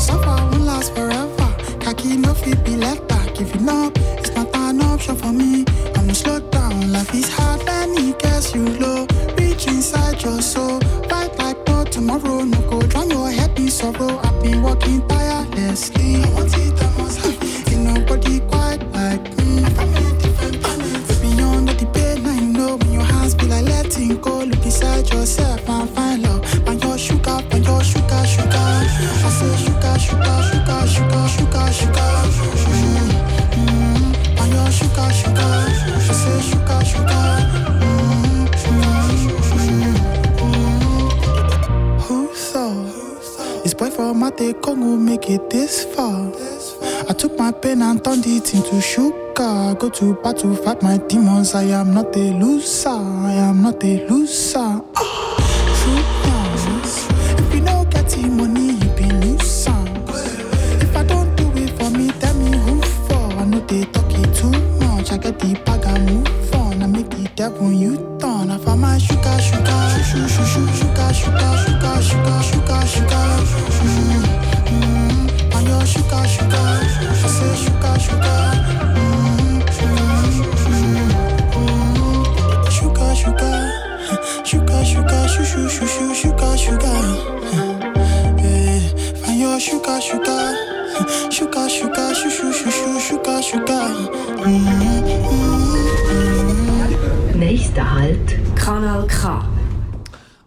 Suffer 0.00 0.36
won't 0.50 0.60
last 0.62 0.94
forever. 0.94 1.48
Khaki 1.80 2.16
no 2.16 2.34
fit 2.34 2.62
be 2.64 2.76
left 2.76 3.06
back. 3.08 3.40
It's 3.40 3.54
not 3.60 3.96
an 3.98 4.15
option 4.96 5.16
for 5.16 5.32
me. 5.32 5.64
I'm 5.96 6.14
slow 6.14 6.40
down. 6.40 6.90
Life 6.90 7.12
is 7.14 7.28
hard 7.28 7.60
when 7.66 7.90
it 7.98 8.18
gets 8.18 8.54
you 8.54 8.64
low. 8.80 9.06
Reach 9.38 9.66
inside 9.66 10.22
your 10.22 10.40
soul. 10.40 10.80
Fight 11.10 11.36
like 11.38 11.58
no 11.68 11.84
tomorrow. 11.84 12.38
No 12.44 12.60
go 12.70 12.80
drown 12.80 13.10
your 13.10 13.28
in 13.28 13.68
sorrow. 13.68 14.18
I've 14.26 14.42
been 14.42 14.62
working 14.62 15.06
tirelessly. 15.06 16.22
I 16.24 16.28
want 16.34 16.56
it, 16.56 16.82
I 16.82 16.88
must 16.96 17.18
have. 17.20 17.36
Ain't 17.72 17.82
nobody 17.90 18.40
quite 18.52 18.82
like 18.98 19.24
me. 19.36 19.50
Way 21.08 21.16
beyond 21.22 21.68
the 21.68 21.86
pain 21.92 22.26
I 22.26 22.40
know. 22.56 22.76
When 22.76 22.92
your 22.94 23.04
hands 23.12 23.34
be 23.34 23.46
like 23.48 23.66
letting 23.66 24.16
go. 24.22 24.44
Look 24.50 24.64
inside 24.64 25.10
yourself 25.12 25.68
and 25.68 25.90
find 25.90 26.22
love. 26.22 26.42
Find 26.64 26.82
your 26.82 26.96
sugar, 26.96 27.38
find 27.50 27.64
your 27.66 27.82
sugar, 27.84 28.22
sugar. 28.32 28.68
I 29.26 29.30
say 29.36 29.56
sugar, 29.64 29.94
sugar, 30.06 30.36
sugar, 30.48 30.80
sugar, 30.94 31.24
sugar, 31.34 31.66
sugar. 31.80 32.12
Mm, 32.36 32.55
to 49.96 50.14
battle, 50.22 50.54
fight 50.56 50.82
my 50.82 50.98
demons. 51.08 51.54
I 51.54 51.64
am 51.64 51.94
not 51.94 52.14
a 52.16 52.32
loser. 52.38 52.90
I 52.90 53.32
am 53.48 53.62
not 53.62 53.82
a 53.82 54.06
loser. 54.08 54.82
The 65.32 65.60
bag 65.64 65.84
and 65.86 66.06
move 66.14 66.54
on. 66.54 66.82
I 66.82 66.86
make 66.86 67.10
the 67.10 67.28
devil 67.34 67.72
you 67.72 67.96
turn. 68.20 68.50
I 68.50 68.58
find 68.58 68.80
my 68.80 68.98
sugar, 68.98 69.38
sugar, 69.40 69.88
sugar, 70.06 70.28
sugar, 70.28 70.54
sugar, 70.54 71.14
sugar, 71.14 71.62
sugar, 71.62 72.02
sugar, 72.02 72.42
sugar, 72.42 72.86
sugar. 72.86 73.26
Mm, 73.82 74.24
mm. 74.70 75.52
Find 75.52 75.66
your 75.66 75.84
sugar, 75.84 76.24
sugar. 76.28 76.68
I 77.10 77.28
say 77.36 77.54
sugar, 77.64 77.96
sugar. 78.06 78.42
Mm, 78.94 79.66
mm, 79.82 80.06
mm, 80.70 81.10
mm. 81.56 82.70
Sugar, 82.70 83.10
sugar, 83.20 83.58
sugar, 84.44 84.84
sugar, 84.84 85.26
sugar, 85.26 85.68
sugar, 85.68 86.14
sugar, 86.14 86.56
sugar. 86.56 86.98
Yeah. 88.38 88.80
Find 89.20 89.38
your 89.40 89.58
sugar, 89.58 90.00
sugar. 90.00 90.85
Sugar, 91.30 91.68
sugar, 91.68 92.14
shu, 92.14 92.30
shu, 92.30 92.50
shu, 92.52 92.70
shu, 92.70 92.98
sugar, 92.98 93.42
sugar. 93.42 93.90
Mm-hmm. 94.38 94.96
Nächster 97.38 97.94
Halt, 97.94 98.38
Kanal 98.54 99.06
K. 99.06 99.46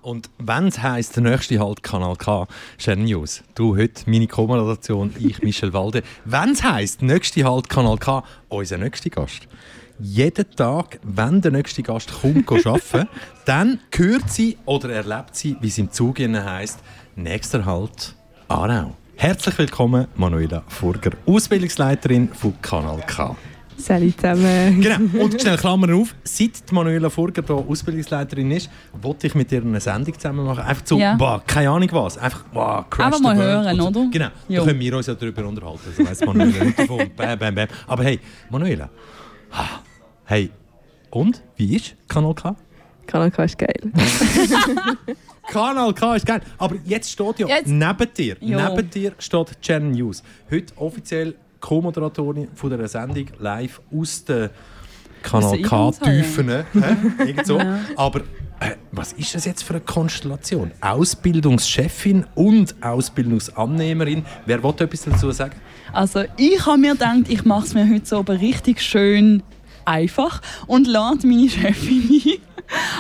Und 0.01 0.31
wenn 0.39 0.69
es 0.69 0.81
heisst, 0.81 1.15
der 1.17 1.23
nächste 1.23 1.59
halt 1.59 1.83
Kanal 1.83 2.15
K, 2.15 2.47
Shannon 2.79 3.05
News. 3.05 3.43
Du 3.53 3.77
heute 3.77 4.09
meine 4.09 4.25
Co-Moderation, 4.25 5.13
ich 5.19 5.43
Michel 5.43 5.71
Walde. 5.71 6.01
Wenn 6.25 6.53
es 6.53 6.63
heisst, 6.63 7.03
nächste 7.03 7.43
halt 7.43 7.69
Kanal 7.69 7.99
K, 7.99 8.23
unser 8.47 8.79
nächster 8.79 9.11
Gast. 9.11 9.47
Jeden 9.99 10.49
Tag, 10.55 10.99
wenn 11.03 11.41
der 11.41 11.51
nächste 11.51 11.83
Gast 11.83 12.11
kommt 12.21 12.65
arbeiten, 12.65 13.07
dann 13.45 13.81
hört 13.95 14.31
sie 14.31 14.57
oder 14.65 14.89
erlebt 14.89 15.35
sie, 15.35 15.57
wie 15.61 15.67
es 15.67 15.77
im 15.77 15.91
Zug 15.91 16.17
heisst, 16.19 16.79
nächster 17.15 17.65
Halt 17.65 18.15
Aarau. 18.47 18.95
Herzlich 19.21 19.57
willkommen, 19.57 20.07
Manuela 20.15 20.63
Furger, 20.69 21.11
Ausbildungsleiterin 21.25 22.29
von 22.29 22.53
Kanal 22.61 23.01
K. 23.05 23.35
Salut 23.75 24.15
zusammen. 24.15 24.79
Genau. 24.79 25.19
Und 25.25 25.41
schnell 25.41 25.57
Klammern 25.57 25.93
auf. 25.93 26.15
Seit 26.23 26.69
die 26.69 26.73
Manuela 26.73 27.09
Furger 27.09 27.43
hier 27.45 27.53
Ausbildungsleiterin 27.55 28.49
ist, 28.51 28.69
wollte 29.01 29.27
ich 29.27 29.35
mit 29.35 29.51
ihr 29.51 29.61
eine 29.61 29.81
Sendung 29.81 30.13
zusammen 30.13 30.45
machen. 30.45 30.63
Einfach 30.63 30.83
so, 30.85 30.97
Ja. 30.97 31.15
boah, 31.15 31.43
keine 31.45 31.69
Ahnung 31.69 31.89
was. 31.91 32.17
Einfach, 32.17 32.43
boah, 32.53 32.85
crash 32.89 33.07
Einfach 33.07 33.17
the 33.17 33.23
mal 33.23 33.37
world 33.37 33.65
hören, 33.67 33.77
so. 33.77 33.87
oder? 33.87 34.09
Genau. 34.09 34.27
Jo. 34.47 34.59
Da 34.61 34.67
können 34.67 34.79
wir 34.79 34.95
uns 34.95 35.07
ja 35.07 35.13
darüber 35.15 35.45
unterhalten. 35.45 35.79
Also 35.89 36.09
weiss 36.09 36.25
Manuela 36.25 36.63
nicht 36.63 36.79
davon. 36.79 37.11
Bam, 37.17 37.39
bam, 37.39 37.55
bam. 37.55 37.67
Aber 37.87 38.03
hey, 38.05 38.19
Manuela. 38.49 38.89
Hey, 40.23 40.49
und? 41.09 41.41
Wie 41.57 41.75
ist 41.75 41.93
Kanal 42.07 42.33
K? 42.35 42.55
Kanal 43.05 43.31
K 43.31 43.43
ist 43.43 43.57
geil. 43.57 43.81
Kanal 45.51 45.93
K 45.93 46.15
ist 46.15 46.25
geil. 46.25 46.41
Aber 46.57 46.75
jetzt 46.85 47.11
steht 47.11 47.39
ja 47.39 47.47
Jetzt- 47.47 47.67
neben 47.67 48.13
dir, 48.15 48.37
Jo. 48.39 48.59
neben 48.69 48.89
dir 48.89 49.13
steht 49.19 49.61
Channel 49.61 49.91
News. 49.91 50.23
Heute 50.51 50.73
offiziell 50.77 51.35
Co-Moderatorin 51.59 52.47
von 52.55 52.69
dieser 52.69 52.87
Sendung 52.87 53.25
live 53.39 53.81
aus 53.93 54.23
den 54.25 54.49
Kanal 55.21 55.57
der 55.57 55.67
K-Tiefen. 55.67 56.49
Irgend 57.19 57.45
so. 57.45 57.57
Ja. 57.57 57.79
Aber 57.97 58.21
äh, 58.61 58.75
was 58.91 59.11
ist 59.13 59.35
das 59.35 59.43
jetzt 59.45 59.63
für 59.63 59.73
eine 59.73 59.81
Konstellation? 59.81 60.71
Ausbildungschefin 60.79 62.25
und 62.35 62.75
Ausbildungsannehmerin. 62.81 64.23
Wer 64.45 64.63
will 64.63 64.73
etwas 64.79 65.01
dazu 65.03 65.31
sagen? 65.31 65.55
Also 65.91 66.23
ich 66.37 66.65
habe 66.65 66.77
mir 66.77 66.93
gedacht, 66.93 67.23
ich 67.27 67.43
mache 67.45 67.65
es 67.65 67.73
mir 67.73 67.89
heute 67.89 68.05
so 68.05 68.19
aber 68.19 68.39
richtig 68.39 68.81
schön 68.81 69.43
einfach 69.85 70.41
und 70.67 70.87
lade 70.87 71.25
meine 71.27 71.49
Chefin 71.49 72.03
ein. 72.09 72.33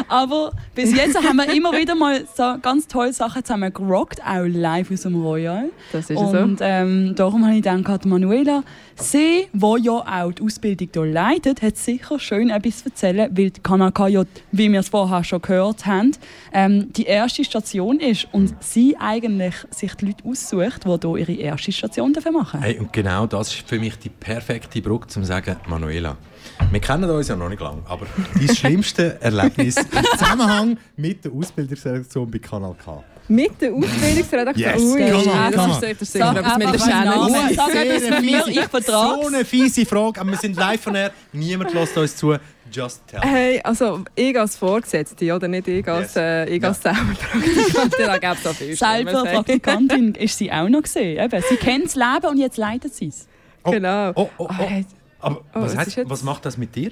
Aber 0.07 0.51
bis 0.75 0.95
jetzt 0.95 1.15
haben 1.15 1.37
wir 1.37 1.53
immer 1.53 1.71
wieder 1.73 1.95
mal 1.95 2.25
so 2.35 2.55
ganz 2.61 2.87
tolle 2.87 3.13
Sachen 3.13 3.43
zusammen 3.43 3.73
gerockt, 3.73 4.21
auch 4.21 4.45
live 4.45 4.91
aus 4.91 5.01
dem 5.01 5.21
Royal. 5.21 5.69
Das 5.91 6.09
ist 6.09 6.17
und 6.17 6.59
so. 6.59 6.65
ähm, 6.65 7.13
darum 7.15 7.45
habe 7.45 7.55
ich 7.55 7.63
gedacht, 7.63 8.05
Manuela, 8.05 8.63
sie, 8.95 9.47
die 9.53 9.83
ja 9.83 10.23
auch 10.23 10.31
die 10.31 10.43
Ausbildung 10.43 10.89
hier 10.91 11.05
leitet, 11.05 11.61
hat 11.61 11.77
sicher 11.77 12.19
schön 12.19 12.49
etwas 12.49 12.79
zu 12.79 12.89
erzählen, 12.89 13.29
weil 13.35 13.51
die 13.51 13.61
Kanal 13.61 13.91
K 13.91 14.07
ja, 14.07 14.23
wie 14.51 14.71
wir 14.71 14.79
es 14.79 14.89
vorher 14.89 15.23
schon 15.23 15.41
gehört 15.41 15.85
haben, 15.85 16.11
ähm, 16.53 16.91
die 16.93 17.03
erste 17.03 17.43
Station 17.43 17.99
ist 17.99 18.27
und 18.31 18.55
sie 18.61 18.95
eigentlich 18.99 19.55
sich 19.69 19.93
die 19.95 20.07
Leute 20.07 20.25
aussucht, 20.25 20.85
die 20.85 21.07
hier 21.07 21.17
ihre 21.17 21.33
erste 21.33 21.71
Station 21.71 22.13
dafür 22.13 22.31
machen. 22.31 22.61
Hey, 22.61 22.79
und 22.79 22.91
genau 22.93 23.27
das 23.27 23.49
ist 23.53 23.67
für 23.67 23.79
mich 23.79 23.97
die 23.99 24.09
perfekte 24.09 24.81
Brücke, 24.81 25.05
um 25.05 25.09
zu 25.09 25.23
sagen, 25.23 25.57
Manuela, 25.67 26.17
wir 26.71 26.79
kennen 26.79 27.09
uns 27.09 27.27
ja 27.27 27.35
noch 27.35 27.49
nicht 27.49 27.61
lange, 27.61 27.81
aber 27.87 28.05
dein 28.35 28.55
schlimmste 28.55 29.17
Erlebnis 29.21 29.75
im 29.77 30.03
Zusammenhang 30.17 30.77
mit 30.97 31.23
der 31.25 31.31
Ausbildungsselektion 31.31 32.29
bei 32.29 32.39
Kanal 32.39 32.75
K. 32.83 33.03
Mit 33.27 33.61
der 33.61 33.73
Ausbildungsredaktion. 33.73 34.69
Yes, 34.73 34.81
Ui, 34.81 35.01
ja, 35.01 35.51
das 35.51 35.67
ist 35.67 35.81
sicher 35.81 36.05
sicher 36.05 36.25
Sag 36.25 36.37
etwas 36.37 36.57
mit 36.57 36.87
der. 36.87 37.05
Namen. 37.05 37.55
Sag 37.55 37.75
etwas 37.75 38.21
mir, 38.21 38.47
ich 38.47 38.59
vertrag's. 38.67 39.21
So 39.21 39.27
eine 39.27 39.45
fiese 39.45 39.85
Frage, 39.85 40.19
aber 40.21 40.31
wir 40.31 40.37
sind 40.37 40.55
live 40.55 40.81
von 40.81 40.95
her, 40.95 41.11
niemand 41.31 41.73
lässt 41.73 41.95
uns 41.97 42.15
zu. 42.15 42.35
Just 42.71 43.01
tell. 43.07 43.21
Hey, 43.21 43.59
also 43.63 44.03
ich 44.15 44.39
als 44.39 44.55
Vorgesetzte, 44.55 45.33
oder 45.33 45.47
nicht 45.47 45.67
ich 45.67 45.87
als, 45.87 46.13
Yes. 46.13 46.17
äh, 46.17 46.45
ich 46.55 46.63
als 46.63 46.81
selber 46.81 46.97
Praktikantin, 46.99 48.05
da 48.05 48.17
gäbe 48.17 48.33
es 48.33 48.43
so 48.43 48.53
viel 48.53 48.75
Selber 48.75 49.09
Schlimmeres, 49.09 49.25
hey. 49.25 49.35
Praktikantin 49.35 50.15
ist 50.15 50.37
sie 50.37 50.51
auch 50.51 50.69
noch 50.69 50.81
gesehen. 50.83 51.29
Sie 51.49 51.55
kennt 51.55 51.85
das 51.85 51.95
Leben 51.95 52.27
und 52.27 52.37
jetzt 52.37 52.57
leitet 52.57 52.93
sie 52.93 53.07
es. 53.07 53.27
Genau. 53.63 54.11
Oh, 54.15 54.29
oh, 54.37 54.47
oh. 54.49 54.83
Aber 55.19 55.41
Oh, 55.53 55.61
was, 55.61 55.75
heißt, 55.75 55.99
was 56.05 56.23
macht 56.23 56.45
das 56.45 56.57
mit 56.57 56.75
dir? 56.75 56.91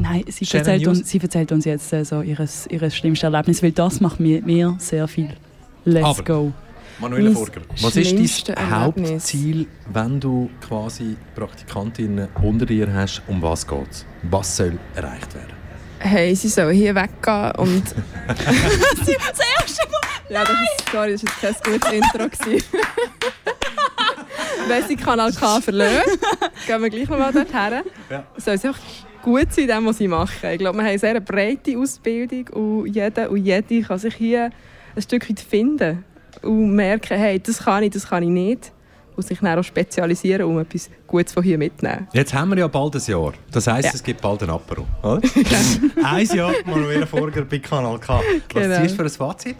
Nein, 0.00 0.24
sie 0.28 0.44
erzählt, 0.56 0.82
News? 0.82 0.98
uns, 0.98 1.10
sie 1.10 1.20
erzählt 1.20 1.50
uns 1.50 1.64
jetzt 1.64 1.92
äh, 1.92 2.04
so 2.04 2.22
ihres, 2.22 2.66
ihres 2.68 2.94
schlimmste 2.94 3.26
Erlebnis, 3.26 3.62
weil 3.62 3.72
das 3.72 4.00
macht 4.00 4.20
mir, 4.20 4.40
mir 4.42 4.76
sehr 4.78 5.08
viel. 5.08 5.34
Let's 5.84 6.06
Aber- 6.06 6.22
go. 6.24 6.52
Manuela 7.00 7.26
Mein 7.30 7.36
Furger, 7.36 7.60
was 7.80 7.94
ist 7.94 8.48
dein 8.48 8.56
Erlebnis? 8.56 9.10
Hauptziel, 9.12 9.66
wenn 9.92 10.18
du 10.18 10.50
quasi 10.60 11.16
Praktikantinnen 11.36 12.26
unter 12.42 12.66
dir 12.66 12.92
hast? 12.92 13.22
Um 13.28 13.40
was 13.40 13.64
geht 13.64 13.88
es? 13.90 14.04
Was 14.24 14.56
soll 14.56 14.76
erreicht 14.96 15.32
werden? 15.32 15.52
Hey, 16.00 16.34
sie 16.34 16.48
sollen 16.48 16.74
hier 16.74 16.94
weggehen 16.96 17.52
und... 17.56 17.84
das 18.26 19.08
erste 19.08 19.88
Mal! 19.88 20.30
Ja, 20.30 20.44
das 20.44 20.50
ist, 20.50 20.90
sorry, 20.92 21.12
das 21.12 21.24
war 21.24 21.72
jetzt 21.72 21.84
kein 21.84 22.00
gutes 22.20 22.46
Intro. 22.46 22.68
Wenn 24.68 24.84
sie 24.86 24.96
Kanal 24.96 25.32
K 25.32 25.60
verlassen, 25.62 26.18
gehen 26.66 26.82
wir 26.82 26.90
gleich 26.90 27.08
nochmal 27.08 27.32
dorthin. 27.32 27.82
Ja. 28.10 28.24
Soll 28.36 28.58
sie 28.58 28.68
einfach 28.68 28.80
gut 29.22 29.52
sein 29.52 29.64
in 29.64 29.68
dem, 29.70 29.86
was 29.86 29.98
sie 29.98 30.08
machen. 30.08 30.50
Ich 30.52 30.58
glaube, 30.58 30.76
wir 30.78 30.82
haben 30.84 30.90
eine 30.90 30.98
sehr 30.98 31.20
breite 31.20 31.76
Ausbildung 31.78 32.48
und 32.48 32.86
jeder 32.86 33.30
und 33.30 33.44
jede 33.44 33.82
kann 33.82 33.98
sich 33.98 34.14
hier 34.14 34.50
ein 34.94 35.02
Stück 35.02 35.28
weit 35.28 35.40
finden 35.40 36.04
und 36.42 36.74
merken, 36.74 37.18
hey, 37.18 37.40
das 37.40 37.58
kann 37.64 37.82
ich, 37.82 37.90
das 37.90 38.08
kann 38.08 38.22
ich 38.22 38.28
nicht. 38.28 38.72
Und 39.16 39.26
sich 39.26 39.40
dann 39.40 39.58
auch 39.58 39.64
spezialisieren, 39.64 40.44
um 40.44 40.60
etwas 40.60 40.88
Gutes 41.08 41.32
von 41.32 41.42
hier 41.42 41.58
mitzunehmen. 41.58 42.06
Jetzt 42.12 42.32
haben 42.32 42.50
wir 42.50 42.58
ja 42.58 42.68
bald 42.68 42.94
ein 42.94 43.02
Jahr. 43.04 43.32
Das 43.50 43.66
heisst, 43.66 43.86
Ja. 43.86 43.90
es 43.94 44.02
gibt 44.04 44.20
bald 44.20 44.44
ein 44.44 44.50
Apero. 44.50 44.86
Oder? 45.02 45.20
ein 46.04 46.26
Jahr 46.26 46.52
Manuela 46.64 47.04
Furger 47.04 47.42
bei 47.44 47.58
Kanal 47.58 47.98
K. 47.98 48.14
Was 48.14 48.22
Genau. 48.62 48.76
ziehst 48.80 48.92
du 48.92 48.96
für 48.98 49.02
ein 49.02 49.08
Fazit? 49.10 49.56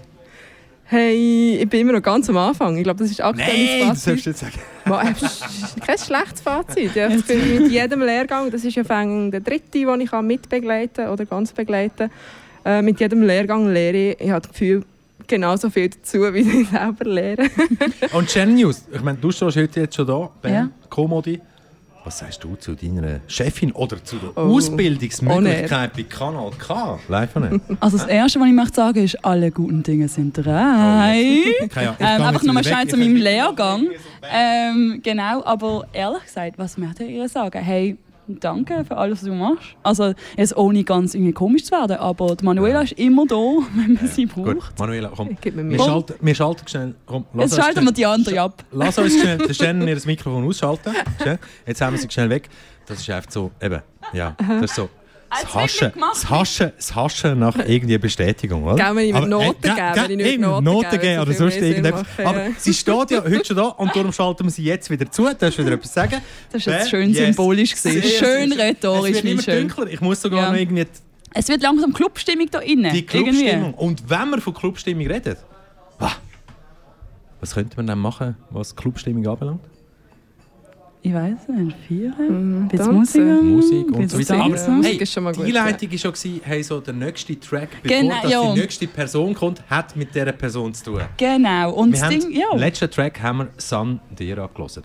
Hey, 0.90 1.58
ich 1.60 1.68
bin 1.68 1.80
immer 1.80 1.92
noch 1.92 2.02
ganz 2.02 2.30
am 2.30 2.38
Anfang. 2.38 2.76
Ich 2.78 2.82
glaube, 2.84 3.00
das 3.00 3.10
ist 3.10 3.20
aktuell 3.20 3.46
Nein, 3.46 3.78
mein 3.80 3.88
das 3.90 4.04
Fazit. 4.04 4.22
sollst 4.24 4.24
du 4.26 4.30
jetzt 4.30 4.40
sagen. 4.40 4.58
Äh, 4.86 5.86
Kein 5.86 5.98
schlechtes 5.98 6.40
Fazit. 6.40 6.94
Ja, 6.94 7.08
ich 7.08 7.24
bin 7.26 7.62
mit 7.62 7.70
jedem 7.70 8.00
Lehrgang, 8.00 8.50
das 8.50 8.64
ist 8.64 8.74
ja 8.74 8.82
der 8.84 9.40
dritte, 9.40 9.70
den 9.78 10.00
ich 10.00 10.10
kann 10.10 10.26
mitbegleiten 10.26 11.04
kann 11.04 11.12
oder 11.12 11.26
ganz 11.26 11.52
begleiten 11.52 12.10
äh, 12.64 12.80
Mit 12.80 13.00
jedem 13.00 13.22
Lehrgang 13.22 13.70
lehre 13.70 14.12
ich, 14.12 14.20
ich 14.20 14.30
habe 14.30 14.40
das 14.40 14.50
Gefühl, 14.50 14.82
genauso 15.26 15.68
viel 15.68 15.90
dazu, 15.90 16.20
wie 16.32 16.38
ich 16.62 16.68
selber 16.70 17.04
lehre. 17.04 17.50
Und 18.12 18.28
Channel 18.28 18.54
News, 18.54 18.84
ich 18.90 19.02
meine, 19.02 19.18
du 19.18 19.30
stehst 19.30 19.56
heute 19.58 19.80
jetzt 19.80 19.94
schon 19.94 20.06
da, 20.06 20.30
Ben, 20.40 20.54
Ja. 20.54 20.70
Komodi. 20.88 21.38
Was 22.08 22.20
sagst 22.20 22.42
du 22.42 22.56
zu 22.56 22.74
deiner 22.74 23.20
Chefin 23.26 23.70
oder 23.72 24.02
zu 24.02 24.16
der 24.16 24.30
Oh. 24.34 24.56
Ausbildungsmöglichkeit 24.56 25.92
bei 25.92 26.04
Kanal 26.04 26.52
K? 26.56 26.98
Live 27.06 27.32
von. 27.32 27.60
Also 27.80 27.98
das 27.98 28.06
Erste, 28.06 28.40
was 28.40 28.46
ich 28.48 28.54
möchte 28.54 28.76
sagen, 28.76 29.04
ist, 29.04 29.22
alle 29.22 29.50
guten 29.50 29.82
Dinge 29.82 30.08
sind 30.08 30.32
drei. 30.34 31.42
Keine 31.68 31.88
Ahnung, 31.90 31.96
ich 31.98 32.06
ähm, 32.06 32.22
einfach 32.22 32.42
nochmal 32.44 32.64
schnell 32.64 32.88
zu 32.88 32.96
meinem 32.96 33.16
Lehrgang. 33.16 33.88
Ähm, 34.22 35.00
genau, 35.04 35.44
aber 35.44 35.86
ehrlich 35.92 36.22
gesagt, 36.24 36.56
was 36.56 36.78
möchte 36.78 37.04
ich 37.04 37.10
ihr 37.10 37.28
sagen? 37.28 37.62
Hey, 37.62 37.98
danke 38.28 38.84
für 38.84 38.96
alles, 38.96 39.18
was 39.18 39.24
du 39.24 39.34
machst. 39.34 39.76
Also 39.82 40.14
jetzt 40.36 40.56
ohne 40.56 40.84
ganz 40.84 41.14
irgendwie 41.14 41.32
komisch 41.32 41.64
zu 41.64 41.72
werden, 41.72 41.96
aber 41.96 42.36
die 42.36 42.44
Manuela 42.44 42.82
ist 42.82 42.92
immer 42.92 43.26
da, 43.26 43.36
wenn 43.74 43.94
man 43.94 44.06
sie 44.08 44.26
braucht. 44.26 44.44
Gut, 44.44 44.72
Manuela, 44.78 45.10
komm. 45.14 45.36
Gib 45.40 45.56
mir 45.56 45.68
Wir 45.68 45.78
schalten, 45.78 46.14
wir 46.20 46.34
schalten 46.34 46.68
schnell. 46.68 46.94
Komm, 47.06 47.24
Jetzt 47.34 47.52
uns 47.52 47.56
schalten 47.56 47.84
wir 47.84 47.92
die 47.92 48.06
andere 48.06 48.40
ab. 48.40 48.64
Lass 48.72 48.98
uns 48.98 49.20
schnell 49.20 49.54
Shannon 49.54 49.88
ihr 49.88 49.98
Mikrofon 50.06 50.46
ausschalten. 50.46 50.94
Schnell. 51.20 51.38
Jetzt 51.66 51.80
haben 51.80 51.94
wir 51.94 52.00
sie 52.00 52.10
schnell 52.10 52.30
weg. 52.30 52.48
Das 52.86 53.00
ist 53.00 53.10
einfach 53.10 53.30
so, 53.30 53.50
eben, 53.60 53.82
ja, 54.12 54.34
das 54.38 54.70
ist 54.70 54.74
so. 54.76 54.88
Das 55.30 55.54
Haschen, 55.54 55.92
das 55.98 56.30
Haschen, 56.30 56.72
das 56.76 56.94
Haschen 56.94 57.38
nach 57.38 57.54
irgendwie 57.66 57.98
Bestätigung, 57.98 58.64
oder? 58.64 58.94
Wenn 58.96 59.04
ich 59.06 59.12
mir 59.12 59.18
Aber, 59.18 59.26
Noten 59.26 59.60
ge- 59.60 59.70
gebe, 59.74 59.92
ge- 59.92 60.02
wenn 60.02 60.10
ich 60.10 60.16
nicht 60.26 60.40
Noten 60.40 60.64
Noten 60.64 60.90
gebe, 60.90 60.98
geben 61.02 61.20
oder 61.22 61.32
sonst 61.34 61.56
irgendetwas. 61.56 62.02
machen, 62.02 62.26
Aber 62.26 62.44
ja. 62.44 62.50
sie 62.56 62.72
steht 62.74 63.10
ja 63.10 63.22
heute 63.22 63.44
schon 63.44 63.56
da 63.56 63.62
und 63.64 63.94
darum 63.94 64.12
schalten 64.12 64.44
wir 64.44 64.50
sie 64.50 64.64
jetzt 64.64 64.88
wieder 64.90 65.10
zu. 65.10 65.24
Du 65.24 65.28
wieder 65.58 65.72
etwas 65.72 65.92
sagen? 65.92 66.16
Das 66.52 66.60
ist 66.62 66.66
jetzt 66.66 66.90
schön 66.90 67.12
symbolisch 67.12 67.74
gewesen. 67.74 68.02
Schön 68.02 68.52
rhetorisch, 68.52 69.18
Es 69.18 69.24
wird 69.24 69.46
immer 69.48 69.60
dunkler. 69.60 69.86
Ich 69.92 70.00
muss 70.00 70.22
sogar 70.22 70.44
Ja. 70.44 70.50
noch 70.50 70.58
irgendwie 70.58 70.86
Es 71.34 71.48
wird 71.48 71.60
langsam 71.62 71.92
Clubstimmung 71.92 72.46
da 72.50 72.60
innen. 72.60 72.92
die 72.94 73.04
Clubstimmung. 73.04 73.74
Und 73.74 74.08
wenn 74.08 74.30
wir 74.30 74.40
von 74.40 74.54
Clubstimmung 74.54 75.06
reden, 75.06 75.36
was 77.40 77.54
könnte 77.54 77.76
man 77.76 77.86
dann 77.86 77.98
machen, 77.98 78.36
was 78.50 78.74
Clubstimmung 78.74 79.26
anbelangt? 79.26 79.60
Ich 81.00 81.14
weiß 81.14 81.48
nicht, 81.48 81.76
vier? 81.86 82.12
Mhm, 82.18 82.68
Bisschen. 82.68 82.94
Musik. 82.94 83.42
Musik 83.42 83.90
und 83.92 84.10
so 84.10 84.18
weiter. 84.18 84.44
Aber 84.44 84.82
hey, 84.82 84.96
ist 84.96 85.12
schon 85.12 85.24
mal 85.24 85.32
gut, 85.32 85.46
die 85.46 85.56
Einleitung 85.56 85.90
war 85.90 85.98
schon, 85.98 86.12
gewesen, 86.12 86.40
hey, 86.42 86.62
so 86.62 86.80
der 86.80 86.94
nächste 86.94 87.38
Track, 87.38 87.68
bevor 87.82 88.00
Genau, 88.00 88.22
dass 88.22 88.32
ja. 88.32 88.52
die 88.52 88.60
nächste 88.60 88.86
Person 88.88 89.34
kommt, 89.34 89.62
hat 89.70 89.94
mit 89.94 90.12
dieser 90.14 90.32
Person 90.32 90.74
zu 90.74 90.84
tun. 90.84 91.02
Genau. 91.16 91.72
Und 91.72 91.92
wir 91.92 92.00
das 92.00 92.02
haben, 92.02 92.20
Ding, 92.20 92.32
ja. 92.32 92.46
Im 92.52 92.58
letzten 92.58 92.90
Track 92.90 93.22
haben 93.22 93.38
wir 93.38 93.48
San 93.58 94.00
Dera 94.10 94.48
gelesen. 94.52 94.82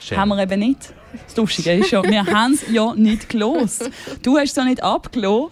Schön. 0.00 0.18
Haben 0.18 0.28
wir 0.30 0.42
eben 0.42 0.60
nicht. 0.60 0.94
Das 1.26 1.36
Lustige 1.36 1.74
ist 1.74 1.90
ja, 1.90 2.02
wir 2.02 2.26
haben 2.26 2.54
es 2.54 2.64
ja 2.70 2.94
nicht 2.94 3.28
gelost. 3.28 3.88
Du 4.22 4.36
hast 4.36 4.50
es 4.50 4.56
ja 4.56 4.64
nicht 4.64 4.82
abgelassen. 4.82 5.50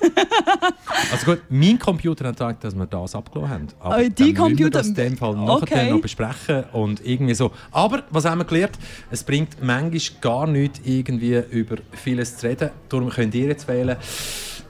Also 1.12 1.26
gut, 1.26 1.42
mein 1.48 1.78
Computer 1.78 2.26
hat 2.28 2.36
gesagt, 2.36 2.64
dass 2.64 2.74
wir 2.74 2.86
das 2.86 3.14
abgelassen 3.14 3.52
haben. 3.54 3.66
Aber 3.80 3.96
Oh, 3.96 3.98
dann 3.98 4.04
müssen 4.08 4.18
wir 4.26 4.34
Computer- 4.34 4.70
das 4.78 4.86
in 4.88 4.94
dem 4.94 5.16
Fall 5.16 5.34
nachher 5.36 5.54
Okay. 5.62 5.90
noch 5.90 6.00
besprechen 6.00 6.64
und 6.72 7.04
irgendwie 7.04 7.34
so. 7.34 7.52
Aber 7.70 8.02
was 8.10 8.24
haben 8.24 8.38
wir 8.38 8.44
gelernt? 8.44 8.78
Es 9.10 9.22
bringt 9.22 9.62
manchmal 9.62 10.20
gar 10.20 10.46
nichts, 10.46 10.80
irgendwie 10.84 11.40
über 11.50 11.76
vieles 11.92 12.36
zu 12.38 12.46
reden. 12.46 12.70
Darum 12.88 13.10
könnt 13.10 13.34
ihr 13.34 13.46
jetzt 13.46 13.68
wählen, 13.68 13.96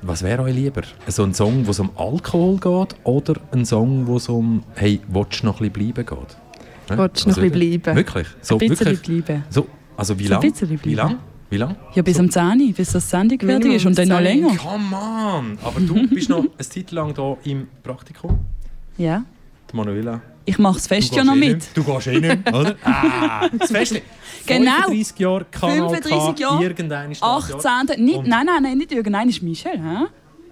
was 0.02 0.22
wäre 0.22 0.42
euch 0.42 0.54
lieber? 0.54 0.82
So 1.06 1.22
ein 1.24 1.32
Song, 1.34 1.66
wo 1.66 1.70
es 1.70 1.80
um 1.80 1.90
Alkohol 1.96 2.56
geht 2.58 2.96
oder 3.04 3.34
ein 3.52 3.64
Song, 3.64 4.06
wo 4.06 4.16
es 4.16 4.28
um 4.28 4.62
«Hey, 4.74 5.00
willst 5.08 5.42
du 5.42 5.46
noch 5.46 5.60
ein 5.60 5.70
bisschen 5.70 5.92
bleiben» 5.94 6.06
geht? 6.06 6.36
Ja, 6.90 6.98
Willst 6.98 7.24
du 7.24 7.28
noch 7.30 7.36
was 7.36 7.42
ein 7.44 7.50
bisschen 7.50 7.80
bleiben? 7.80 7.96
Wirklich? 7.96 8.26
So, 8.42 8.54
Ein 8.56 8.68
bisschen 8.68 8.86
wirklich? 8.86 9.24
bleiben. 9.24 9.44
So, 9.50 9.66
also 9.96 10.18
wie 10.18 10.24
So 10.26 10.34
ein 10.34 10.40
lange? 10.40 10.50
bisschen 10.52 10.70
Wie 10.70 10.76
bleiben. 10.76 11.18
Wie 11.48 11.56
lange? 11.58 11.76
Ja, 11.94 12.02
bis 12.02 12.18
um 12.18 12.28
10 12.30 12.60
Uhr, 12.60 12.72
bis 12.72 12.90
das 12.92 13.08
Sendung 13.08 13.38
fertig 13.38 13.72
ist 13.74 13.86
und 13.86 13.96
dann 13.96 14.08
noch 14.08 14.18
10 14.18 14.44
Uhr. 14.44 14.50
länger. 14.50 14.56
Come 14.58 14.96
on! 14.96 15.58
Aber 15.62 15.80
du 15.80 16.06
bist 16.10 16.28
noch 16.28 16.38
eine 16.40 16.68
Zeit 16.68 16.90
lang 16.90 17.14
hier 17.14 17.36
im 17.44 17.68
Praktikum. 17.82 18.38
Ja. 18.98 19.24
Die 19.70 19.76
Manuela. 19.76 20.20
Ich 20.44 20.58
mache 20.58 20.74
das 20.74 20.86
Fest 20.86 21.14
ja 21.14 21.24
noch 21.24 21.34
eh 21.34 21.38
mit. 21.38 21.54
nicht. 21.56 21.76
Du 21.76 21.82
gehst 21.84 22.06
eh 22.06 22.20
nicht, 22.20 22.48
oder? 22.52 22.76
Ah, 22.84 23.48
das 23.58 23.70
Fest. 23.70 24.00
Genau. 24.46 24.70
35 24.86 25.18
Jahre 25.18 25.44
Kanal 25.50 25.88
35 25.88 26.34
K, 26.36 26.40
Jahre. 26.40 26.62
irgendein 26.62 27.10
ist 27.12 27.20
das 27.22 27.48
Jahr. 27.64 27.82
18. 27.88 28.04
Nicht, 28.04 28.26
nein, 28.26 28.46
nein, 28.46 28.62
nein, 28.62 28.78
nicht 28.78 28.92
irgendein 28.92 29.28
ist 29.28 29.42
Michel. 29.42 29.72
Hä? 29.72 30.04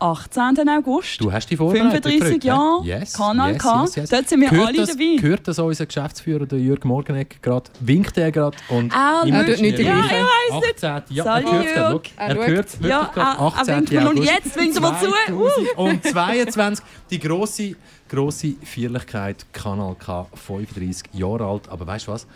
18. 0.04 0.68
August. 0.68 1.20
Du 1.20 1.32
hast 1.32 1.48
dich 1.50 1.56
vorbereitet. 1.56 2.04
35 2.04 2.18
verrückt, 2.22 2.44
Jahre, 2.44 2.84
yes, 2.84 3.12
Kanal 3.14 3.52
yes, 3.54 3.62
K. 3.62 3.82
yes, 3.82 3.96
yes. 3.96 4.10
Dort 4.10 4.28
sind 4.28 4.40
wir 4.42 4.50
Gehört 4.50 4.68
alle 4.68 4.76
das, 4.78 4.88
dabei. 4.90 5.16
Gehört 5.18 5.48
das 5.48 5.58
unser 5.58 5.86
Geschäftsführer, 5.86 6.46
der 6.46 6.58
Jürg 6.58 6.84
Morgenegg, 6.84 7.40
gerade? 7.42 7.70
Winkt 7.80 8.18
er 8.18 8.30
gerade? 8.30 8.56
Und 8.68 8.92
Ah, 8.94 9.24
Er 9.26 9.46
tut 9.46 9.60
nicht. 9.60 9.78
Ja, 9.78 9.98
ich 10.04 10.12
weiss 10.12 10.60
nicht. 10.66 10.84
18. 10.84 11.16
Ja, 11.16 11.24
er 11.38 11.52
hört 11.52 11.64
Jürg. 11.64 11.90
Look, 11.92 12.02
Er 12.16 12.34
hört 12.34 12.48
wirklich 12.80 12.90
Ja, 12.90 13.10
gerade 13.14 13.20
er- 13.20 13.38
er 13.38 13.40
18. 13.60 13.76
winkt 13.76 13.92
mir 13.92 14.00
nur- 14.02 14.10
August 14.10 14.30
jetzt 14.30 14.56
winkt 14.56 14.76
er 14.76 14.80
mir 14.82 14.98
zu. 15.00 15.34
Uh. 15.34 15.92
2022. 16.02 16.84
Die 17.10 17.18
grosse, 17.18 17.76
grosse 18.08 18.54
Feierlichkeit 18.62 19.46
Kanal 19.52 19.94
K, 19.94 20.26
35 20.34 21.14
Jahre 21.14 21.46
alt. 21.46 21.68
Aber 21.70 21.86
weißt 21.86 22.08
du 22.08 22.12
was? 22.12 22.26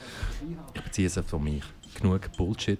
Ich 0.74 0.80
beziehe 0.82 1.06
es 1.08 1.20
von 1.26 1.44
mich. 1.44 1.62
Genug 2.00 2.20
Bullshit. 2.36 2.78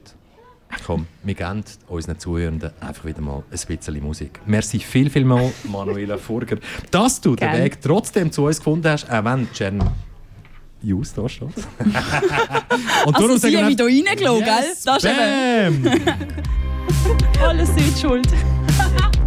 Komm, 0.86 1.07
wir 1.23 1.35
geben 1.35 1.65
unseren 1.89 2.19
Zuhörenden 2.19 2.70
einfach 2.81 3.05
wieder 3.05 3.20
mal 3.20 3.43
ein 3.51 3.66
bisschen 3.66 4.03
Musik. 4.03 4.40
Merci 4.47 4.78
viel, 4.81 5.11
viel 5.11 5.24
mal, 5.24 5.53
Manuela 5.65 6.19
Furger, 6.19 6.57
dass 6.90 7.20
du 7.20 7.35
den 7.36 7.51
Gern. 7.51 7.62
Weg 7.62 7.81
trotzdem 7.81 8.31
zu 8.31 8.45
uns 8.45 8.59
gefunden 8.59 8.89
hast, 8.89 9.11
auch 9.11 9.24
wenn 9.24 9.49
Jen 9.55 9.82
Jus 10.82 11.12
da 11.12 11.28
steht. 11.28 11.49
Und 11.78 11.97
Also 13.07 13.12
darum 13.12 13.39
sie 13.39 13.57
haben 13.57 13.66
mich 13.66 13.77
da 13.77 13.85
reingelassen, 13.85 14.45
gell? 14.45 14.65
Yes, 14.69 14.82
Das 14.85 15.05
ist 15.05 15.11
eben... 15.11 15.82
bam! 15.82 16.19
Alles 17.49 17.69
seid 17.69 19.18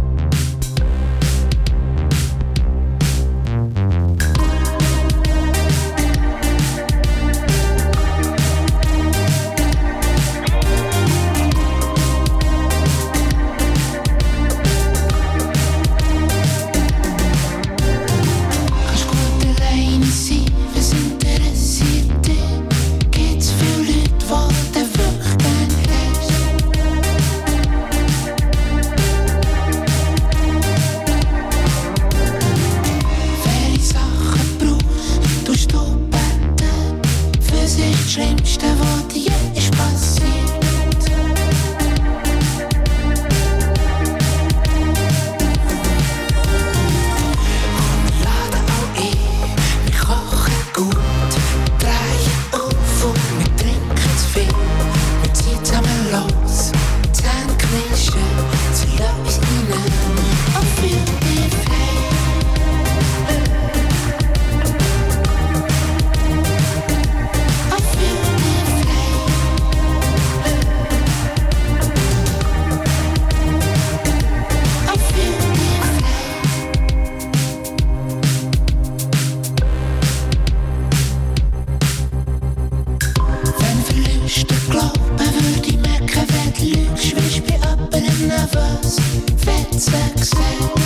Wenn 89.44 89.78
verliest 89.78 90.32
der 90.32 90.81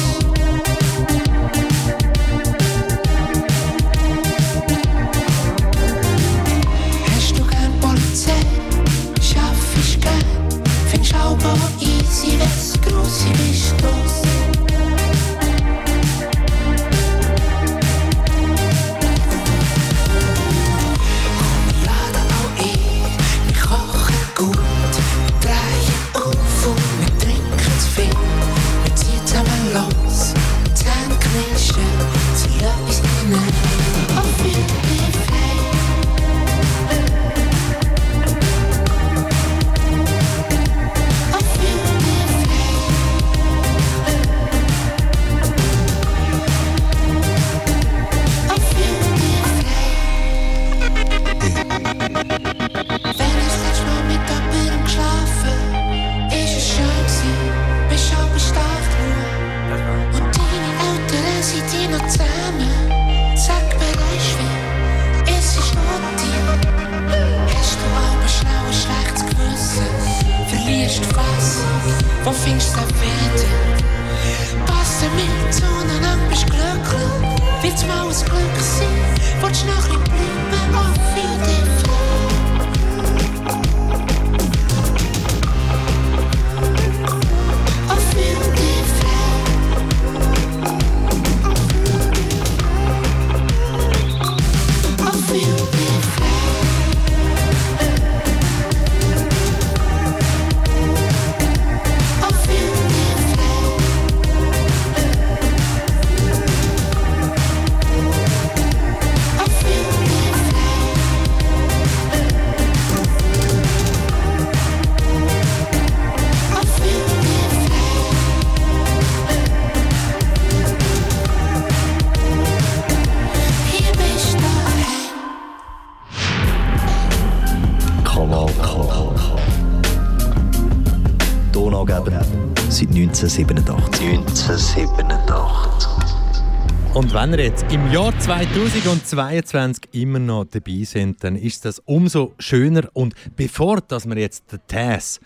Ihr 137.33 137.41
jetzt 137.41 137.65
im 137.73 137.91
Jahr 137.91 138.17
2022 138.17 139.89
immer 139.95 140.21
noch 140.21 140.45
dabei 140.45 140.85
sind, 140.85 141.25
dann 141.25 141.35
ist 141.35 141.65
das 141.65 141.81
umso 141.81 142.35
schöner. 142.39 142.89
Und 142.93 143.15
bevor 143.35 143.81
dass 143.81 144.07
wir 144.07 144.17
jetzt 144.17 144.53
den 144.53 144.61
Tess, 144.69 145.19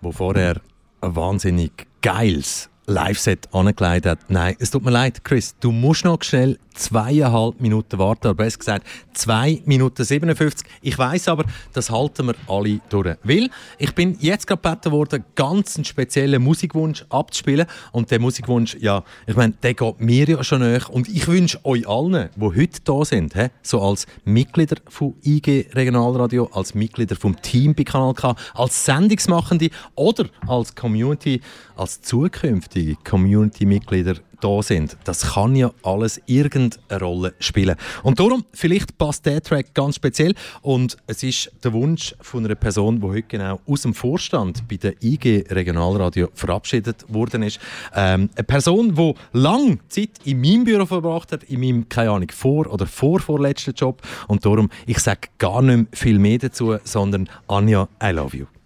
wo 0.00 0.10
vorher 0.10 0.60
ein 1.00 1.14
wahnsinnig 1.14 1.86
geiles 2.02 2.68
Live-Set 2.88 3.52
angelegt 3.52 4.06
hat, 4.06 4.18
nein, 4.28 4.56
es 4.58 4.70
tut 4.70 4.84
mir 4.84 4.90
leid, 4.90 5.22
Chris, 5.22 5.54
du 5.60 5.70
musst 5.70 6.04
noch 6.04 6.22
schnell 6.22 6.58
zweieinhalb 6.78 7.60
Minuten 7.60 7.98
warten, 7.98 8.28
oder 8.28 8.34
besser 8.34 8.58
gesagt 8.58 8.86
2 9.14 9.62
Minuten 9.64 10.04
57. 10.04 10.66
Ich 10.80 10.96
weiß 10.96 11.28
aber, 11.28 11.44
das 11.72 11.90
halten 11.90 12.28
wir 12.28 12.34
alle 12.46 12.80
durch. 12.88 13.16
Weil 13.24 13.50
ich 13.78 13.94
bin 13.94 14.16
jetzt 14.20 14.46
gerade 14.46 14.62
gebeten 14.62 14.92
worden, 14.92 15.24
ganz 15.34 15.76
einen 15.76 15.84
speziellen 15.84 16.42
Musikwunsch 16.42 17.04
abzuspielen. 17.10 17.66
Und 17.92 18.10
der 18.10 18.20
Musikwunsch, 18.20 18.76
ja, 18.80 19.02
ich 19.26 19.34
meine, 19.34 19.54
der 19.62 19.74
geht 19.74 20.00
mir 20.00 20.28
ja 20.28 20.44
schon 20.44 20.60
nach. 20.60 20.88
Und 20.88 21.08
ich 21.08 21.26
wünsche 21.26 21.64
euch 21.64 21.86
allen, 21.88 22.28
die 22.36 22.40
heute 22.40 22.80
da 22.84 23.04
sind, 23.04 23.34
he, 23.34 23.48
so 23.62 23.82
als 23.82 24.06
Mitglieder 24.24 24.76
von 24.88 25.14
IG 25.24 25.66
Regionalradio, 25.72 26.48
als 26.52 26.74
Mitglieder 26.74 27.16
vom 27.16 27.40
Team 27.42 27.74
bei 27.74 27.82
Kanal 27.82 28.14
K, 28.14 28.36
als 28.54 28.84
Sendungsmachende 28.84 29.70
oder 29.96 30.26
als 30.46 30.74
Community, 30.74 31.40
als 31.78 32.02
zukünftige 32.02 32.96
Community-Mitglieder 33.04 34.16
da 34.40 34.62
sind. 34.62 34.96
Das 35.04 35.34
kann 35.34 35.56
ja 35.56 35.70
alles 35.82 36.20
irgendeine 36.26 37.00
Rolle 37.00 37.34
spielen. 37.38 37.76
Und 38.02 38.20
darum, 38.20 38.44
vielleicht 38.52 38.98
passt 38.98 39.26
der 39.26 39.42
Track 39.42 39.74
ganz 39.74 39.96
speziell 39.96 40.34
und 40.62 40.96
es 41.06 41.22
ist 41.22 41.50
der 41.62 41.72
Wunsch 41.72 42.14
von 42.20 42.44
einer 42.44 42.54
Person, 42.54 43.00
die 43.00 43.06
heute 43.06 43.22
genau 43.22 43.60
aus 43.66 43.82
dem 43.82 43.94
Vorstand 43.94 44.68
bei 44.68 44.76
der 44.76 44.94
IG 45.02 45.44
Regionalradio 45.50 46.28
verabschiedet 46.34 47.04
worden 47.08 47.42
ist. 47.42 47.58
Ähm, 47.94 48.30
eine 48.34 48.44
Person, 48.44 48.94
die 48.94 49.14
lange 49.32 49.78
Zeit 49.88 50.10
in 50.24 50.40
meinem 50.40 50.64
Büro 50.64 50.86
verbracht 50.86 51.32
hat, 51.32 51.44
in 51.44 51.60
meinem, 51.60 51.88
keine 51.88 52.10
Ahnung, 52.10 52.30
vor- 52.30 52.72
oder 52.72 52.86
vorvorletzten 52.86 53.74
Job. 53.74 54.02
Und 54.28 54.44
darum, 54.44 54.70
ich 54.86 54.98
sage 54.98 55.28
gar 55.38 55.62
nicht 55.62 55.76
mehr 55.76 55.86
viel 55.92 56.18
mehr 56.18 56.38
dazu, 56.38 56.76
sondern 56.84 57.28
Anja, 57.48 57.88
I 58.02 58.10
love 58.10 58.36
you. 58.36 58.57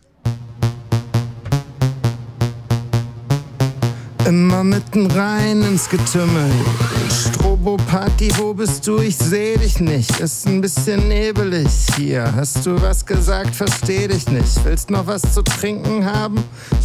Immer 4.27 4.63
mitten 4.63 5.11
rein 5.11 5.63
ins 5.63 5.89
Getümmel. 5.89 6.51
Strobo-Party, 7.11 8.31
wo 8.39 8.55
bist 8.55 8.87
du? 8.87 8.99
Ich 8.99 9.17
seh 9.17 9.57
dich 9.57 9.81
nicht. 9.81 10.21
Ist 10.21 10.47
ein 10.47 10.61
bisschen 10.61 11.09
nebelig 11.09 11.67
hier. 11.97 12.33
Hast 12.37 12.65
du 12.65 12.81
was 12.81 13.05
gesagt? 13.05 13.55
Versteh 13.57 14.07
dich 14.07 14.29
nicht. 14.29 14.65
Willst 14.65 14.91
noch 14.91 15.09
was 15.09 15.23
zu 15.23 15.43
trinken 15.43 16.05
haben? 16.05 16.37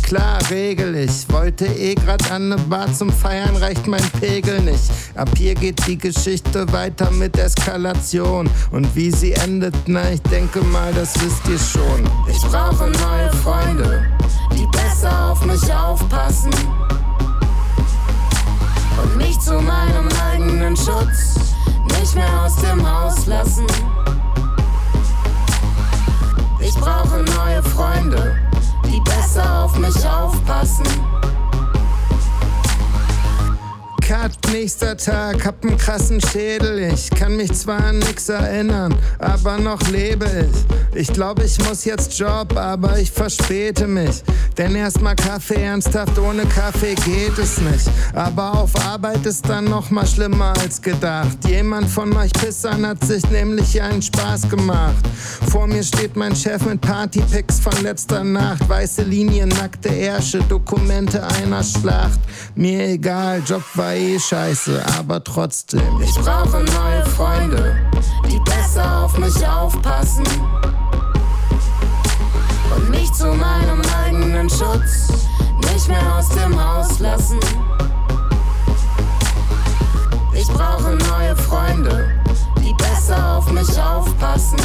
Klar, 0.01 0.39
regel 0.49 0.95
ich. 0.95 1.31
Wollte 1.31 1.67
eh 1.67 1.93
grad 1.93 2.31
an 2.31 2.49
ne 2.49 2.55
Bar 2.57 2.91
zum 2.91 3.11
Feiern, 3.11 3.55
reicht 3.57 3.85
mein 3.85 4.03
Pegel 4.19 4.59
nicht. 4.61 4.89
Ab 5.13 5.29
hier 5.37 5.53
geht 5.53 5.85
die 5.85 5.97
Geschichte 5.97 6.65
weiter 6.73 7.11
mit 7.11 7.37
Eskalation. 7.37 8.49
Und 8.71 8.95
wie 8.95 9.11
sie 9.11 9.33
endet, 9.33 9.75
na, 9.85 10.09
ich 10.09 10.21
denke 10.23 10.61
mal, 10.61 10.91
das 10.93 11.13
wisst 11.21 11.47
ihr 11.47 11.59
schon. 11.59 12.03
Ich 12.27 12.41
brauche 12.49 12.89
neue 12.89 13.31
Freunde, 13.43 14.05
die 14.53 14.65
besser 14.75 15.31
auf 15.31 15.45
mich 15.45 15.71
aufpassen 15.71 16.51
und 19.01 19.17
mich 19.17 19.39
zu 19.39 19.53
meinem 19.53 20.09
eigenen 20.31 20.75
Schutz 20.75 21.35
nicht 21.99 22.15
mehr 22.15 22.43
aus 22.43 22.55
dem 22.57 22.87
Haus 22.87 23.25
lassen. 23.25 23.65
Ich 26.59 26.75
brauche 26.75 27.23
neue 27.23 27.63
Freunde, 27.63 28.35
die 28.85 28.99
besser 29.01 29.63
auf 29.63 29.77
mich 29.77 30.05
aufpassen. 30.05 30.85
Cut, 34.07 34.31
nächster 34.53 34.95
Tag, 34.95 35.45
hab 35.45 35.65
einen 35.65 35.77
krassen 35.77 36.21
Schädel. 36.21 36.79
Ich 36.93 37.09
kann 37.09 37.35
mich 37.35 37.51
zwar 37.51 37.83
an 37.83 37.99
nix 37.99 38.29
erinnern, 38.29 38.95
aber 39.19 39.57
noch 39.57 39.81
lebe 39.89 40.25
ich. 40.25 40.77
Ich 40.97 41.11
glaube, 41.11 41.43
ich 41.43 41.59
muss 41.67 41.83
jetzt 41.83 42.17
Job, 42.17 42.55
aber 42.55 42.97
ich 42.97 43.11
verspäte 43.11 43.85
mich. 43.85 44.23
Denn 44.57 44.75
erstmal 44.75 45.15
Kaffee, 45.15 45.61
ernsthaft 45.61 46.17
ohne 46.17 46.45
Kaffee 46.45 46.95
geht 46.95 47.37
es 47.37 47.59
nicht. 47.59 47.89
Aber 48.13 48.53
auf 48.53 48.73
Arbeit 48.87 49.25
ist 49.25 49.47
dann 49.49 49.65
noch 49.65 49.91
mal 49.91 50.07
schlimmer 50.07 50.53
als 50.61 50.81
gedacht. 50.81 51.37
Jemand 51.45 51.89
von 51.89 52.15
euch 52.15 52.31
Pissern 52.31 52.87
hat 52.87 53.03
sich 53.03 53.29
nämlich 53.29 53.79
einen 53.81 54.01
Spaß 54.01 54.49
gemacht. 54.49 55.05
Vor 55.51 55.67
mir 55.67 55.83
steht 55.83 56.15
mein 56.15 56.35
Chef 56.35 56.65
mit 56.65 56.79
Partypics 56.79 57.59
von 57.59 57.83
letzter 57.83 58.23
Nacht. 58.23 58.67
Weiße 58.69 59.03
Linien, 59.03 59.49
nackte 59.49 59.89
Ärsche, 59.89 60.39
Dokumente 60.47 61.21
einer 61.27 61.61
Schlacht. 61.61 62.21
Mir 62.55 62.87
egal, 62.87 63.43
Job 63.45 63.63
war 63.75 63.96
eh 63.97 64.19
scheiße, 64.19 64.83
aber 64.99 65.23
trotzdem. 65.23 66.01
Ich 66.01 66.13
brauche 66.15 66.63
neue 66.63 67.05
Freunde, 67.15 67.75
die 68.29 68.39
besser 68.39 69.03
auf 69.03 69.17
mich 69.17 69.47
aufpassen. 69.47 70.25
Und 72.75 72.89
mich 72.89 73.11
zu 73.13 73.27
meinem 73.27 73.81
eigenen 74.05 74.49
Schutz 74.49 75.09
nicht 75.73 75.87
mehr 75.87 76.15
aus 76.15 76.29
dem 76.29 76.55
Haus 76.63 76.99
lassen. 76.99 77.39
Ich 80.33 80.47
brauche 80.47 80.95
neue 80.95 81.35
Freunde, 81.35 82.09
die 82.59 82.73
besser 82.73 83.37
auf 83.37 83.51
mich 83.51 83.79
aufpassen. 83.79 84.59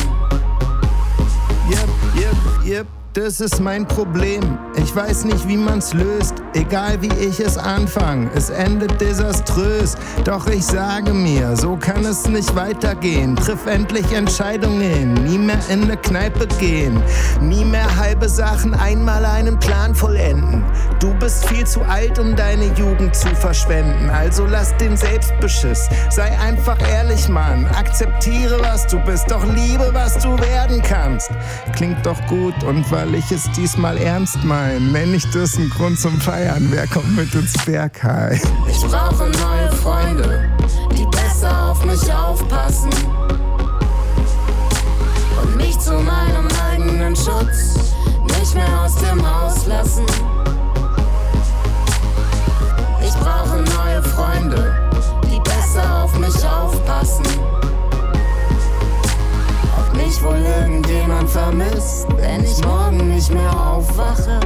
Yep, 1.71 1.89
yep, 2.17 2.67
yep. 2.67 3.02
Das 3.15 3.43
ist 3.43 3.61
mein 3.61 3.87
Problem. 3.87 4.59
Ich 4.75 4.97
weiß 4.97 5.25
nicht, 5.27 5.47
wie 5.47 5.59
man's 5.59 5.93
löst. 5.93 6.37
Egal 6.55 7.03
wie 7.03 7.13
ich 7.13 7.41
es 7.41 7.59
anfange, 7.59 8.31
es 8.35 8.49
endet 8.49 8.99
desaströs. 9.03 9.97
Doch 10.25 10.47
ich 10.47 10.65
sage 10.65 11.13
mir, 11.13 11.55
so 11.55 11.77
kann 11.77 12.07
es 12.07 12.27
nicht 12.27 12.57
weitergehen. 12.57 13.37
Triff 13.37 13.67
endlich 13.67 14.11
Entscheidungen, 14.13 15.13
nie 15.25 15.37
mehr 15.37 15.61
in 15.69 15.83
eine 15.83 15.99
Kneipe 15.99 16.47
gehen. 16.59 17.03
Nie 17.43 17.67
mehr 17.67 17.99
halbe 17.99 18.31
Sachen, 18.31 18.73
einmal 18.73 19.27
einen 19.27 19.59
Plan 19.59 19.95
vollenden. 19.95 20.65
Du 20.99 21.13
bist 21.15 21.47
viel 21.49 21.67
zu 21.67 21.83
alt, 21.83 22.19
um 22.19 22.35
deine 22.35 22.73
Jugend 22.79 23.15
zu 23.15 23.29
verschwenden. 23.35 24.09
Also 24.09 24.47
lass 24.47 24.75
den 24.79 24.97
Selbstbeschiss. 24.97 25.87
Sei 26.09 26.39
einfach 26.39 26.79
ehrlich, 26.89 27.29
Mann. 27.29 27.67
Akzeptiere, 27.67 28.59
was 28.63 28.87
du 28.87 28.99
bist. 29.01 29.31
Doch 29.31 29.45
liebe, 29.45 29.91
was 29.93 30.17
du 30.19 30.39
werden 30.39 30.81
kannst. 30.81 31.31
Klingt 31.77 32.07
doch 32.07 32.25
gut 32.27 32.55
und 32.65 32.91
weil 33.03 33.17
ich 33.17 33.33
es 33.33 33.51
diesmal 33.51 33.97
ernst 33.97 34.45
mein, 34.45 34.93
nenn 34.93 35.13
ich 35.13 35.29
das 35.31 35.57
einen 35.57 35.71
Grund 35.71 35.99
zum 35.99 36.21
Feiern. 36.21 36.69
Wer 36.71 36.87
kommt 36.87 37.17
mit 37.17 37.35
ins 37.35 37.53
Bergheim? 37.65 38.41
Ich 38.69 38.81
brauche 38.81 39.29
neue 39.29 39.73
Freunde, 39.73 40.49
die 40.97 41.05
besser 41.07 41.71
auf 41.71 41.85
mich 41.85 42.13
aufpassen. 42.13 42.91
Und 45.43 45.57
mich 45.57 45.77
zu 45.81 45.95
meinem 45.95 46.47
eigenen 46.71 47.17
Schutz 47.17 47.93
nicht 48.39 48.55
mehr 48.55 48.81
aus 48.81 48.95
dem 48.97 49.21
Haus 49.21 49.67
lassen. 49.67 50.07
Ich 53.05 53.15
brauche 53.15 53.57
neue 53.57 54.03
Freunde, 54.03 54.91
die 55.25 55.41
besser 55.41 56.05
auf 56.05 56.17
mich 56.21 56.37
aufpassen. 56.45 57.25
Wohl 60.23 60.39
irgendjemand 60.61 61.29
vermisst, 61.29 62.07
wenn 62.17 62.45
ich 62.45 62.65
morgen 62.65 63.09
nicht 63.09 63.33
mehr 63.33 63.51
aufwache. 63.51 64.39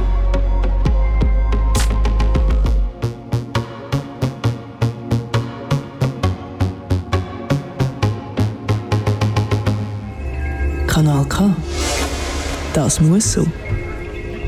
Kanal 10.87 11.25
K. 11.25 11.53
Das 12.73 12.99
muss 12.99 13.33
so. 13.33 13.45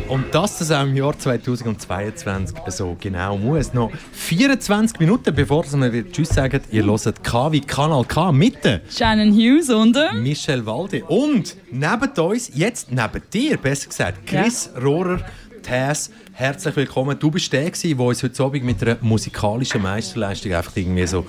Und 0.10 0.34
dass 0.34 0.58
das 0.58 0.72
auch 0.72 0.82
im 0.82 0.98
Jahr 0.98 1.18
2022 1.18 2.58
so 2.70 2.98
genau 3.00 3.38
muss. 3.38 3.74
Noch 3.76 3.92
24 4.14 5.00
Minuten, 5.00 5.36
bevor 5.36 5.64
wir 5.72 5.94
wieder 5.94 6.12
Tschüss 6.12 6.30
sagen, 6.30 6.62
ihr 6.72 6.84
hört 6.84 7.24
K 7.24 7.52
wie 7.52 7.62
Kanal 7.62 8.04
K 8.06 8.32
mitten. 8.32 8.82
Shannon 8.90 9.32
Hughes 9.32 9.70
und 9.70 9.96
äh, 9.96 10.14
Michel 10.16 10.66
Walde. 10.66 11.06
Und 11.06 11.56
neben 11.70 12.10
uns, 12.26 12.50
jetzt 12.56 12.92
neben 12.92 13.22
dir, 13.32 13.58
besser 13.58 13.90
gesagt, 13.90 14.26
Chris 14.26 14.72
Rohrer, 14.82 15.20
Tess, 15.62 16.10
herzlich 16.34 16.76
willkommen. 16.76 17.16
Du 17.20 17.30
bist 17.30 17.54
der, 17.54 17.70
gewesen, 17.70 17.96
der 17.96 18.06
uns 18.08 18.24
heute 18.24 18.44
Abend 18.44 18.64
mit 18.64 18.82
einer 18.82 18.98
musikalischen 19.02 19.84
Meisterleistung 19.84 20.54
einfach 20.56 20.76
irgendwie 20.76 21.06
so 21.06 21.28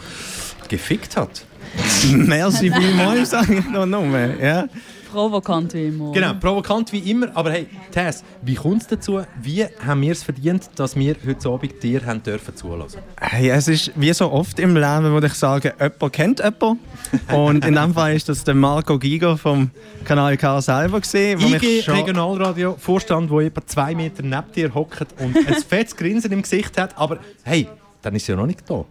gefickt 0.69 1.19
hat. 1.19 1.44
Merci 2.12 2.73
vielmals, 2.73 3.31
sage 3.31 3.59
ich 3.59 3.69
noch 3.69 3.85
nur. 3.85 4.07
Ja. 4.43 4.66
Provokant 5.12 5.74
wie 5.74 5.87
immer. 5.89 6.12
Genau, 6.12 6.35
provokant 6.35 6.93
wie 6.93 7.11
immer. 7.11 7.28
Aber 7.35 7.51
hey, 7.51 7.66
Tess, 7.91 8.23
wie 8.43 8.55
kommt 8.55 8.82
es 8.82 8.87
dazu? 8.87 9.20
Wie 9.43 9.65
haben 9.85 10.03
wir 10.03 10.12
es 10.12 10.23
verdient, 10.23 10.70
dass 10.77 10.97
wir 10.97 11.16
heute 11.27 11.49
Abend 11.49 11.82
dir 11.82 12.07
haben 12.07 12.23
dürfen 12.23 12.55
zulassen? 12.55 13.01
Hey, 13.20 13.51
es 13.51 13.69
ist 13.69 13.93
wie 13.97 14.12
so 14.12 14.31
oft 14.31 14.59
im 14.61 14.74
Leben, 14.74 15.05
würde 15.05 15.27
ich 15.27 15.35
sagen, 15.35 15.73
jemand 15.78 16.12
kennt 16.12 16.39
jemanden. 16.39 16.78
Und 17.35 17.65
in 17.65 17.74
dem 17.74 17.95
Fall 17.95 18.15
ist 18.15 18.28
das 18.28 18.45
der 18.45 18.55
Marco 18.55 18.99
Giger 18.99 19.37
vom 19.37 19.70
Kanal 20.05 20.37
K 20.37 20.61
selber 20.61 21.01
gesehen, 21.01 21.41
IG 21.41 21.81
Regionalradio 21.89 22.77
Vorstand, 22.78 23.31
wo 23.31 23.41
etwa 23.41 23.66
zwei 23.66 23.95
Meter 23.95 24.23
neben 24.23 24.53
dir 24.55 24.74
hockt 24.74 25.07
und 25.20 25.37
ein 25.37 25.55
fettes 25.69 25.97
Grinsen 25.97 26.31
im 26.32 26.43
Gesicht 26.43 26.78
hat. 26.78 26.97
Aber 26.97 27.19
hey, 27.43 27.69
dann 28.03 28.15
ist 28.15 28.28
er 28.28 28.35
ja 28.35 28.41
noch 28.41 28.47
nicht 28.47 28.69
da. 28.69 28.85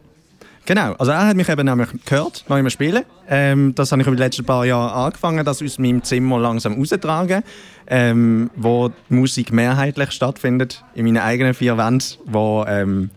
Genau, 0.70 0.94
also 1.00 1.12
er 1.12 1.26
hat 1.26 1.36
mich 1.36 1.50
eben 1.50 1.66
nämlich 1.66 1.90
gehört, 2.06 2.46
noch 2.48 2.56
immer 2.56 2.70
spielen. 2.70 3.04
Ähm, 3.28 3.74
das 3.74 3.92
habe 3.92 4.04
ich 4.04 4.08
über 4.08 4.16
die 4.16 4.22
letzten 4.22 4.46
paar 4.46 4.68
Jahre 4.68 4.94
angefangen, 4.94 5.44
das 5.44 5.64
aus 5.64 5.80
meinem 5.80 6.04
Zimmer 6.04 6.38
langsam 6.38 6.76
rauszutragen, 6.76 7.42
ähm, 7.88 8.52
wo 8.56 8.90
die 8.90 9.14
Musik 9.16 9.52
mehrheitlich 9.52 10.12
stattfindet, 10.12 10.84
in 10.94 11.06
meinen 11.06 11.18
eigenen 11.18 11.56
vier 11.56 11.76
Wänden, 11.80 12.20
wo, 12.26 12.66
ähm, 12.68 13.10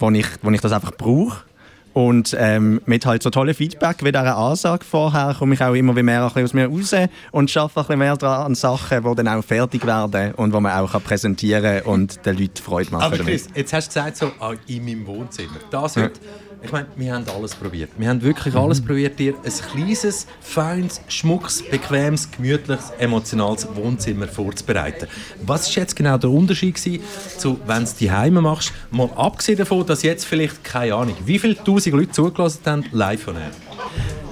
wo, 0.00 0.10
ich, 0.10 0.26
wo 0.42 0.50
ich 0.50 0.60
das 0.60 0.72
einfach 0.72 0.90
brauche. 0.96 1.44
Und 1.92 2.36
ähm, 2.36 2.80
mit 2.86 3.06
halt 3.06 3.22
so 3.22 3.30
tollen 3.30 3.54
Feedback 3.54 3.98
wie 4.02 4.10
dieser 4.12 4.36
Ansage 4.36 4.84
vorher 4.84 5.34
komme 5.38 5.54
ich 5.54 5.62
auch 5.62 5.74
immer 5.74 5.94
wie 5.94 6.02
mehr 6.02 6.24
aus 6.24 6.54
mir 6.54 6.68
raus 6.68 6.94
und 7.30 7.56
arbeite 7.56 7.80
ein 7.80 7.84
bisschen 7.84 7.98
mehr 7.98 8.16
dran 8.16 8.46
an 8.46 8.54
Sachen, 8.56 9.04
die 9.04 9.14
dann 9.14 9.28
auch 9.28 9.44
fertig 9.44 9.86
werden 9.86 10.34
und 10.34 10.54
die 10.54 10.60
man 10.60 10.72
auch 10.72 10.90
kann 10.90 11.02
präsentieren 11.02 11.62
kann 11.62 11.92
und 11.92 12.26
den 12.26 12.36
Leuten 12.36 12.62
Freude 12.62 12.90
machen 12.90 13.04
Aber 13.04 13.18
damit. 13.18 13.32
Chris, 13.32 13.48
jetzt 13.54 13.72
hast 13.72 13.94
du 13.94 14.00
gesagt, 14.00 14.16
so 14.16 14.32
ah, 14.40 14.54
in 14.68 14.84
meinem 14.84 15.06
Wohnzimmer. 15.06 15.58
Das 15.70 15.96
heute, 15.96 16.20
ich 16.62 16.72
meine, 16.72 16.86
wir 16.96 17.14
haben 17.14 17.24
alles 17.34 17.54
probiert. 17.54 17.90
Wir 17.96 18.08
haben 18.08 18.22
wirklich 18.22 18.54
alles 18.54 18.80
probiert, 18.80 19.18
dir 19.18 19.34
ein 19.42 19.52
kleines, 19.72 20.26
feines, 20.40 21.00
schmuckes, 21.08 21.62
bequemes, 21.62 22.30
gemütliches, 22.30 22.90
emotionales 22.98 23.66
Wohnzimmer 23.74 24.28
vorzubereiten. 24.28 25.06
Was 25.42 25.68
ist 25.68 25.76
jetzt 25.76 25.96
genau 25.96 26.18
der 26.18 26.30
Unterschied 26.30 26.74
gewesen, 26.74 27.02
zu, 27.38 27.58
wenn 27.66 27.78
du 27.78 27.82
es 27.84 27.94
die 27.94 28.10
Heime 28.10 28.42
machst? 28.42 28.72
Mal 28.90 29.08
abgesehen 29.16 29.58
davon, 29.58 29.86
dass 29.86 30.02
jetzt 30.02 30.24
vielleicht, 30.24 30.62
keine 30.62 30.94
Ahnung, 30.94 31.16
wie 31.24 31.38
viele 31.38 31.56
tausend 31.56 31.94
Leute 31.94 32.12
zugelassen 32.12 32.60
haben, 32.66 32.84
live 32.92 33.22
von 33.22 33.36
air. 33.36 33.50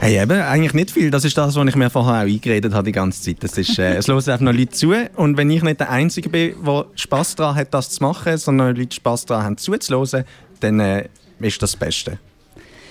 Hey, 0.01 0.21
eben, 0.21 0.41
eigentlich 0.41 0.75
nicht 0.75 0.91
viel. 0.93 1.11
Das 1.11 1.25
ist 1.25 1.37
das, 1.37 1.57
was 1.57 1.69
ich 1.69 1.77
mir 1.77 1.91
vorher 1.91 2.23
auch 2.23 2.27
eingeredet 2.27 2.73
habe 2.73 2.85
die 2.85 2.93
ganze 2.93 3.21
Zeit. 3.23 3.43
Das 3.43 3.59
ist, 3.59 3.79
äh, 3.79 3.97
es 3.97 4.07
hören 4.07 4.19
einfach 4.19 4.41
noch 4.41 4.53
Leute 4.53 4.71
zu. 4.71 4.95
Und 5.17 5.37
wenn 5.37 5.51
ich 5.51 5.63
nicht 5.63 5.81
der 5.81 5.91
Einzige 5.91 6.29
bin, 6.29 6.55
der 6.65 6.87
Spass 6.95 7.35
daran 7.35 7.57
hat, 7.57 7.75
das 7.75 7.91
zu 7.91 8.03
machen, 8.03 8.37
sondern 8.37 8.77
Leute 8.77 8.95
Spass 8.95 9.27
daran 9.27 9.45
haben, 9.45 9.57
zuzuhören, 9.57 10.25
dann 10.61 10.81
äh, 10.81 11.09
ist 11.41 11.63
das 11.63 11.77
Beste. 11.77 12.19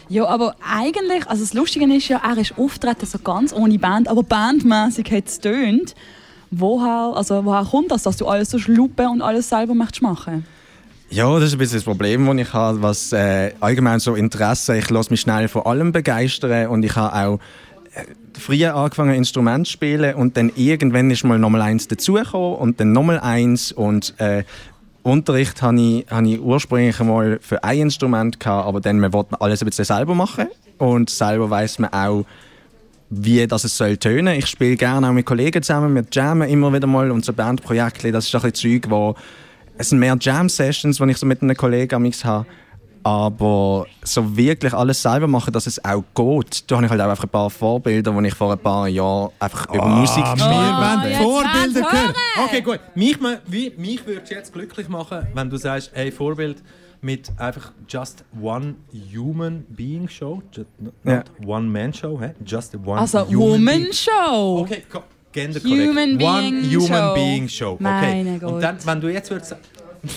Ja, 0.10 0.26
aber 0.26 0.56
eigentlich, 0.66 1.28
also 1.28 1.44
das 1.44 1.54
Lustige 1.54 1.86
ist 1.94 2.08
ja, 2.08 2.22
er 2.24 2.38
ist 2.38 2.58
auftreten 2.58 3.06
so 3.06 3.20
ganz 3.20 3.54
ohne 3.54 3.78
Band, 3.78 4.08
aber 4.08 4.24
bandmäßig 4.24 5.12
hat 5.12 5.28
es 5.28 5.40
tönt. 5.40 5.96
Woher, 6.50 7.12
also 7.14 7.44
woher 7.44 7.66
kommt 7.66 7.92
das, 7.92 8.04
dass 8.04 8.16
du 8.16 8.26
alles 8.26 8.50
so 8.50 8.58
schluppen 8.58 9.08
und 9.08 9.22
alles 9.22 9.50
selber 9.50 9.74
möchtest 9.74 10.02
machen? 10.02 10.46
Ja, 11.10 11.34
das 11.40 11.50
ist 11.50 11.54
ein 11.54 11.60
bisschen 11.60 11.78
das 11.78 11.84
Problem, 11.86 12.26
das 12.26 12.38
ich 12.38 12.54
habe, 12.54 12.82
was 12.82 13.12
äh, 13.14 13.54
allgemein 13.60 14.00
so 14.00 14.16
Interesse. 14.16 14.78
Ich 14.78 14.90
lasse 14.90 15.10
mich 15.10 15.22
schnell 15.22 15.48
von 15.48 15.66
allem 15.66 15.92
begeistern 15.92 16.68
und 16.68 16.84
ich 16.84 16.96
habe 16.96 17.16
auch 17.16 17.40
äh, 17.94 18.04
früher 18.38 18.76
angefangen 18.76 19.16
Instrument 19.16 19.68
zu 19.68 19.74
spielen 19.74 20.16
und 20.16 20.38
dann 20.38 20.52
irgendwann 20.56 21.10
ist 21.12 21.24
mal 21.24 21.40
nochmal 21.40 21.62
eins 21.62 21.88
dazugekommen 21.88 22.56
und 22.58 22.80
dann 22.80 22.92
nochmal 22.92 23.20
eins 23.20 23.72
und 23.72 24.14
äh, 24.20 24.44
Unterricht 25.08 25.62
habe 25.62 25.80
ich, 25.80 26.06
habe 26.10 26.28
ich 26.28 26.40
ursprünglich 26.42 27.00
mal 27.00 27.40
für 27.42 27.64
ein 27.64 27.80
Instrument 27.80 28.40
gehabt, 28.40 28.68
aber 28.68 28.82
dann 28.82 29.00
man 29.00 29.14
wollte 29.14 29.40
alles 29.40 29.62
ein 29.62 29.66
bisschen 29.66 29.86
selber 29.86 30.14
machen 30.14 30.48
und 30.78 31.10
selber 31.10 31.50
weiß 31.50 31.80
man 31.80 31.94
auch, 31.94 32.26
wie 33.10 33.48
das 33.48 33.64
es 33.64 33.78
soll 33.78 33.96
tönen. 33.96 34.36
Ich 34.38 34.48
spiele 34.48 34.76
gerne 34.76 35.08
auch 35.08 35.14
mit 35.14 35.26
Kollegen 35.26 35.64
zusammen, 35.64 35.96
wir 35.96 36.06
jammen 36.12 36.50
immer 36.50 36.74
wieder 36.74 36.88
mal 36.88 37.10
und 37.10 37.24
so 37.24 37.32
Bandprojekte, 37.32 38.12
das 38.12 38.28
ist 38.28 38.36
ein 38.36 38.42
bisschen 38.42 38.82
Zeug, 38.82 38.92
wo 38.92 39.16
es 39.78 39.90
sind 39.90 40.00
mehr 40.00 40.18
Jam-Sessions, 40.20 40.98
die 40.98 41.12
ich 41.12 41.18
so 41.18 41.26
mit 41.26 41.42
einem 41.42 41.56
Kollegen 41.56 41.96
amix 41.96 42.26
habe. 42.26 42.46
Aber 43.08 43.86
so 44.04 44.36
wirklich 44.36 44.74
alles 44.74 45.02
selber 45.02 45.28
machen, 45.28 45.54
dass 45.54 45.66
es 45.66 45.82
auch 45.86 46.04
geht, 46.14 46.70
da 46.70 46.76
habe 46.76 46.86
ich 46.88 46.92
halt 46.92 47.00
auch 47.00 47.08
einfach 47.10 47.24
ein 47.24 47.30
paar 47.30 47.50
Vorbilder, 47.50 48.12
die 48.12 48.28
ich 48.28 48.34
vor 48.34 48.52
ein 48.52 48.60
paar 48.60 48.90
Jahren 48.90 49.30
einfach 49.40 49.66
über 49.74 49.86
Musik 49.88 50.26
wir 50.26 50.34
gespielt 50.34 50.52
habe. 50.52 51.12
Vorbilder 51.16 51.92
hören. 51.92 52.14
Okay, 52.44 52.62
gut. 52.62 52.80
Mich, 52.96 53.18
wie, 53.46 53.72
mich 53.78 54.06
würde 54.06 54.24
es 54.26 54.30
jetzt 54.30 54.52
glücklich 54.52 54.90
machen, 54.90 55.26
wenn 55.34 55.50
du 55.50 55.56
sagst, 55.56 55.92
hey, 55.94 56.12
Vorbild 56.12 56.62
mit 57.00 57.32
einfach 57.38 57.72
Just 57.88 58.26
One 58.42 58.76
Human 59.16 59.64
Being 59.70 60.10
Show. 60.10 60.42
Just, 60.52 60.68
not 60.82 60.94
Ja. 61.06 61.48
One 61.48 61.68
Man 61.70 61.94
Show, 61.94 62.20
hä? 62.20 62.32
Just 62.46 62.76
One 62.86 63.00
Also 63.00 63.26
Human 63.28 63.40
Woman. 63.40 63.88
Show. 63.94 64.60
Okay, 64.64 64.84
ko- 64.92 65.04
genderkorrekt. 65.32 65.90
Human 65.90 66.10
One 66.10 66.18
Being 66.18 66.64
Human 66.74 66.88
Show. 66.88 67.14
Being 67.14 67.48
Show. 67.48 67.72
Okay. 67.76 68.24
Meine 68.24 68.48
Und 68.48 68.62
dann, 68.62 68.78
wenn 68.86 69.00
du 69.00 69.08
jetzt 69.14 69.30
würdest 69.30 69.52
sagen, 69.52 69.62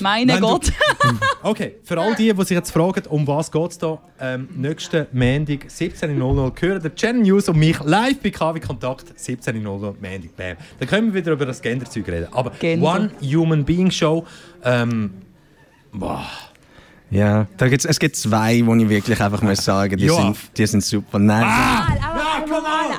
Meine 0.00 0.34
Wenn 0.34 0.40
du- 0.40 0.46
Gott. 0.48 0.72
Okay, 1.42 1.76
für 1.84 1.98
all 1.98 2.14
die, 2.14 2.32
die 2.32 2.42
sich 2.44 2.50
jetzt 2.50 2.70
fragen, 2.70 3.02
um 3.08 3.26
was 3.26 3.50
geht 3.50 3.70
es 3.70 3.78
da, 3.78 3.98
ähm, 4.20 4.48
nächsten 4.54 5.06
Montag 5.12 5.66
17.00 5.68 6.60
hören 6.60 6.82
der 6.82 6.94
Channel 6.94 7.22
News 7.22 7.48
und 7.48 7.58
mich 7.58 7.78
live 7.82 8.18
bei 8.20 8.30
KW 8.30 8.60
Kontakt 8.60 9.06
17.00 9.18 9.62
Montag. 9.62 10.36
Bam. 10.36 10.56
Dann 10.78 10.88
können 10.88 11.06
wir 11.14 11.20
wieder 11.20 11.32
über 11.32 11.46
das 11.46 11.62
Genderzeug 11.62 12.06
reden. 12.08 12.28
Aber 12.32 12.50
Gender. 12.50 12.86
One 12.94 13.10
Human 13.22 13.64
Being 13.64 13.90
Show, 13.90 14.26
ähm, 14.64 15.12
boah. 15.92 16.26
Ja, 17.10 17.46
da 17.56 17.68
gibt's, 17.68 17.84
es 17.86 17.98
gibt 17.98 18.14
zwei, 18.16 18.64
wo 18.64 18.74
ich 18.76 18.88
wirklich 18.88 19.20
einfach 19.20 19.42
muss 19.42 19.64
sagen, 19.64 19.96
die, 19.96 20.04
Ja. 20.06 20.14
sind, 20.14 20.36
die 20.56 20.66
sind 20.66 20.84
super. 20.84 21.18
Nein, 21.18 21.42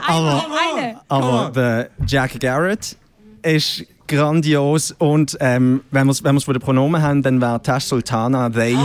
Aber 0.08 0.46
eine. 0.76 1.00
aber 1.08 1.52
der 1.56 1.90
Jack 2.06 2.40
Garrett 2.40 2.98
ist 3.44 3.86
grandios 4.12 4.94
und 4.98 5.38
ähm, 5.40 5.82
wenn 5.92 6.06
wir 6.06 6.12
es 6.12 6.24
wenn 6.24 6.36
wir's 6.36 6.44
von 6.44 6.54
den 6.54 6.62
Pronomen 6.62 7.02
haben, 7.02 7.24
dann 7.24 7.42
wäre 7.42 7.62
Tash 7.62 7.86
Sultana 7.86 8.50
they. 8.50 8.78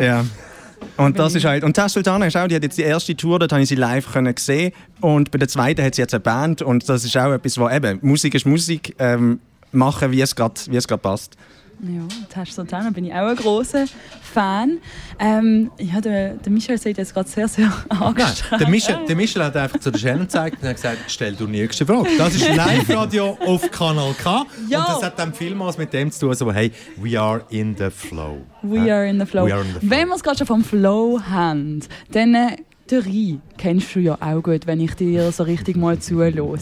ja. 0.00 0.24
Und 0.96 1.18
das 1.18 1.34
ist 1.34 1.44
halt, 1.44 1.64
und 1.64 1.74
Tash 1.74 1.92
Sultana 1.92 2.26
ist 2.26 2.36
auch, 2.36 2.46
die 2.48 2.54
hat 2.54 2.62
jetzt 2.62 2.78
die 2.78 2.82
erste 2.82 3.16
Tour, 3.16 3.38
dort 3.38 3.52
habe 3.52 3.62
ich 3.62 3.68
sie 3.68 3.76
live 3.76 4.12
können 4.12 4.34
sehen 4.36 4.72
und 5.00 5.30
bei 5.30 5.38
der 5.38 5.48
zweiten 5.48 5.82
hat 5.84 5.94
sie 5.94 6.02
jetzt 6.02 6.14
eine 6.14 6.20
Band 6.20 6.62
und 6.62 6.88
das 6.88 7.04
ist 7.04 7.16
auch 7.16 7.32
etwas, 7.32 7.58
wo 7.58 7.68
eben, 7.68 7.98
Musik 8.02 8.34
ist 8.34 8.46
Musik, 8.46 8.94
ähm, 8.98 9.40
machen, 9.72 10.12
wie 10.12 10.20
es 10.20 10.34
gerade 10.34 10.60
Ja, 11.80 12.02
Tash 12.28 12.52
Sultana 12.52 12.90
bin 12.90 13.04
ich 13.04 13.12
auch 13.12 13.28
ein 13.28 13.36
großer 13.36 13.84
Fan. 14.20 14.78
Ähm, 15.20 15.70
ja, 15.78 16.00
der, 16.00 16.34
der 16.34 16.50
Michel 16.50 16.76
sieht 16.76 16.98
jetzt 16.98 17.14
gerade 17.14 17.28
sehr, 17.28 17.46
sehr 17.46 17.72
Nein, 17.88 18.02
angestrengt. 18.02 18.60
der 18.60 18.68
Michel, 18.68 18.98
der 19.06 19.16
Michel 19.16 19.44
hat 19.44 19.56
einfach 19.56 19.78
zu 19.78 19.92
der 19.92 19.98
Shannon 19.98 20.22
gezeigt 20.22 20.60
und 20.60 20.68
hat 20.68 20.74
gesagt, 20.74 20.98
stell 21.06 21.34
du 21.34 21.46
die 21.46 21.52
nächste 21.52 21.86
Frage. 21.86 22.08
Das 22.18 22.34
ist 22.34 22.48
Live-Radio 22.54 23.38
auf 23.46 23.70
Kanal 23.70 24.12
K. 24.14 24.44
Ja. 24.68 24.80
Und 24.80 24.88
das 24.88 25.02
hat 25.04 25.18
dann 25.20 25.32
vielmals 25.32 25.78
mit 25.78 25.92
dem 25.92 26.10
zu 26.10 26.26
tun, 26.26 26.34
so, 26.34 26.52
hey, 26.52 26.72
we 26.96 27.18
are 27.20 27.44
in 27.50 27.76
the 27.76 27.90
flow. 27.90 28.38
We 28.62 28.92
are 28.92 29.06
in 29.08 29.20
the 29.20 29.26
flow. 29.26 29.46
We 29.46 29.54
are 29.54 29.62
in 29.62 29.68
the 29.74 29.78
flow. 29.78 29.90
Wenn 29.90 30.08
wir 30.08 30.16
es 30.16 30.22
gerade 30.22 30.38
schon 30.38 30.46
vom 30.48 30.64
Flow 30.64 31.20
haben, 31.20 31.80
dann 32.10 32.34
äh, 32.34 32.56
kennst 33.56 33.94
du 33.94 34.00
ja 34.00 34.18
auch 34.20 34.42
gut, 34.42 34.66
wenn 34.66 34.80
ich 34.80 34.94
dir 34.94 35.30
so 35.30 35.44
richtig 35.44 35.76
mal 35.76 35.98
zuhöre. 36.00 36.32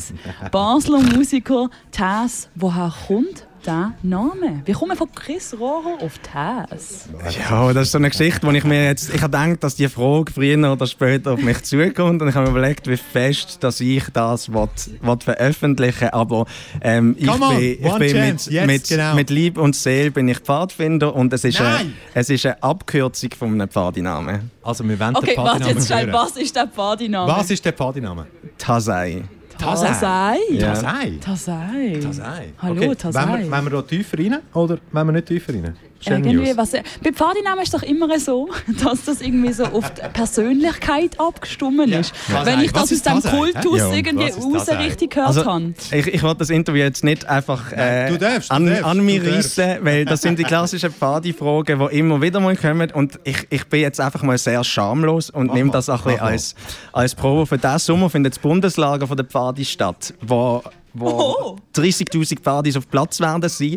Basler 0.52 1.00
Musiker 1.00 1.70
Taz, 1.90 2.50
woher 2.54 2.92
kommt 3.06 3.45
der 3.66 3.92
Name? 4.02 4.62
Wie 4.64 4.72
kommt 4.72 4.88
man 4.88 4.96
von 4.96 5.08
Chris 5.14 5.54
Rohrer 5.58 6.00
auf 6.00 6.18
Taz? 6.18 7.08
Ja, 7.48 7.72
das 7.72 7.86
ist 7.86 7.92
so 7.92 7.98
eine 7.98 8.10
Geschichte, 8.10 8.46
wo 8.46 8.50
ich 8.52 8.64
mir 8.64 8.84
jetzt, 8.84 9.12
ich 9.12 9.22
habe 9.22 9.36
gedacht, 9.36 9.64
dass 9.64 9.74
die 9.74 9.88
Frage 9.88 10.32
früher 10.32 10.72
oder 10.72 10.86
später 10.86 11.32
auf 11.32 11.40
mich 11.40 11.62
zukommt 11.64 12.22
und 12.22 12.28
ich 12.28 12.34
habe 12.34 12.50
mir 12.50 12.56
überlegt, 12.56 12.86
wie 12.86 12.96
fest, 12.96 13.62
dass 13.62 13.80
ich 13.80 14.04
das 14.12 14.52
will, 14.52 14.68
will 15.02 15.16
veröffentlichen 15.20 16.10
aber 16.10 16.46
ähm, 16.80 17.16
ich 17.18 17.26
Come 17.26 17.44
on, 17.44 17.56
bin, 17.56 17.78
ich 17.80 17.84
one 17.84 17.98
bin 17.98 18.20
mit, 18.20 18.46
jetzt, 18.46 18.66
mit, 18.66 18.88
genau. 18.88 19.14
mit 19.14 19.30
Lieb 19.30 19.58
und 19.58 19.74
Seele 19.74 20.10
bin 20.10 20.28
ich 20.28 20.38
Pfadfinder 20.38 21.14
und 21.14 21.32
es 21.32 21.44
ist, 21.44 21.60
eine, 21.60 21.70
Nein! 21.70 21.92
es 22.14 22.30
ist 22.30 22.46
eine 22.46 22.62
Abkürzung 22.62 23.30
von 23.36 23.52
einem 23.52 23.68
Pfadinamen. 23.68 24.50
Also 24.62 24.88
wir 24.88 24.98
wollen 24.98 25.16
Okay, 25.16 25.34
den 25.34 25.36
warte 25.38 25.50
Partinamen 25.60 25.76
jetzt 25.76 25.94
hören. 25.94 26.12
Was 26.12 26.36
ist 26.36 26.56
der 26.56 26.66
Partyname? 26.66 27.32
Was 27.32 27.50
ist 27.50 27.64
der 27.64 27.72
Partyname? 27.72 28.26
Tasei. 28.58 29.24
Tasei? 29.58 30.38
Ja. 30.50 30.72
Tasei? 30.74 31.18
Tasei. 31.20 32.00
Tasei. 32.02 32.52
Hallo, 32.58 32.74
okay. 32.82 32.94
Tasei. 32.94 33.28
Wollen 33.28 33.42
wir, 33.44 33.50
wollen 33.50 33.64
wir 33.64 33.70
da 33.70 33.82
tiefer 33.82 34.18
rein 34.18 34.38
oder 34.54 34.78
wollen 34.92 35.06
wir 35.08 35.12
nicht 35.12 35.26
tiefer 35.26 35.52
rein? 35.54 35.76
Irgendwie, 36.04 36.34
News. 36.34 36.56
was, 36.56 36.72
bei 36.72 37.12
Pfadinamen 37.12 37.62
ist 37.62 37.72
es 37.74 37.80
doch 37.80 37.86
immer 37.88 38.18
so, 38.20 38.48
dass 38.84 39.04
das 39.04 39.20
irgendwie 39.20 39.52
so 39.52 39.64
auf 39.64 39.90
die 39.94 40.02
Persönlichkeit 40.12 41.18
abgestimmt 41.18 41.88
ist. 41.88 42.12
Ja. 42.28 42.44
Wenn 42.46 42.60
ich 42.60 42.72
das 42.72 42.84
aus 42.84 42.90
ist 42.92 43.06
dem? 43.06 43.22
Kultus 43.22 43.78
Ja, 43.78 43.92
irgendwie 43.92 44.30
raus 44.30 44.68
richtig 44.68 45.10
gehört 45.10 45.28
Also, 45.28 45.44
habe. 45.44 45.74
Ich, 45.90 46.06
ich 46.06 46.22
wollte 46.22 46.38
das 46.38 46.50
Interview 46.50 46.82
jetzt 46.82 47.02
nicht 47.04 47.26
einfach 47.26 47.72
äh, 47.72 48.08
du 48.08 48.18
darfst, 48.18 48.50
du 48.50 48.54
an, 48.54 48.66
darfst, 48.66 48.84
an 48.84 49.04
mich 49.04 49.22
reissen, 49.26 49.78
weil 49.82 50.04
das 50.04 50.22
sind 50.22 50.38
die 50.38 50.44
klassischen 50.44 50.92
Pfadi-Fragen, 50.92 51.88
die 51.90 51.98
immer 51.98 52.20
wieder 52.20 52.40
mal 52.40 52.56
kommen. 52.56 52.90
Und 52.90 53.18
ich, 53.24 53.46
ich 53.50 53.66
bin 53.66 53.80
jetzt 53.80 54.00
einfach 54.00 54.22
mal 54.22 54.38
sehr 54.38 54.62
schamlos 54.64 55.30
und 55.30 55.52
nehme 55.52 55.70
das 55.70 55.88
auch 55.88 56.06
ein 56.06 56.20
als, 56.20 56.54
als 56.92 57.14
Probe. 57.14 57.46
Für 57.46 57.58
diesen 57.58 57.78
Sommer 57.78 58.10
findet 58.10 58.34
das 58.34 58.38
Bundeslager 58.38 59.06
von 59.06 59.16
der 59.16 59.26
Pfadi 59.26 59.64
statt, 59.64 60.14
wo, 60.20 60.62
wo 60.94 61.06
Oh. 61.08 61.56
30'000 61.74 62.40
Pfadis 62.40 62.76
auf 62.76 62.88
Platz 62.88 63.20
werden 63.20 63.48
sein. 63.48 63.76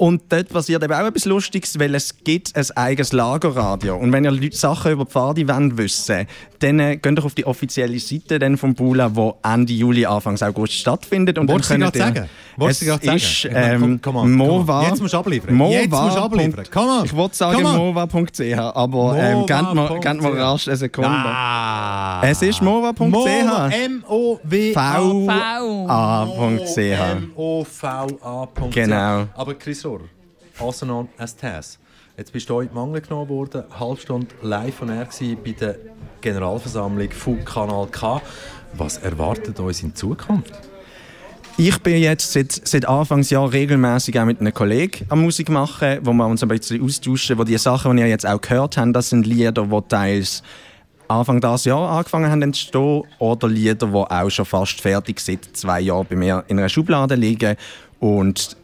Und 0.00 0.22
dort 0.32 0.48
passiert 0.48 0.82
eben 0.82 0.94
auch 0.94 1.06
etwas 1.06 1.26
Lustiges, 1.26 1.78
weil 1.78 1.94
es 1.94 2.14
gibt 2.24 2.56
ein 2.56 2.64
eigenes 2.74 3.12
Lagerradio. 3.12 3.96
Und 3.98 4.14
wenn 4.14 4.24
ihr 4.24 4.30
Leute 4.30 4.56
Sachen 4.56 4.92
über 4.92 5.04
die 5.04 5.10
Pfadi 5.10 5.46
wollt 5.46 5.76
wissen 5.76 6.26
dann 6.60 6.78
äh, 6.78 6.96
geht 6.96 7.16
doch 7.18 7.24
auf 7.24 7.34
die 7.34 7.46
offizielle 7.46 7.98
Seite 7.98 8.38
dann 8.38 8.56
vom 8.58 8.74
Bula, 8.74 9.08
die 9.08 9.30
Ende 9.42 9.72
Juli, 9.72 10.04
Anfang 10.04 10.40
August 10.42 10.74
stattfindet. 10.74 11.38
Und 11.38 11.48
Wolltest 11.48 11.70
dann 11.70 11.80
könnt 11.80 11.96
ihr- 11.96 12.02
sagen? 12.02 12.28
Wolltest 12.56 12.82
du 12.82 12.86
gerade 12.86 13.06
sagen? 13.06 13.16
ist, 13.16 13.44
Ich 13.46 13.52
meine, 13.52 13.72
ähm, 13.74 13.80
komm- 13.80 14.00
come 14.02 14.18
on. 14.20 14.32
Mova. 14.32 14.86
Jetzt 14.88 15.00
musst 15.00 15.14
du 15.14 15.18
abliefern. 15.18 15.54
Mova. 15.54 15.70
Jetzt 15.72 15.90
musst 15.90 16.16
du 16.16 16.20
abliefern. 16.20 16.64
On. 16.76 17.04
Ich 17.06 17.16
wollte 17.16 17.36
sagen 17.36 17.62
mova.ch, 17.62 18.58
aber 18.58 19.16
ähm, 19.18 19.46
gebt 19.46 19.74
mir, 19.74 20.00
gebt 20.00 20.22
rasch 20.38 20.68
eine 20.68 20.76
Sekunde. 20.76 21.10
Ah. 21.10 22.20
Es 22.24 22.42
ist 22.42 22.60
mova.ch. 22.60 23.00
Mova, 23.00 23.68
M-O-W-A. 23.70 24.98
V-A.ch. 26.26 26.76
M-O-V-A.ch. 26.78 28.70
Genau. 28.74 29.26
Aber 29.34 29.54
Chris 29.54 29.82
Rohr, 29.90 30.00
also 30.60 30.86
known 30.86 31.08
as 31.18 31.36
Taz. 31.36 31.78
Jetzt 32.16 32.32
bist 32.32 32.48
du 32.48 32.54
heute 32.54 32.72
Mangel 32.72 33.00
genommen 33.00 33.28
worden, 33.28 33.64
eine 33.68 33.80
halbe 33.80 34.00
Stunde 34.00 34.28
live 34.42 34.74
von 34.74 34.88
gewesen 34.88 35.36
bei 35.44 35.52
der 35.52 35.76
Generalversammlung 36.20 37.10
von 37.10 37.44
Kanal 37.44 37.88
K. 37.88 38.22
Was 38.74 38.98
erwartet 38.98 39.58
uns 39.58 39.82
in 39.82 39.94
Zukunft? 39.94 40.52
Ich 41.56 41.76
bin 41.80 42.00
jetzt 42.00 42.32
seit, 42.32 42.52
seit 42.52 42.86
Anfangsjahr 42.86 43.52
regelmäßig 43.52 44.18
auch 44.20 44.24
mit 44.24 44.40
einem 44.40 44.54
Kollegen 44.54 45.06
am 45.08 45.22
Musik 45.22 45.48
machen, 45.48 45.98
wo 46.02 46.12
wir 46.12 46.26
uns 46.26 46.42
ein 46.42 46.48
bisschen 46.48 46.82
austauschen, 46.82 47.36
wo 47.38 47.44
die 47.44 47.58
Sachen, 47.58 47.96
die 47.96 48.02
ihr 48.02 48.08
jetzt 48.08 48.26
auch 48.26 48.40
gehört 48.40 48.76
habt, 48.76 48.94
das 48.94 49.10
sind 49.10 49.26
Lieder, 49.26 49.66
die 49.66 49.80
teils 49.88 50.42
Anfang 51.08 51.40
dieses 51.40 51.64
Jahr 51.64 51.90
angefangen 51.90 52.30
haben 52.30 52.42
entstehen 52.42 53.02
oder 53.18 53.48
Lieder, 53.48 53.88
die 53.88 53.94
auch 53.94 54.30
schon 54.30 54.44
fast 54.44 54.80
fertig 54.80 55.18
seit 55.18 55.44
zwei 55.54 55.80
Jahren 55.80 56.06
bei 56.08 56.14
mir 56.14 56.44
in 56.46 56.58
einer 56.58 56.68
Schublade 56.68 57.16
liegen. 57.16 57.56
Und 57.98 58.56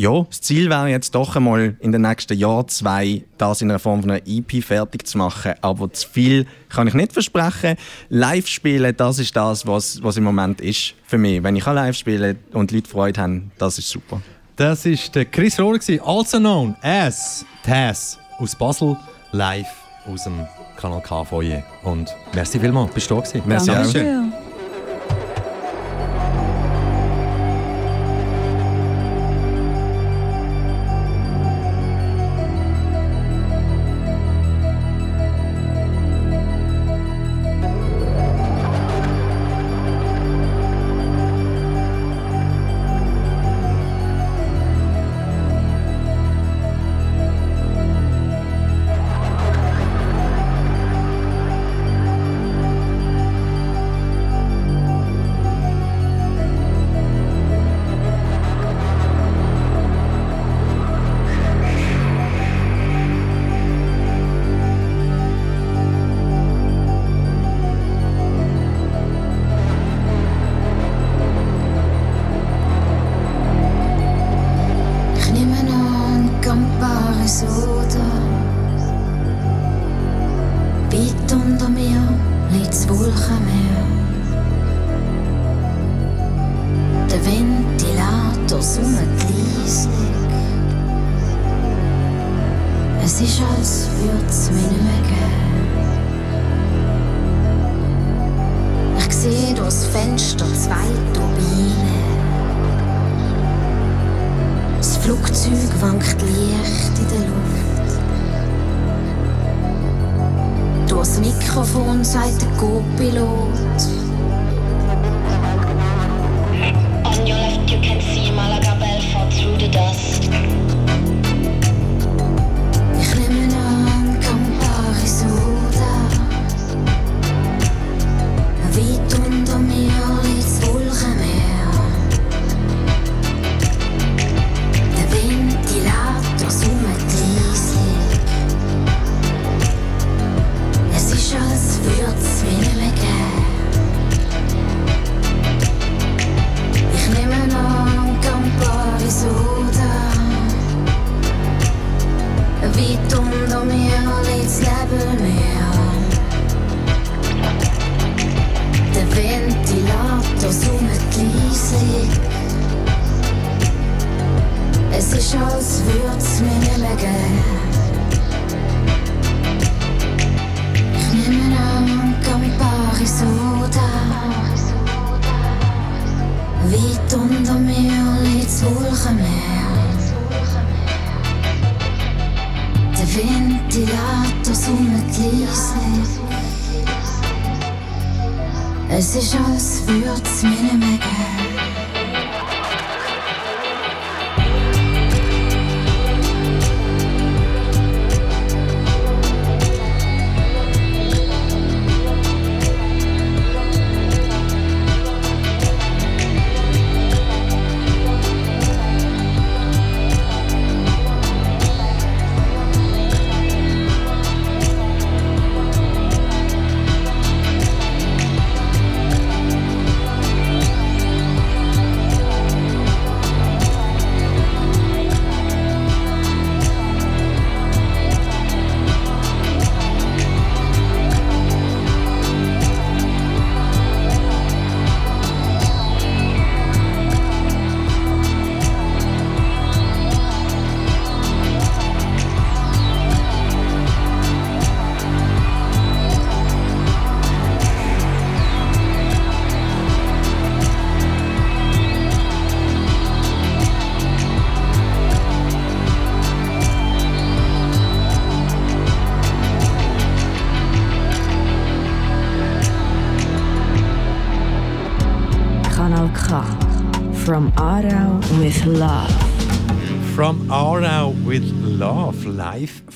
ja, 0.00 0.22
das 0.22 0.40
Ziel 0.40 0.70
wäre 0.70 0.88
jetzt 0.88 1.14
doch 1.14 1.36
einmal 1.36 1.76
in 1.78 1.92
den 1.92 2.00
nächsten 2.00 2.36
Jahr 2.38 2.66
zwei 2.68 3.22
das 3.36 3.60
in 3.60 3.70
einer 3.70 3.78
Form 3.78 4.00
von 4.00 4.10
einer 4.10 4.22
EP 4.26 4.64
fertig 4.64 5.06
zu 5.06 5.18
machen. 5.18 5.52
Aber 5.60 5.92
zu 5.92 6.08
viel 6.08 6.46
kann 6.70 6.86
ich 6.86 6.94
nicht 6.94 7.12
versprechen. 7.12 7.76
Live 8.08 8.46
spielen, 8.46 8.96
das 8.96 9.18
ist 9.18 9.36
das, 9.36 9.66
was, 9.66 10.02
was 10.02 10.16
im 10.16 10.24
Moment 10.24 10.62
ist 10.62 10.94
für 11.04 11.18
mich. 11.18 11.42
Wenn 11.42 11.54
ich 11.54 11.64
kann 11.64 11.74
live 11.74 11.94
spielen 11.94 12.38
und 12.52 12.70
die 12.70 12.76
Leute 12.76 12.88
Freude 12.88 13.20
haben, 13.20 13.52
das 13.58 13.76
ist 13.76 13.90
super. 13.90 14.22
Das 14.56 14.86
war 14.86 14.96
der 15.14 15.26
Chris 15.26 15.60
Rohr, 15.60 15.78
gewesen, 15.78 16.00
also 16.02 16.38
known 16.38 16.74
as 16.80 17.44
Taz 17.62 18.18
aus 18.38 18.56
Basel, 18.56 18.96
live 19.32 19.68
aus 20.06 20.24
dem 20.24 20.46
Kanal 20.78 21.02
K 21.02 21.24
Foyer. 21.24 21.62
Und 21.82 22.08
merci 22.32 22.58
vielmals, 22.58 22.94
bist 22.94 23.10
du 23.10 23.16
da 23.16 23.20
gewesen. 23.20 23.42
Merci 23.46 23.70
auch. 23.70 24.49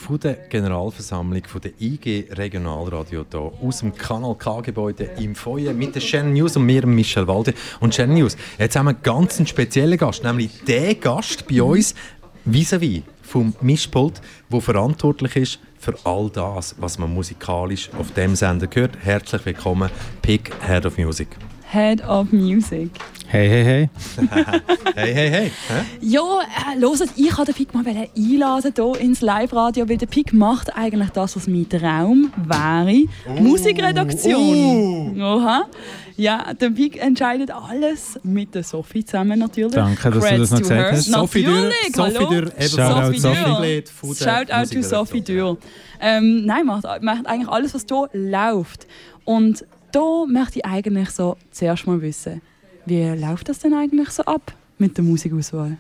Von 0.05 0.21
der 0.21 0.35
Generalversammlung 0.35 1.45
von 1.47 1.63
der 1.63 1.73
IG 1.81 2.27
Regionalradio 2.31 3.25
hier 3.31 3.53
aus 3.63 3.79
dem 3.79 3.95
Kanal 3.95 4.35
K-Gebäude 4.35 5.05
im 5.19 5.35
Feuer 5.35 5.73
mit 5.73 5.95
der 5.95 6.01
Shannon 6.01 6.35
News 6.35 6.57
und 6.57 6.67
mir, 6.67 6.87
Michel 6.87 7.27
Walde. 7.27 7.55
Und 7.81 7.95
Shannon 7.95 8.19
News, 8.19 8.37
jetzt 8.59 8.77
haben 8.77 8.85
wir 8.85 8.91
einen 8.91 9.03
ganz 9.03 9.49
speziellen 9.49 9.97
Gast, 9.97 10.23
nämlich 10.23 10.63
der 10.67 10.95
Gast 10.97 11.49
bei 11.49 11.63
uns 11.63 11.95
vis-à-vis 12.45 13.03
vom 13.23 13.55
Mischpult, 13.63 14.21
der 14.53 14.61
verantwortlich 14.61 15.37
ist 15.37 15.59
für 15.79 15.95
all 16.05 16.29
das, 16.29 16.75
was 16.79 16.99
man 16.99 17.13
musikalisch 17.13 17.89
auf 17.99 18.13
dem 18.13 18.37
Sender 18.37 18.69
hört. 18.75 18.99
Herzlich 19.03 19.47
willkommen, 19.47 19.91
Pick 20.21 20.53
Head 20.67 20.85
of 20.85 20.99
Music. 20.99 21.29
Head 21.75 22.07
of 22.09 22.33
Music. 22.33 22.89
Hey, 23.27 23.49
hey, 23.49 23.65
hey. 23.65 23.91
hey, 24.95 25.13
hey, 25.13 25.29
hey. 25.29 25.53
Hä? 25.69 25.85
Ja, 26.01 26.21
äh, 26.21 26.81
hört, 26.81 27.01
ich 27.17 27.37
wollte 27.37 27.53
den 27.53 27.55
Pik 27.57 27.75
mal 27.75 27.85
einladen 27.85 28.73
hier 28.77 29.01
ins 29.01 29.21
Live-Radio, 29.21 29.89
weil 29.89 29.97
der 29.97 30.07
Pik 30.07 30.33
macht 30.33 30.77
eigentlich 30.77 31.11
das, 31.11 31.35
was 31.35 31.49
mein 31.49 31.69
Traum 31.69 32.33
wäre. 32.37 33.09
Musikredaktion. 33.43 35.21
Oha. 35.21 35.65
Ja, 36.17 36.55
der 36.55 36.71
Pik 36.71 37.03
entscheidet 37.03 37.51
alles 37.51 38.21
mit 38.23 38.55
der 38.55 38.63
Sophie 38.63 39.05
zusammen 39.05 39.41
natürlich. 39.41 39.75
Danke, 39.75 40.11
dass 40.13 40.31
du 40.31 40.39
das 40.39 40.51
noch 40.53 40.59
Creds 40.59 40.69
gesagt 40.69 40.81
her. 40.81 40.93
hast. 40.93 41.05
Sophie 41.07 41.43
Dürr, 41.43 41.71
Natürlich, 41.71 41.97
Sophie. 41.97 42.35
Dürr, 42.35 42.53
eben 42.57 42.69
Shoutout 42.69 43.19
Sophie. 43.19 43.83
Dürr. 43.83 43.83
von 43.93 44.15
der 44.15 44.25
Shout 44.25 44.53
out 44.53 44.71
to. 44.71 44.83
Sophie 44.83 45.21
Dürr. 45.23 45.57
Ähm, 46.01 46.47
nein, 46.47 46.67
macht, 46.67 46.85
macht 47.03 47.27
eigentlich 47.27 47.49
alles, 47.49 47.75
was 47.75 47.85
hier 47.89 48.09
läuft. 48.13 48.87
Und 49.25 49.65
da 49.95 50.25
möchte 50.27 50.59
ich 50.59 50.65
eigentlich 50.65 51.11
so 51.11 51.37
zuerst 51.51 51.87
mal 51.87 52.01
wissen, 52.03 52.41
wie 52.87 53.05
läuft 53.11 53.49
das 53.49 53.61
denn 53.61 53.75
eigentlich 53.75 54.11
so 54.11 54.25
ab 54.25 54.53
mit 54.79 54.97
der 54.97 55.05
Musikauswahl? 55.05 55.77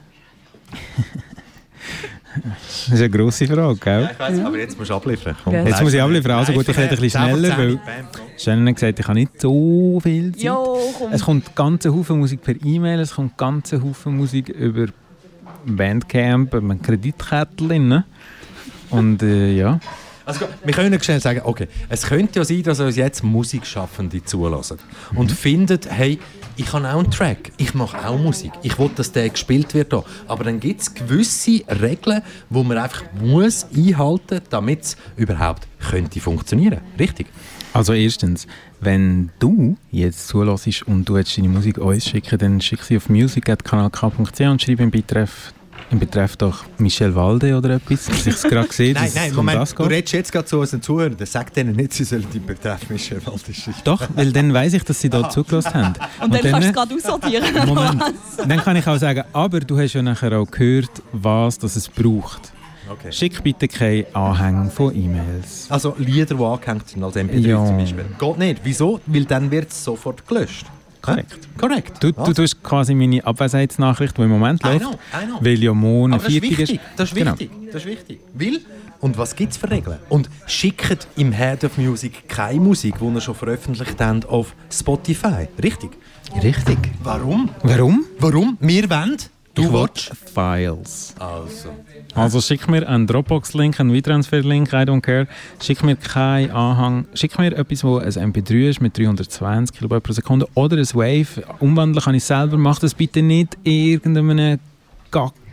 Das 2.43 2.89
ist 2.89 3.01
eine 3.01 3.11
grosse 3.11 3.47
Frage, 3.47 3.77
gell? 3.77 4.09
Ich 4.13 4.19
weiss, 4.19 4.41
aber 4.41 4.59
jetzt 4.59 4.77
musst 4.77 4.91
du 4.91 4.95
abliefern. 4.95 5.37
Komm. 5.45 5.55
Jetzt 5.55 5.83
muss 5.83 5.95
ich 5.95 6.03
abliefern. 6.03 6.33
Also 6.33 6.53
gut, 6.53 6.69
ich 6.69 6.77
rede 6.77 6.91
ein 6.91 7.01
bisschen 7.01 7.23
schneller, 7.23 7.57
weil. 7.57 7.81
Shannon 8.37 8.69
hat 8.69 8.75
gesagt, 8.75 8.99
ich 8.99 9.07
habe 9.07 9.19
nicht 9.19 9.41
so 9.41 10.01
viel 10.03 10.33
Zeit. 10.33 10.43
Jo, 10.43 10.79
komm. 10.99 11.13
Es 11.13 11.23
kommt 11.23 11.55
ganze 11.55 11.95
Haufen 11.95 12.19
Musik 12.19 12.43
per 12.43 12.57
E-Mail, 12.65 12.99
es 13.01 13.15
kommt 13.15 13.39
ganze 13.39 13.81
Haufen 13.81 14.17
Musik 14.17 14.49
über 14.49 14.87
Bandcamp, 15.65 16.53
ein 16.55 16.83
Kreditkärtchen. 16.83 17.87
ne? 17.89 18.05
Und 18.91 19.23
äh, 19.23 19.53
ja. 19.53 19.79
Also, 20.27 20.47
wir 20.65 20.75
können 20.75 20.99
schnell 21.03 21.21
sagen, 21.21 21.43
okay, 21.45 21.69
es 21.89 22.07
könnte 22.07 22.39
ja 22.39 22.45
sein, 22.45 22.63
dass 22.63 22.81
uns 22.81 22.97
jetzt 22.97 23.23
Musikschaffende 23.23 24.25
zulassen 24.25 24.79
und 25.15 25.31
finden, 25.31 25.79
hey, 25.89 26.19
ich 26.57 26.73
habe 26.73 26.89
auch 26.89 27.01
einen 27.01 27.11
Track, 27.11 27.53
ich 27.57 27.75
mache 27.75 28.07
auch 28.07 28.17
Musik, 28.17 28.53
ich 28.63 28.79
will, 28.79 28.91
dass 28.95 29.13
der 29.13 29.29
gespielt 29.29 29.75
wird. 29.75 29.93
Hier. 29.93 30.05
Aber 30.29 30.45
dann 30.45 30.61
gibt 30.61 30.81
es 30.81 30.95
gewisse 30.95 31.63
Regeln, 31.69 32.23
die 32.49 32.63
man 32.63 32.79
einfach 32.79 33.03
muss 33.21 33.67
einhalten 33.75 34.37
muss, 34.37 34.43
damit 34.51 34.83
es 34.83 34.97
überhaupt 35.17 35.67
könnte 35.91 36.21
funktionieren. 36.21 36.81
Richtig? 36.99 37.27
Also 37.73 37.93
erstens, 37.93 38.47
wenn 38.81 39.31
du 39.41 39.77
jetzt 39.91 40.29
zulässt 40.29 40.87
und 40.87 41.09
du 41.09 41.21
deine 41.21 41.49
Musik 41.49 41.79
uns 41.79 42.07
schicken, 42.07 42.39
dann 42.39 42.61
schick 42.61 42.83
sie 42.83 42.97
auf 42.97 43.09
music.kanalk.ch 43.09 44.41
und 44.41 44.63
schreib 44.63 44.81
im 44.81 44.93
Betreff, 44.93 45.53
Betreff 45.99 46.37
doch 46.37 46.65
Michel 46.79 47.15
Walde 47.15 47.57
oder 47.57 47.71
etwas, 47.71 48.07
dass 48.07 48.27
ich 48.27 48.35
es 48.35 48.43
gerade 48.43 48.73
sehe, 48.73 48.95
Nein, 48.95 49.11
nein, 49.15 49.31
um 49.31 49.37
Moment, 49.37 49.59
das 49.61 49.75
du 49.75 49.83
redest 49.85 50.13
jetzt 50.13 50.33
gerade 50.33 50.47
zu 50.47 50.61
unseren 50.61 50.83
Zuhörern, 50.83 51.17
sag 51.25 51.53
denen 51.55 51.77
nicht, 51.77 51.93
sie 51.93 52.05
sollen 52.05 52.27
den 52.33 52.45
Betreff 52.45 52.89
Michel 52.91 53.25
Walde 53.27 53.53
schicken. 53.53 53.81
Doch, 53.85 54.03
weil 54.15 54.33
dann 54.33 54.53
weiss 54.53 54.73
ich, 54.73 54.85
dass 54.85 55.01
sie 55.01 55.11
da 55.11 55.29
zugelassen 55.29 55.75
haben. 55.75 55.95
Und, 56.23 56.35
dann 56.35 56.41
kannst 56.43 56.69
du 56.69 56.69
es 56.69 56.73
gerade 56.75 56.95
aussortieren. 56.95 57.45
Moment. 57.67 58.03
Dann 58.39 58.59
kann 58.61 58.77
ich 58.77 58.87
auch 58.87 58.99
sagen, 58.99 59.25
aber 59.33 59.61
du 59.61 59.79
hast 59.79 59.93
ja 59.93 60.03
nachher 60.03 60.39
auch 60.39 60.51
gehört, 60.51 60.91
was 61.13 61.59
das 61.59 61.77
es 61.77 61.89
braucht. 61.89 62.53
Okay. 62.91 63.11
Schick 63.13 63.43
bitte 63.43 63.67
keine 63.67 64.05
Anhänge 64.15 64.69
von 64.71 64.95
E-Mails. 64.95 65.67
Also 65.71 65.95
Lieder, 65.99 66.35
die 66.35 66.45
angehängt 66.45 66.89
sind 66.89 67.03
als 67.03 67.17
MP3 67.17 67.39
Ja. 67.47 67.65
zum 67.65 67.79
Beispiel. 67.79 68.05
Geht 68.19 68.39
nicht. 68.39 68.61
Wieso? 68.63 69.01
Weil 69.07 69.25
dann 69.25 69.51
wird 69.51 69.71
es 69.71 69.83
sofort 69.83 70.27
gelöscht. 70.29 70.67
Korrekt. 71.05 71.39
Korrekt. 71.59 72.03
Du, 72.03 72.13
du 72.13 72.33
tust 72.33 72.63
quasi 72.63 72.95
meine 72.95 73.25
Abwesenheitsnachricht, 73.25 74.17
die 74.17 74.23
im 74.23 74.29
Moment 74.31 74.63
I 74.65 74.69
läuft, 74.69 74.81
know, 74.81 74.93
I 75.23 75.27
know. 75.27 75.39
weil 75.41 75.63
ja 75.63 75.73
morgen 75.75 76.15
Aber 76.15 76.23
das 76.25 76.33
ist 76.33 76.41
Viertig 76.41 76.59
wichtig. 76.59 76.81
Das 76.97 77.09
ist 77.11 77.15
Genau. 77.17 77.33
wichtig. 77.33 77.51
Das 77.73 77.83
ist 77.83 77.87
wichtig. 77.89 78.21
Weil, 78.35 78.61
und 79.01 79.19
was 79.19 79.37
gibt 79.37 79.53
es 79.53 79.59
für 79.59 79.71
Regeln? 79.71 79.99
Und 80.09 80.31
schickt 80.47 81.07
im 81.17 81.33
Head 81.33 81.65
of 81.65 81.77
Music 81.79 82.29
keine 82.29 82.61
Musik, 82.61 82.99
die 82.99 83.05
ihr 83.05 83.21
schon 83.21 83.35
veröffentlicht 83.35 84.01
habt 84.01 84.27
auf 84.27 84.55
Spotify. 84.71 85.49
Richtig? 85.63 85.91
Richtig. 86.43 86.79
Warum? 87.03 87.51
Warum? 87.63 88.05
Warum? 88.19 88.57
Wir 88.61 88.89
wollen. 88.89 89.17
Du 89.55 89.73
willst. 89.73 90.11
Files. 90.35 91.15
Also. 91.19 91.69
Also 92.15 92.41
schick 92.41 92.69
mir 92.69 92.89
einen 92.89 93.07
Dropbox-Link, 93.07 93.81
einen 93.81 93.93
WeTransfer-Link, 93.93 94.73
I 94.73 94.77
don't 94.77 95.01
care. 95.01 95.27
Schick 95.61 95.83
mir 95.83 95.97
keinen 95.97 96.53
Anhang. 96.53 97.07
Schick 97.15 97.39
mir 97.39 97.57
etwas, 97.57 97.83
wo 97.83 97.99
ein 97.99 98.09
MP3 98.09 98.69
ist 98.69 98.81
mit 98.81 98.97
320 98.97 99.77
KB 99.77 100.01
pro 100.01 100.13
Sekunde 100.13 100.47
oder 100.55 100.77
ein 100.77 100.87
Wave. 100.95 101.43
Umwandeln 101.59 102.05
kann 102.05 102.15
ich 102.15 102.25
selber. 102.25 102.57
Mach 102.57 102.79
das 102.79 102.95
bitte 102.95 103.21
nicht 103.21 103.59
irgendeinem 103.65 104.61
Gacki 105.11 105.44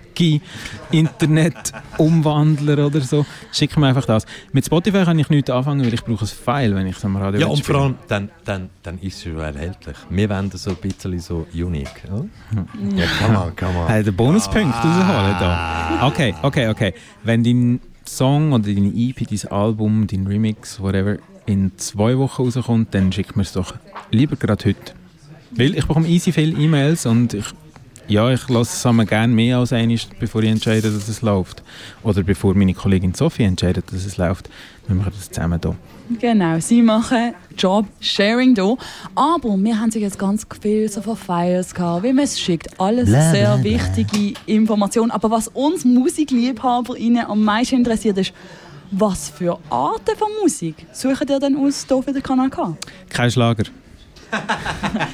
Internet-Umwandler 0.92 2.86
oder 2.86 3.02
so. 3.02 3.26
Schick 3.52 3.78
mir 3.78 3.88
einfach 3.88 4.06
das. 4.06 4.26
Mit 4.52 4.66
Spotify 4.66 5.04
kann 5.04 5.20
ich 5.20 5.30
nichts 5.30 5.50
anfangen, 5.50 5.86
weil 5.86 5.94
ich 5.94 6.04
brauche 6.04 6.26
ein 6.26 6.28
File, 6.28 6.76
wenn 6.76 6.88
ich 6.88 6.98
es 6.98 7.06
am 7.06 7.16
Radio 7.18 7.42
Ja, 7.42 7.48
und 7.48 7.64
vor 7.64 7.76
allem, 7.76 7.96
dann, 8.08 8.30
dann, 8.46 8.70
dann 8.84 9.00
ist 9.00 9.18
es 9.18 9.24
schon 9.24 9.40
erhältlich. 9.40 9.98
Wir 10.10 10.28
das 10.28 10.64
so 10.64 10.72
ein 10.72 10.78
bisschen 10.78 11.20
so 11.20 11.48
unique. 11.54 12.04
Oder? 12.08 12.26
Ja, 12.96 13.06
come 13.20 13.40
on, 13.40 13.56
come 13.56 13.80
on. 13.80 13.88
Hey, 13.88 14.04
den 14.04 14.16
Bonuspunkt 14.16 14.76
rausholen 14.76 15.36
da. 15.40 16.08
Okay, 16.08 16.34
okay, 16.42 16.68
okay. 16.70 16.94
Wenn 17.24 17.44
dein 17.44 17.80
Song 18.06 18.54
oder 18.54 18.64
deine 18.64 18.92
EP, 18.96 19.28
dein 19.28 19.52
Album, 19.52 20.08
dein 20.08 20.28
Remix, 20.28 20.80
whatever, 20.80 21.18
in 21.46 21.72
zwei 21.78 22.18
Wochen 22.18 22.44
rauskommt, 22.44 22.94
dann 22.94 23.12
schick 23.12 23.36
mir 23.36 23.44
es 23.44 23.54
doch 23.54 23.76
lieber 24.12 24.36
gerade 24.36 24.66
heute. 24.66 24.94
Weil 25.52 25.76
ich 25.76 25.86
bekomme 25.86 26.08
easy 26.08 26.32
viele 26.32 26.58
E-Mails 26.58 27.06
und 27.06 27.34
ich, 27.34 27.46
ja, 28.12 28.30
ich 28.30 28.50
lasse 28.50 28.76
es 28.76 28.86
einmal 28.86 29.06
gerne 29.06 29.34
mehr 29.34 29.58
als 29.58 29.72
einmal, 29.72 29.98
bevor 30.20 30.44
ich 30.44 30.50
entscheide, 30.50 30.92
dass 30.92 31.08
es 31.08 31.22
läuft. 31.22 31.64
Oder 32.04 32.24
bevor 32.24 32.54
meine 32.54 32.74
Kollegin 32.74 33.14
Sophie 33.14 33.44
entscheidet, 33.44 33.86
dass 33.92 34.06
es 34.06 34.18
läuft. 34.18 34.50
Wir 34.88 34.96
machen 34.96 35.14
das 35.16 35.32
zusammen 35.32 35.60
hier. 35.64 35.76
Genau, 36.20 36.60
sie 36.60 36.82
machen 36.82 37.34
Job-Sharing 37.58 38.54
hier. 38.56 38.78
Aber 39.16 39.58
wir 39.58 39.80
haben 39.80 39.92
sich 39.92 40.02
jetzt 40.02 40.20
ganz 40.20 40.46
viel 40.62 40.90
so 40.90 41.02
von 41.02 41.16
Files 41.16 41.74
gehabt, 41.74 42.04
wie 42.04 42.12
man 42.12 42.26
es 42.26 42.38
schickt. 42.38 42.68
Alles 42.80 43.08
Bla, 43.10 43.32
sehr 43.32 43.56
bla, 43.56 43.56
bla. 43.56 43.64
wichtige 43.64 44.40
Informationen. 44.46 45.12
Aber 45.12 45.32
was 45.32 45.48
uns 45.48 45.86
Musikliebhaberinnen 45.86 47.26
am 47.26 47.42
meisten 47.44 47.76
interessiert 47.76 48.18
ist, 48.18 48.34
was 48.92 49.30
für 49.30 49.58
Arten 49.70 50.18
von 50.18 50.28
Musik 50.42 50.76
suchen 50.92 51.28
ihr 51.30 51.40
denn 51.40 51.56
aus 51.56 51.86
hier 51.88 52.04
für 52.04 52.12
den 52.12 52.22
Kanal 52.22 52.50
K? 52.50 52.76
Kein 53.08 53.32
Schlager. 53.32 53.64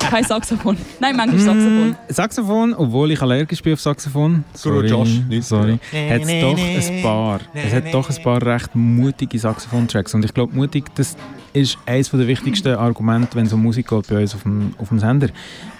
Kein 0.09 0.23
Saxophon. 0.23 0.77
Nein, 0.99 1.15
manchmal 1.15 1.39
Saxophon. 1.39 1.89
Mm, 1.89 1.95
Saxophon, 2.09 2.73
obwohl 2.73 3.11
ich 3.11 3.21
allergisch 3.21 3.61
bin 3.61 3.73
auf 3.73 3.81
Saxophon. 3.81 4.43
Sorry, 4.53 4.87
Josh, 4.87 5.21
nicht 5.27 5.47
sorry. 5.47 5.79
so. 5.91 5.97
Hat 5.97 6.21
es 6.21 6.41
doch 6.41 6.57
ein 6.57 7.01
paar. 7.01 7.39
Es 7.53 7.73
hat 7.73 7.93
doch 7.93 8.09
ein 8.09 8.23
paar 8.23 8.41
recht 8.41 8.75
mutige 8.75 9.37
Saxophon-Tracks. 9.39 10.13
Und 10.13 10.25
ich 10.25 10.33
glaube, 10.33 10.55
mutig, 10.55 10.85
das 10.95 11.15
ist 11.53 11.77
eines 11.85 12.11
der 12.11 12.27
wichtigsten 12.27 12.75
Argumente, 12.75 13.35
wenn 13.35 13.45
es 13.45 13.53
um 13.53 13.63
Musik 13.63 13.87
geht 13.87 14.07
bei 14.07 14.21
uns 14.21 14.35
auf 14.35 14.43
dem, 14.43 14.73
auf 14.77 14.89
dem 14.89 14.99
Sender. 14.99 15.29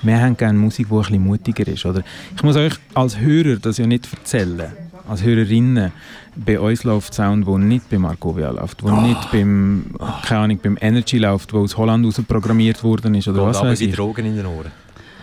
Wir 0.02 0.20
haben 0.20 0.36
gerne 0.36 0.58
Musik, 0.58 0.88
die 0.90 0.94
ein 0.94 1.00
bisschen 1.00 1.24
mutiger 1.24 1.68
ist. 1.68 1.86
Oder? 1.86 2.04
Ich 2.36 2.44
muss 2.44 2.56
euch 2.56 2.74
als 2.94 3.20
Hörer 3.20 3.58
das 3.58 3.78
ja 3.78 3.86
nicht 3.86 4.08
erzählen. 4.12 4.72
Als 5.08 5.24
Hörerinnen, 5.24 5.92
bei 6.36 6.60
uns 6.60 6.84
läuft 6.84 7.14
Sound, 7.14 7.48
der 7.48 7.58
nicht 7.58 7.90
bei 7.90 7.98
Markovia 7.98 8.52
läuft, 8.52 8.84
wo 8.84 8.92
nicht 8.92 9.32
beim, 9.32 9.86
keine 10.26 10.42
Ahnung, 10.42 10.60
beim 10.62 10.78
Energy 10.82 11.18
läuft, 11.18 11.54
wo 11.54 11.60
aus 11.60 11.78
Holland 11.78 12.06
raus 12.06 12.22
programmiert 12.28 12.84
worden 12.84 13.16
ist 13.16 13.28
oder 13.28 13.46
Geht 13.46 13.48
was 13.48 13.62
weiß 13.62 13.82
ich. 13.82 13.96
Drogen 13.96 14.26
in 14.26 14.36
den 14.36 14.46
Ohren. 14.46 14.72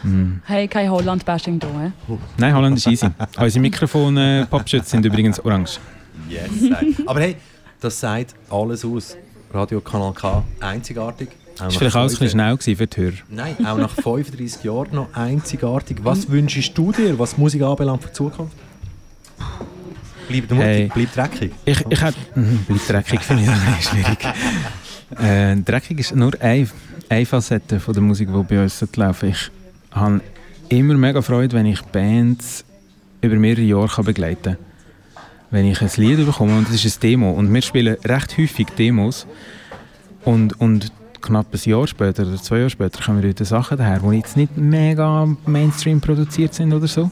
Mm. 0.03 0.41
Hey, 0.45 0.69
kein 0.69 0.91
Holland-Bashing 0.91 1.61
hier. 1.61 1.93
He? 2.07 2.19
Nein, 2.39 2.55
Holland 2.55 2.79
ist 2.79 2.87
easy. 2.87 3.09
Unsere 3.39 3.61
Mikrofone, 3.61 4.47
Popschütze 4.51 4.91
sind 4.91 5.05
übrigens 5.05 5.39
orange. 5.41 5.79
Yes, 6.29 6.51
nein. 6.61 6.97
Aber 7.07 7.21
hey, 7.21 7.37
das 7.81 8.01
sagt 8.01 8.35
alles 8.51 8.85
aus. 8.85 9.17
Radio 9.53 9.81
Kanal 9.81 10.13
K, 10.13 10.43
einzigartig. 10.61 11.29
Auch 11.29 11.65
Das 11.67 11.75
war 11.75 11.79
vielleicht 11.79 11.97
alles 11.97 12.13
ein 12.15 12.19
bisschen 12.21 12.41
35 12.41 12.65
schnell 12.65 12.77
für 12.77 12.87
die 12.87 13.01
Hörer. 13.03 13.15
Nein, 13.29 13.67
auch 13.67 13.79
nach 13.79 13.91
35 13.91 14.65
Jahren 14.65 14.95
noch 14.95 15.15
einzigartig. 15.15 15.99
Was 16.03 16.29
wünschst 16.29 16.77
du 16.77 16.91
dir, 16.91 17.19
was 17.19 17.39
Musik 17.39 17.63
anbelangt 17.63 18.03
für 18.03 18.09
die 18.09 18.15
Zukunft? 18.15 18.57
Bleib 20.29 20.51
mutig, 20.51 20.59
Hey. 20.59 20.91
bleib 20.95 21.13
dreckig. 21.15 21.53
Ich, 21.65 21.85
ich 21.89 22.01
hätte... 22.03 22.17
Bleib 22.69 22.87
dreckig, 22.87 23.21
finde 23.21 23.43
ich 23.45 23.49
auch 23.49 23.83
schwierig. 23.83 24.19
Äh, 25.23 25.57
dreckig 25.57 26.01
ist 26.01 26.17
nur 26.17 26.33
eine, 26.41 26.67
eine 27.09 27.27
Facette 27.27 27.79
von 27.79 27.95
der 27.95 28.03
Musik, 28.03 28.29
die 28.35 28.43
bei 28.43 28.63
uns 28.63 28.85
laufen 28.97 29.29
Ich 29.29 29.51
habe 29.93 30.21
immer 30.71 30.95
mega 30.95 31.23
Freude, 31.23 31.55
wenn 31.55 31.67
ich 31.67 31.83
Bands 31.83 32.65
über 33.21 33.37
mehrere 33.37 33.63
Jahre 33.63 34.03
begleiten 34.03 34.43
kann. 34.43 34.57
Wenn 35.51 35.67
ich 35.67 35.81
ein 35.81 35.91
Lied 35.97 36.25
bekomme 36.27 36.59
und 36.59 36.69
das 36.69 36.85
ist 36.85 36.97
ein 36.97 37.01
Demo 37.01 37.31
und 37.31 37.53
wir 37.53 37.63
spielen 37.63 37.97
recht 38.05 38.37
häufig 38.39 38.67
Demos 38.77 39.27
und, 40.25 40.59
und 40.61 40.91
knapp 41.21 41.47
ein 41.53 41.61
Jahr 41.71 41.87
später 41.87 42.27
oder 42.27 42.37
zwei 42.43 42.59
Jahre 42.59 42.71
später 42.71 43.03
kommen 43.05 43.23
wieder 43.23 43.45
Sachen 43.45 43.79
daher, 43.79 44.01
die 44.01 44.17
jetzt 44.17 44.37
nicht 44.37 44.57
mega 44.57 45.29
Mainstream 45.47 46.01
produziert 46.01 46.55
sind 46.55 46.73
oder 46.73 46.89
so, 46.89 47.11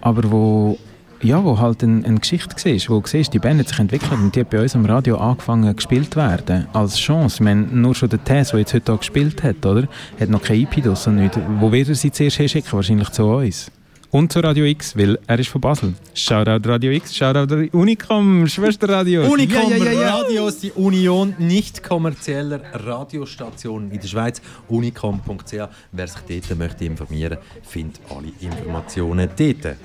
aber 0.00 0.30
wo 0.30 0.78
ja, 1.22 1.42
wo 1.44 1.58
halt 1.58 1.82
eine, 1.82 2.04
eine 2.04 2.20
Geschichte 2.20 2.54
war, 2.54 2.96
wo 2.96 3.00
du 3.00 3.06
siehst, 3.06 3.32
die 3.32 3.38
Band 3.38 3.60
hat 3.60 3.68
sich 3.68 3.78
entwickelt 3.78 4.12
und 4.12 4.34
die 4.34 4.40
hat 4.40 4.50
bei 4.50 4.60
uns 4.60 4.74
am 4.74 4.84
Radio 4.84 5.16
angefangen 5.16 5.74
gespielt 5.74 6.16
werden, 6.16 6.66
als 6.72 6.98
Chance. 6.98 7.36
Ich 7.36 7.40
meine, 7.40 7.62
nur 7.62 7.94
schon 7.94 8.08
der 8.08 8.22
Tess, 8.22 8.50
der 8.50 8.60
jetzt 8.60 8.74
heute 8.74 8.92
auch 8.92 8.98
gespielt 8.98 9.42
hat, 9.42 9.64
oder? 9.64 9.88
Hat 10.20 10.28
noch 10.28 10.42
kein 10.42 10.60
IP 10.60 10.82
draus 10.82 11.06
und 11.06 11.16
nicht. 11.16 11.38
Wo 11.60 11.72
wird 11.72 11.88
er 11.88 11.94
sie 11.94 12.12
zuerst 12.12 12.36
hinschicken? 12.36 12.72
Wahrscheinlich 12.72 13.10
zu 13.10 13.24
uns. 13.24 13.70
Und 14.14 14.32
zu 14.32 14.38
Radio 14.38 14.64
X, 14.64 14.96
weil 14.96 15.18
er 15.26 15.40
ist 15.40 15.48
von 15.48 15.60
Basel. 15.60 15.92
Shoutout 16.14 16.68
Radio 16.68 16.92
X, 16.92 17.16
Shoutout 17.16 17.68
Unicom, 17.72 18.46
Schwesterradio. 18.46 19.24
Unicom 19.24 19.70
Ja, 19.70 19.76
ja, 19.76 19.84
ja, 19.84 19.92
ja. 19.92 20.16
Radios, 20.18 20.60
die 20.60 20.70
Union 20.70 21.34
nicht 21.38 21.82
kommerzieller 21.82 22.60
Radiostationen 22.74 23.90
in 23.90 23.98
der 23.98 24.06
Schweiz. 24.06 24.40
Unicom.ch. 24.68 25.54
Wer 25.90 26.06
sich 26.06 26.20
dort 26.28 26.56
möchte 26.56 26.84
informieren, 26.84 27.38
findet 27.62 28.02
alle 28.08 28.30
Informationen 28.40 29.28
dort. 29.36 29.76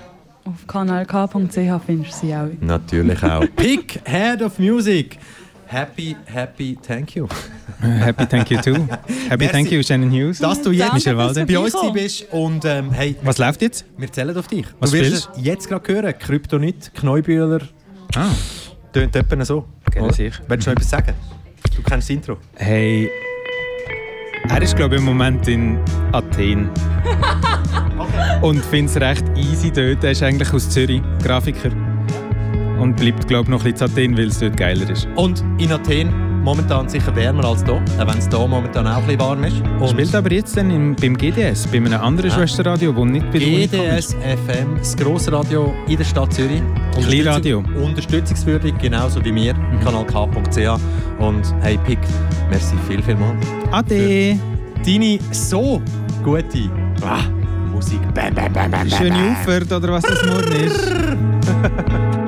Auf 0.49 0.65
kanalk.ch 0.65 1.85
findest 1.85 2.23
du 2.23 2.27
sie 2.27 2.35
auch. 2.35 2.47
Natürlich 2.59 3.23
auch. 3.23 3.45
Pick 3.55 4.01
Head 4.05 4.41
of 4.41 4.57
Music. 4.57 5.19
Happy, 5.67 6.15
happy, 6.25 6.75
thank 6.81 7.15
you. 7.15 7.27
Happy 7.79 8.25
thank 8.25 8.49
you 8.49 8.59
too. 8.59 8.73
Happy 9.29 9.45
Merci. 9.45 9.47
thank 9.51 9.71
you 9.71 9.83
Shannon 9.83 10.09
Hughes. 10.09 10.39
Dass 10.39 10.59
du 10.63 10.71
jetzt 10.71 10.93
Michel 10.93 11.15
Walde. 11.15 11.45
bei 11.45 11.59
uns 11.59 11.75
bist 11.93 12.25
und 12.31 12.65
ähm, 12.65 12.91
hey, 12.91 13.15
Was 13.21 13.37
läuft 13.37 13.61
jetzt? 13.61 13.85
wir 13.95 14.11
zählen 14.11 14.35
auf 14.35 14.47
dich. 14.47 14.65
Was 14.79 14.89
du 14.89 14.97
wirst 14.97 15.29
jetzt 15.37 15.69
gerade 15.69 15.93
hören. 15.93 16.13
Kryptonit, 16.17 16.91
Kneubühler. 16.95 17.61
Ah. 18.15 18.29
Tönt 18.91 19.15
etwa 19.15 19.45
so. 19.45 19.65
Kenne 19.91 20.07
oder? 20.07 20.19
ich. 20.19 20.33
Willst 20.47 20.65
du 20.65 20.71
noch 20.71 20.77
etwas 20.77 20.89
sagen? 20.89 21.13
Du 21.75 21.83
kennst 21.83 22.09
das 22.09 22.15
Intro. 22.15 22.37
Hey, 22.55 23.07
er 24.49 24.61
ist 24.61 24.75
glaube 24.75 24.95
ich 24.95 25.01
im 25.01 25.05
Moment 25.05 25.47
in 25.47 25.77
Athen. 26.11 26.69
Und 28.41 28.63
findet 28.65 28.95
es 28.95 29.01
recht 29.01 29.25
easy 29.37 29.71
dort. 29.71 30.03
Er 30.03 30.11
ist 30.11 30.23
eigentlich 30.23 30.51
aus 30.53 30.69
Zürich, 30.69 31.01
Grafiker. 31.23 31.71
Und 32.79 32.95
bleibt 32.95 33.27
glaube 33.27 33.43
ich 33.43 33.49
noch 33.49 33.65
ein 33.65 33.73
bisschen 33.73 33.87
in 33.87 33.93
Athen, 33.93 34.17
weil 34.17 34.27
es 34.27 34.39
dort 34.39 34.57
geiler 34.57 34.89
ist. 34.89 35.07
Und 35.15 35.43
in 35.57 35.71
Athen 35.71 36.28
momentan 36.43 36.87
sicher 36.89 37.15
wärmer 37.15 37.45
als 37.45 37.63
hier, 37.63 37.73
auch 37.75 38.07
wenn 38.07 38.17
es 38.17 38.27
hier 38.29 38.47
momentan 38.47 38.87
auch 38.87 38.97
ein 38.97 39.03
bisschen 39.05 39.19
warm 39.19 39.43
ist. 39.43 39.61
Und 39.79 39.89
Spielt 39.89 40.15
aber 40.15 40.31
jetzt 40.31 40.55
dann 40.57 40.71
im, 40.71 40.95
beim 40.95 41.17
GDS, 41.17 41.67
bei 41.67 41.77
einem 41.77 41.93
anderen 41.99 42.31
Ah. 42.31 42.35
Schwesterradio, 42.35 42.91
das 42.93 43.05
nicht 43.05 43.31
bei. 43.31 43.39
GDS 43.39 44.13
FM, 44.15 44.77
das 44.77 44.95
Grossradio 44.95 45.73
in 45.87 45.97
der 45.97 46.03
Stadt 46.05 46.33
Zürich. 46.33 46.61
Kleinradio. 47.07 47.59
Unterstützung- 47.59 47.83
Unterstützungswürdig, 47.85 48.73
genauso 48.81 49.23
wie 49.23 49.33
wir, 49.35 49.53
Mhm. 49.53 49.79
kanalk.ch. 49.83 50.79
Und 51.19 51.53
hey 51.61 51.77
Pick, 51.85 51.99
merci 52.49 52.75
viel, 52.87 53.01
viel 53.03 53.15
mal. 53.15 53.35
Ade! 53.71 54.37
Deine 54.85 55.19
so 55.31 55.81
gute 56.23 56.69
ah, 57.01 57.19
Musik. 57.73 57.99
Bam, 58.13 58.33
bam, 58.33 58.51
bam, 58.53 58.71
bam, 58.71 58.89
bam, 58.89 58.89
Schöne. 58.89 59.35
Auffahrt 59.41 59.71
oder 59.71 59.91
was 59.93 60.03
das 60.03 60.25
morgen 60.25 60.51
ist. 60.53 62.15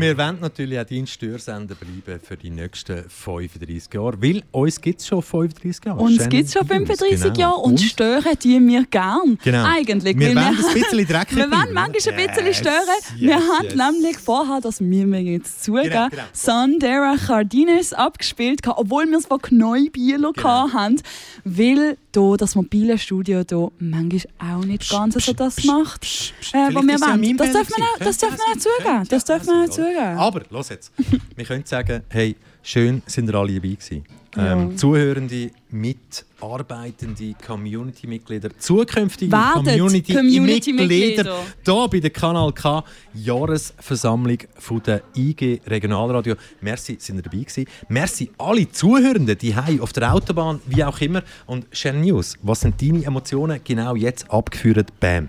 wir 0.00 0.16
wollen 0.18 0.38
natürlich 0.40 0.78
auch 0.78 0.84
dein 0.84 1.06
Störsender 1.06 1.74
bleiben 1.74 2.20
für 2.22 2.36
die 2.36 2.50
nächsten 2.50 3.04
35 3.08 3.92
Jahre, 3.94 4.20
weil 4.22 4.42
uns 4.52 4.80
gibt 4.80 5.00
es 5.00 5.06
schon 5.06 5.22
35 5.22 5.84
Jahre. 5.84 6.00
Uns 6.00 6.28
gibt 6.28 6.46
es 6.46 6.52
schon 6.52 6.62
Higgins, 6.68 6.88
35 6.98 7.22
genau. 7.32 7.38
Jahre 7.38 7.56
und 7.60 7.80
stören 7.80 8.36
die 8.42 8.60
wir 8.66 8.84
gern. 8.86 9.38
Genau. 9.42 9.64
Eigentlich. 9.64 10.18
Wir 10.18 10.34
wollen 10.34 10.38
ein 10.38 10.56
bisschen 10.74 11.06
dreckig 11.06 11.36
Wir 11.36 11.50
wollen 11.50 11.50
manchmal 11.72 11.84
ein 11.86 11.92
bisschen 11.92 12.46
Yes, 12.46 12.56
stören. 12.58 12.74
yes, 13.16 13.20
wir 13.20 13.34
haben 13.36 13.64
yes. 13.64 13.74
nämlich 13.74 14.18
vorher, 14.18 14.60
das 14.60 14.80
müssen 14.80 15.12
wir 15.12 15.20
jetzt 15.22 15.64
zugeben, 15.64 15.90
Genau, 15.90 16.08
genau. 16.08 16.22
Sandera 16.32 17.16
Cardines 17.16 17.92
abgespielt, 17.92 18.62
gehabt, 18.62 18.78
obwohl 18.78 19.06
wir 19.08 19.18
es 19.18 19.26
von 19.26 19.40
Knäubieler 19.40 20.32
Genau. 20.32 20.72
hatten, 20.72 21.00
weil 21.44 21.96
hier 22.14 22.36
das 22.36 22.54
mobile 22.54 22.98
Studio 22.98 23.42
hier 23.48 23.70
manchmal 23.78 24.56
auch 24.56 24.64
nicht 24.64 24.88
ganz 24.90 25.14
so 25.14 25.32
das 25.32 25.62
macht, 25.64 26.04
äh, 26.52 26.74
was 26.74 26.84
wir 26.86 27.00
wollen. 27.00 27.36
Das 27.36 27.52
dürfen 27.52 27.72
wir 27.76 27.84
auch- 27.84 27.98
gewesen. 27.98 29.06
das 29.10 29.24
dürfen 29.24 29.46
wir 29.46 29.64
auch 29.64 29.68
zugeben. 29.68 29.89
Zugeben. 29.90 30.18
Aber, 30.18 30.42
los 30.50 30.68
jetzt. 30.68 30.92
wir 31.36 31.44
können 31.44 31.64
sagen, 31.64 32.02
hey, 32.08 32.36
schön 32.62 33.02
sind 33.06 33.28
ihr 33.28 33.34
alle 33.34 33.54
dabei 33.54 33.68
gewesen. 33.68 34.04
Ähm, 34.36 34.70
Ja. 34.70 34.76
Zuhörende, 34.76 35.50
mitarbeitende 35.70 37.34
Community-Mitglieder, 37.44 38.50
zukünftige 38.58 39.36
Community-Mitglieder 39.36 40.20
Community-Mitglieder. 40.20 41.36
hier 41.64 41.88
bei 41.90 41.98
der 41.98 42.10
Kanal 42.10 42.52
K 42.52 42.84
Jahresversammlung 43.14 44.38
von 44.56 44.82
der 44.84 45.02
IG 45.16 45.60
Regionalradio. 45.66 46.36
Merci, 46.60 46.96
sind 47.00 47.16
ihr 47.16 47.22
dabei 47.22 47.38
gewesen. 47.38 47.64
Merci 47.88 48.30
alle 48.38 48.70
Zuhörenden, 48.70 49.36
die 49.36 49.54
haben 49.56 49.80
auf 49.80 49.92
der 49.92 50.14
Autobahn, 50.14 50.60
wie 50.66 50.84
auch 50.84 51.00
immer. 51.00 51.24
Und 51.46 51.66
Shannon 51.72 52.02
News, 52.02 52.36
was 52.42 52.60
sind 52.60 52.80
deine 52.80 53.04
Emotionen 53.04 53.60
genau 53.64 53.96
jetzt 53.96 54.30
abgeführt? 54.30 54.88
Bam. 55.00 55.28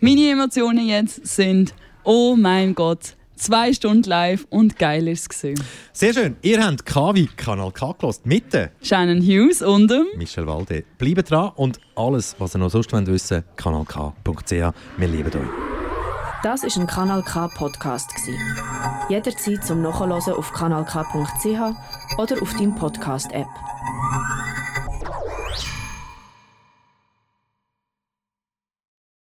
Meine 0.00 0.30
Emotionen 0.30 0.86
jetzt 0.86 1.26
sind, 1.26 1.72
oh 2.04 2.36
mein 2.36 2.74
Gott, 2.74 3.16
zwei 3.42 3.72
Stunden 3.72 4.08
live 4.08 4.46
und 4.50 4.78
geil 4.78 5.08
ist 5.08 5.22
es 5.22 5.28
gewesen. 5.28 5.64
Sehr 5.92 6.14
schön. 6.14 6.36
Ihr 6.42 6.64
habt 6.64 6.86
KW 6.86 7.26
Kanal 7.36 7.72
K 7.72 7.92
gelost 7.98 8.24
mit 8.24 8.52
der 8.52 8.70
Shannon 8.82 9.20
Hughes 9.20 9.62
und 9.62 9.90
dem 9.90 10.06
Michel 10.16 10.46
Walde. 10.46 10.84
Bleibt 10.98 11.30
dran 11.30 11.52
und 11.56 11.78
alles, 11.96 12.36
was 12.38 12.54
ihr 12.54 12.58
noch 12.58 12.70
sonst 12.70 12.92
wollt 12.92 13.06
wissen 13.08 13.44
kanalk.ch. 13.56 14.50
Wir 14.50 15.08
lieben 15.08 15.32
euch. 15.34 15.72
Das 16.42 16.64
ist 16.64 16.76
ein 16.76 16.86
Kanal 16.86 17.22
K 17.22 17.48
Podcast 17.48 18.14
gsi. 18.14 18.36
Jederzeit 19.08 19.64
zum 19.64 19.82
Nachhören 19.82 20.12
auf 20.12 20.52
kanalk.ch 20.52 22.18
oder 22.18 22.42
auf 22.42 22.52
deinem 22.54 22.74
Podcast 22.74 23.30
App. 23.32 23.46